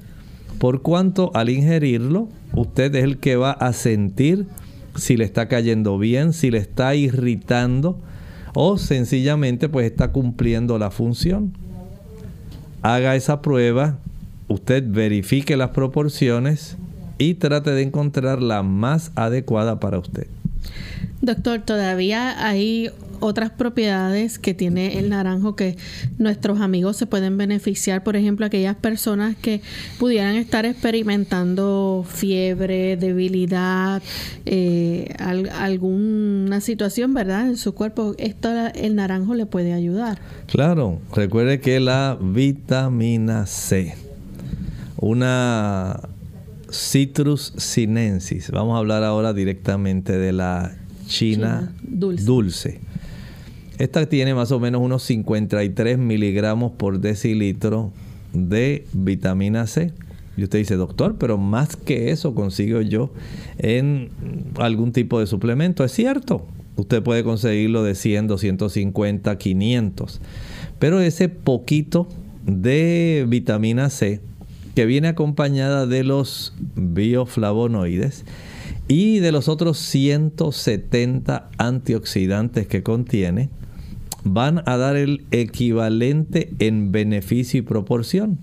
por 0.57 0.81
cuanto 0.81 1.31
al 1.33 1.49
ingerirlo 1.49 2.29
usted 2.55 2.95
es 2.95 3.03
el 3.03 3.17
que 3.17 3.35
va 3.35 3.51
a 3.51 3.73
sentir 3.73 4.47
si 4.95 5.17
le 5.17 5.25
está 5.25 5.49
cayendo 5.49 5.97
bien, 5.97 6.31
si 6.31 6.49
le 6.49 6.59
está 6.59 6.95
irritando 6.95 7.99
o 8.53 8.77
sencillamente 8.77 9.67
pues 9.67 9.85
está 9.85 10.13
cumpliendo 10.13 10.79
la 10.79 10.91
función. 10.91 11.51
Haga 12.83 13.17
esa 13.17 13.41
prueba 13.41 13.97
usted 14.47 14.81
verifique 14.87 15.57
las 15.57 15.71
proporciones 15.71 16.77
y 17.17 17.35
trate 17.35 17.71
de 17.71 17.83
encontrar 17.83 18.41
la 18.41 18.63
más 18.63 19.11
adecuada 19.15 19.79
para 19.79 19.99
usted. 19.99 20.27
Doctor, 21.21 21.61
todavía 21.61 22.45
hay 22.45 22.89
otras 23.21 23.49
propiedades 23.49 24.37
que 24.37 24.53
tiene 24.53 24.99
el 24.99 25.09
naranjo 25.09 25.55
que 25.55 25.77
nuestros 26.17 26.59
amigos 26.59 26.97
se 26.97 27.05
pueden 27.05 27.37
beneficiar. 27.37 28.03
Por 28.03 28.17
ejemplo, 28.17 28.45
aquellas 28.45 28.75
personas 28.75 29.37
que 29.37 29.61
pudieran 29.97 30.35
estar 30.35 30.65
experimentando 30.65 32.05
fiebre, 32.05 32.97
debilidad, 32.97 34.01
eh, 34.45 35.15
alguna 35.17 36.59
situación, 36.59 37.13
¿verdad? 37.13 37.47
En 37.47 37.55
su 37.55 37.73
cuerpo, 37.73 38.15
esto 38.17 38.49
el 38.75 38.95
naranjo 38.95 39.33
le 39.35 39.45
puede 39.45 39.71
ayudar. 39.71 40.19
Claro, 40.47 40.99
recuerde 41.15 41.61
que 41.61 41.79
la 41.79 42.17
vitamina 42.19 43.45
C 43.45 43.95
una 45.03 45.99
Citrus 46.73 47.53
sinensis. 47.57 48.49
Vamos 48.51 48.75
a 48.75 48.79
hablar 48.79 49.03
ahora 49.03 49.33
directamente 49.33 50.17
de 50.17 50.33
la 50.33 50.75
China, 51.07 51.71
dulce. 51.83 52.79
Esta 53.77 54.05
tiene 54.07 54.33
más 54.33 54.51
o 54.51 54.59
menos 54.59 54.81
unos 54.81 55.03
53 55.03 55.97
miligramos 55.97 56.71
por 56.71 56.99
decilitro 56.99 57.91
de 58.33 58.85
vitamina 58.93 59.67
C. 59.67 59.91
Y 60.35 60.43
usted 60.43 60.59
dice, 60.59 60.75
doctor, 60.75 61.17
pero 61.19 61.37
más 61.37 61.75
que 61.75 62.09
eso 62.09 62.33
consigo 62.33 62.81
yo 62.81 63.11
en 63.59 64.09
algún 64.57 64.91
tipo 64.91 65.19
de 65.19 65.27
suplemento. 65.27 65.83
Es 65.83 65.91
cierto, 65.91 66.47
usted 66.75 67.03
puede 67.03 67.23
conseguirlo 67.23 67.83
de 67.83 67.93
100, 67.93 68.27
250, 68.27 69.37
500. 69.37 70.21
Pero 70.79 71.01
ese 71.01 71.29
poquito 71.29 72.07
de 72.45 73.25
vitamina 73.27 73.89
C 73.91 74.21
que 74.75 74.85
viene 74.85 75.09
acompañada 75.09 75.85
de 75.85 76.03
los 76.03 76.53
bioflavonoides 76.75 78.25
y 78.87 79.19
de 79.19 79.31
los 79.31 79.47
otros 79.47 79.77
170 79.77 81.49
antioxidantes 81.57 82.67
que 82.67 82.83
contiene, 82.83 83.49
van 84.23 84.63
a 84.65 84.77
dar 84.77 84.95
el 84.95 85.25
equivalente 85.31 86.53
en 86.59 86.91
beneficio 86.91 87.59
y 87.59 87.63
proporción. 87.63 88.39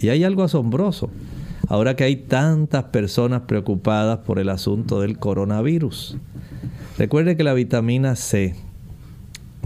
Y 0.00 0.08
hay 0.08 0.24
algo 0.24 0.42
asombroso. 0.42 1.10
Ahora 1.68 1.96
que 1.96 2.04
hay 2.04 2.16
tantas 2.16 2.84
personas 2.84 3.42
preocupadas 3.42 4.18
por 4.18 4.38
el 4.38 4.50
asunto 4.50 5.00
del 5.00 5.18
coronavirus. 5.18 6.16
Recuerde 6.96 7.36
que 7.36 7.44
la 7.44 7.54
vitamina 7.54 8.14
C 8.14 8.54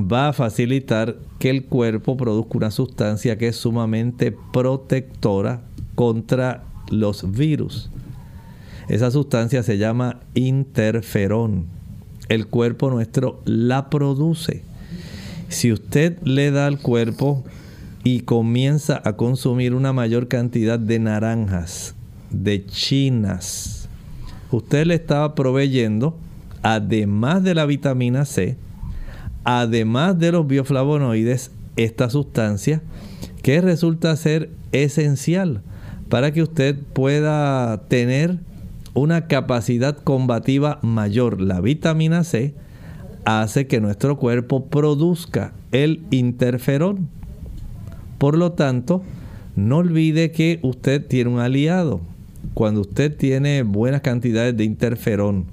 va 0.00 0.28
a 0.28 0.32
facilitar 0.32 1.16
que 1.38 1.50
el 1.50 1.64
cuerpo 1.64 2.16
produzca 2.16 2.56
una 2.56 2.70
sustancia 2.70 3.36
que 3.36 3.48
es 3.48 3.56
sumamente 3.56 4.32
protectora 4.52 5.62
contra 6.00 6.64
los 6.88 7.30
virus. 7.30 7.90
Esa 8.88 9.10
sustancia 9.10 9.62
se 9.62 9.76
llama 9.76 10.20
interferón. 10.32 11.66
El 12.30 12.46
cuerpo 12.46 12.88
nuestro 12.88 13.42
la 13.44 13.90
produce. 13.90 14.62
Si 15.50 15.70
usted 15.70 16.16
le 16.22 16.52
da 16.52 16.68
al 16.68 16.78
cuerpo 16.78 17.44
y 18.02 18.20
comienza 18.20 19.02
a 19.04 19.18
consumir 19.18 19.74
una 19.74 19.92
mayor 19.92 20.26
cantidad 20.26 20.78
de 20.78 21.00
naranjas, 21.00 21.94
de 22.30 22.64
chinas, 22.64 23.90
usted 24.50 24.86
le 24.86 24.94
estaba 24.94 25.34
proveyendo, 25.34 26.16
además 26.62 27.44
de 27.44 27.54
la 27.54 27.66
vitamina 27.66 28.24
C, 28.24 28.56
además 29.44 30.18
de 30.18 30.32
los 30.32 30.46
bioflavonoides, 30.46 31.50
esta 31.76 32.08
sustancia 32.08 32.80
que 33.42 33.60
resulta 33.60 34.16
ser 34.16 34.48
esencial 34.72 35.60
para 36.10 36.32
que 36.32 36.42
usted 36.42 36.76
pueda 36.92 37.84
tener 37.88 38.38
una 38.94 39.28
capacidad 39.28 39.96
combativa 39.96 40.80
mayor. 40.82 41.40
La 41.40 41.60
vitamina 41.60 42.24
C 42.24 42.52
hace 43.24 43.68
que 43.68 43.80
nuestro 43.80 44.18
cuerpo 44.18 44.66
produzca 44.66 45.52
el 45.70 46.02
interferón. 46.10 47.08
Por 48.18 48.36
lo 48.36 48.52
tanto, 48.52 49.02
no 49.54 49.78
olvide 49.78 50.32
que 50.32 50.58
usted 50.62 51.06
tiene 51.06 51.30
un 51.30 51.38
aliado. 51.38 52.00
Cuando 52.54 52.80
usted 52.80 53.16
tiene 53.16 53.62
buenas 53.62 54.00
cantidades 54.00 54.56
de 54.56 54.64
interferón, 54.64 55.46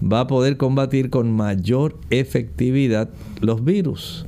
va 0.00 0.20
a 0.20 0.26
poder 0.28 0.56
combatir 0.56 1.10
con 1.10 1.32
mayor 1.32 1.98
efectividad 2.10 3.10
los 3.40 3.64
virus. 3.64 4.24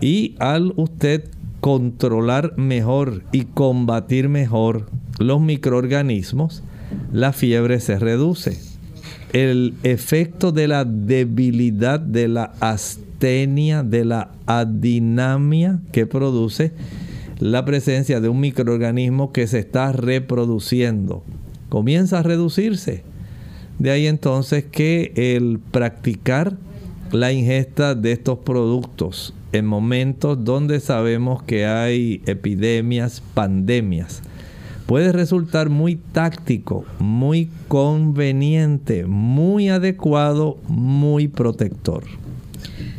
Y 0.00 0.34
al 0.38 0.72
usted 0.76 1.28
controlar 1.66 2.56
mejor 2.56 3.24
y 3.32 3.46
combatir 3.46 4.28
mejor 4.28 4.86
los 5.18 5.40
microorganismos, 5.40 6.62
la 7.12 7.32
fiebre 7.32 7.80
se 7.80 7.98
reduce. 7.98 8.56
El 9.32 9.74
efecto 9.82 10.52
de 10.52 10.68
la 10.68 10.84
debilidad, 10.84 11.98
de 11.98 12.28
la 12.28 12.52
astenia, 12.60 13.82
de 13.82 14.04
la 14.04 14.30
adinamia 14.46 15.80
que 15.90 16.06
produce, 16.06 16.70
la 17.40 17.64
presencia 17.64 18.20
de 18.20 18.28
un 18.28 18.38
microorganismo 18.38 19.32
que 19.32 19.48
se 19.48 19.58
está 19.58 19.90
reproduciendo. 19.90 21.24
Comienza 21.68 22.20
a 22.20 22.22
reducirse. 22.22 23.02
De 23.80 23.90
ahí 23.90 24.06
entonces 24.06 24.62
que 24.62 25.12
el 25.16 25.58
practicar 25.72 26.58
la 27.12 27.32
ingesta 27.32 27.94
de 27.94 28.12
estos 28.12 28.38
productos 28.38 29.34
en 29.52 29.66
momentos 29.66 30.44
donde 30.44 30.80
sabemos 30.80 31.42
que 31.42 31.66
hay 31.66 32.22
epidemias, 32.26 33.22
pandemias, 33.34 34.22
puede 34.86 35.12
resultar 35.12 35.70
muy 35.70 35.96
táctico, 35.96 36.84
muy 36.98 37.48
conveniente, 37.68 39.06
muy 39.06 39.68
adecuado, 39.68 40.58
muy 40.68 41.28
protector. 41.28 42.04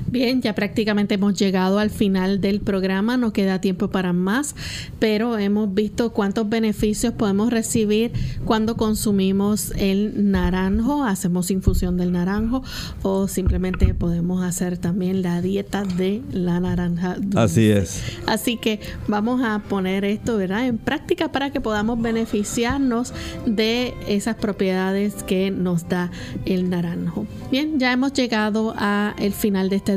Bien, 0.10 0.42
ya 0.42 0.56
prácticamente 0.56 1.16
hemos 1.16 1.34
llegado 1.34 1.80
al 1.80 1.90
final 1.90 2.40
del 2.40 2.62
programa, 2.62 3.18
no 3.18 3.34
queda 3.34 3.60
tiempo 3.60 3.90
para 3.90 4.14
más, 4.14 4.56
pero 5.00 5.38
hemos 5.38 5.74
visto 5.74 6.14
cuántos 6.14 6.48
beneficios 6.48 7.14
podemos 7.14 7.52
recibir 7.52 8.14
cuando 8.46 8.78
consumimos 8.78 9.74
el 9.76 10.32
naranjo, 10.32 11.04
hacemos 11.04 11.52
infusión 11.52 11.98
del 11.98 12.14
naranjo 12.14 12.64
o 13.02 13.28
simplemente 13.28 13.94
podemos 13.94 14.44
hacer 14.44 14.78
también 14.78 15.22
la 15.22 15.42
dieta 15.42 15.84
de 15.84 16.22
la 16.32 16.62
naranja. 16.62 17.18
Así 17.36 17.70
es. 17.70 18.02
Así 18.26 18.56
que 18.56 18.80
vamos 19.10 19.42
a 19.44 19.60
poner 19.60 20.06
esto, 20.06 20.38
¿verdad? 20.38 20.68
En 20.68 20.78
práctica 20.78 21.34
para 21.34 21.52
que 21.52 21.60
podamos 21.60 22.02
beneficiarnos 22.02 23.14
de 23.46 23.94
esas 24.08 24.36
propiedades 24.38 25.24
que 25.24 25.52
nos 25.52 25.90
da 25.90 26.12
el 26.46 26.70
naranjo. 26.70 27.26
Bien, 27.52 27.78
ya 27.78 27.92
hemos 27.92 28.14
llegado 28.14 28.74
al 28.78 29.34
final 29.34 29.70
de 29.70 29.76
este 29.76 29.97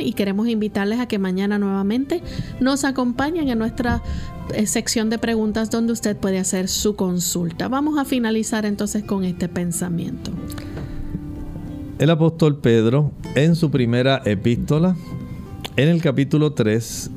y 0.00 0.12
queremos 0.12 0.48
invitarles 0.48 1.00
a 1.00 1.06
que 1.06 1.18
mañana 1.18 1.58
nuevamente 1.58 2.22
nos 2.60 2.84
acompañen 2.84 3.48
en 3.48 3.58
nuestra 3.58 4.02
eh, 4.54 4.66
sección 4.66 5.10
de 5.10 5.18
preguntas 5.18 5.70
donde 5.70 5.92
usted 5.92 6.16
puede 6.16 6.38
hacer 6.38 6.68
su 6.68 6.96
consulta. 6.96 7.68
Vamos 7.68 7.98
a 7.98 8.04
finalizar 8.04 8.66
entonces 8.66 9.02
con 9.04 9.24
este 9.24 9.48
pensamiento. 9.48 10.30
El 11.98 12.10
apóstol 12.10 12.58
Pedro 12.58 13.12
en 13.34 13.54
su 13.54 13.70
primera 13.70 14.20
epístola, 14.24 14.96
en 15.76 15.88
el 15.88 16.02
capítulo 16.02 16.52
3 16.52 17.10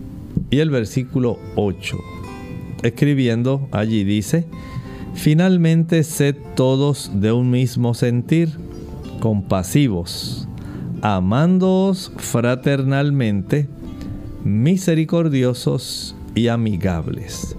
y 0.50 0.60
el 0.60 0.70
versículo 0.70 1.38
8, 1.56 1.98
escribiendo 2.84 3.68
allí 3.72 4.04
dice, 4.04 4.46
finalmente 5.14 6.04
sed 6.04 6.36
todos 6.56 7.12
de 7.14 7.32
un 7.32 7.52
mismo 7.52 7.94
sentir, 7.94 8.52
compasivos 9.20 10.49
amándoos 11.02 12.12
fraternalmente, 12.18 13.68
misericordiosos 14.44 16.16
y 16.36 16.48
amigables. 16.48 17.56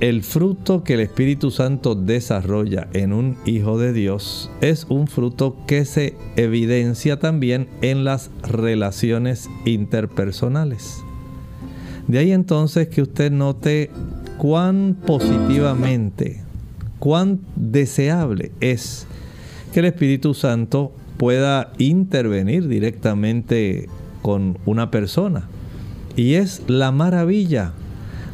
El 0.00 0.22
fruto 0.22 0.84
que 0.84 0.94
el 0.94 1.00
Espíritu 1.00 1.50
Santo 1.50 1.94
desarrolla 1.94 2.88
en 2.92 3.12
un 3.12 3.36
Hijo 3.46 3.78
de 3.78 3.92
Dios 3.92 4.50
es 4.60 4.86
un 4.88 5.08
fruto 5.08 5.56
que 5.66 5.84
se 5.84 6.14
evidencia 6.36 7.18
también 7.18 7.68
en 7.82 8.04
las 8.04 8.30
relaciones 8.42 9.48
interpersonales. 9.64 11.02
De 12.06 12.18
ahí 12.18 12.32
entonces 12.32 12.88
que 12.88 13.02
usted 13.02 13.32
note 13.32 13.90
cuán 14.36 14.96
positivamente, 15.04 16.42
cuán 17.00 17.40
deseable 17.56 18.52
es 18.60 19.06
que 19.72 19.80
el 19.80 19.86
Espíritu 19.86 20.32
Santo 20.32 20.92
pueda 21.18 21.72
intervenir 21.76 22.68
directamente 22.68 23.88
con 24.22 24.56
una 24.64 24.90
persona. 24.90 25.48
Y 26.16 26.34
es 26.34 26.62
la 26.68 26.90
maravilla 26.90 27.72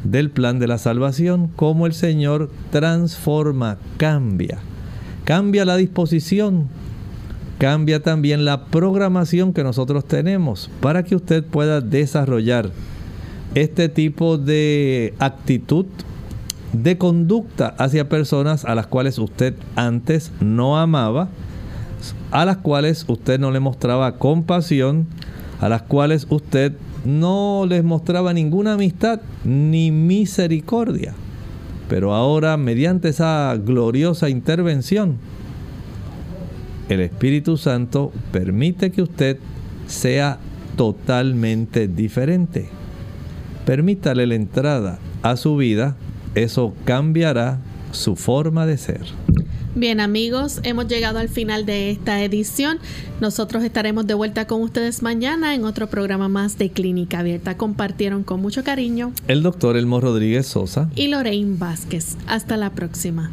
del 0.05 0.31
plan 0.31 0.59
de 0.59 0.69
la 0.69 0.79
salvación, 0.79 1.51
cómo 1.57 1.87
el 1.87 1.95
Señor 1.95 2.51
transforma, 2.71 3.79
cambia. 3.97 4.59
Cambia 5.25 5.65
la 5.65 5.77
disposición, 5.77 6.69
cambia 7.59 8.03
también 8.03 8.45
la 8.45 8.67
programación 8.67 9.55
que 9.55 9.65
nosotros 9.65 10.05
tenemos 10.07 10.71
para 10.81 11.03
que 11.03 11.17
usted 11.17 11.43
pueda 11.43 11.81
desarrollar 11.81 12.71
este 13.55 13.89
tipo 13.89 14.37
de 14.37 15.15
actitud, 15.19 15.87
de 16.73 16.99
conducta 16.99 17.75
hacia 17.79 18.09
personas 18.09 18.65
a 18.65 18.75
las 18.75 18.89
cuales 18.89 19.19
usted 19.19 19.55
antes 19.77 20.33
no 20.41 20.77
amaba 20.77 21.29
a 22.31 22.45
las 22.45 22.59
cuales 22.59 23.05
usted 23.09 23.39
no 23.39 23.51
le 23.51 23.61
mostraba 23.61 24.17
compasión, 24.19 25.07
a 25.61 25.69
las 25.69 25.83
cuales 25.83 26.27
usted 26.31 26.73
no 27.05 27.65
les 27.69 27.85
mostraba 27.85 28.33
ninguna 28.33 28.75
amistad 28.75 29.21
ni 29.45 29.91
misericordia. 29.91 31.15
Pero 31.89 32.15
ahora, 32.15 32.57
mediante 32.57 33.11
esa 33.11 33.57
gloriosa 33.57 34.29
intervención, 34.29 35.19
el 36.89 37.01
Espíritu 37.01 37.57
Santo 37.57 38.13
permite 38.33 38.91
que 38.91 39.03
usted 39.03 39.39
sea 39.87 40.39
totalmente 40.77 41.89
diferente. 41.89 42.69
Permítale 43.65 44.27
la 44.27 44.35
entrada 44.35 44.99
a 45.23 45.37
su 45.37 45.57
vida, 45.57 45.97
eso 46.35 46.75
cambiará 46.85 47.59
su 47.93 48.17
forma 48.17 48.67
de 48.67 48.77
ser. 48.77 49.03
Bien 49.77 49.99
amigos, 49.99 50.61
hemos 50.63 50.87
llegado 50.87 51.19
al 51.19 51.29
final 51.29 51.67
de 51.67 51.91
esta 51.91 52.23
edición. 52.23 52.79
Nosotros 53.21 53.65
estaremos 53.65 54.07
de 54.07 54.15
vuelta 54.15 54.47
con 54.47 54.63
ustedes 54.63 55.03
mañana 55.03 55.53
en 55.53 55.65
otro 55.65 55.89
programa 55.89 56.29
más 56.29 56.59
de 56.59 56.71
Clínica 56.71 57.19
Abierta. 57.19 57.57
Compartieron 57.57 58.23
con 58.23 58.41
mucho 58.41 58.63
cariño 58.63 59.13
el 59.27 59.43
doctor 59.43 59.77
Elmo 59.77 60.01
Rodríguez 60.01 60.47
Sosa 60.47 60.89
y 60.95 61.09
Lorraine 61.09 61.57
Vázquez. 61.59 62.17
Hasta 62.29 62.57
la 62.57 62.71
próxima. 62.71 63.33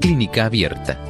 Clínica 0.00 0.46
Abierta 0.46 1.09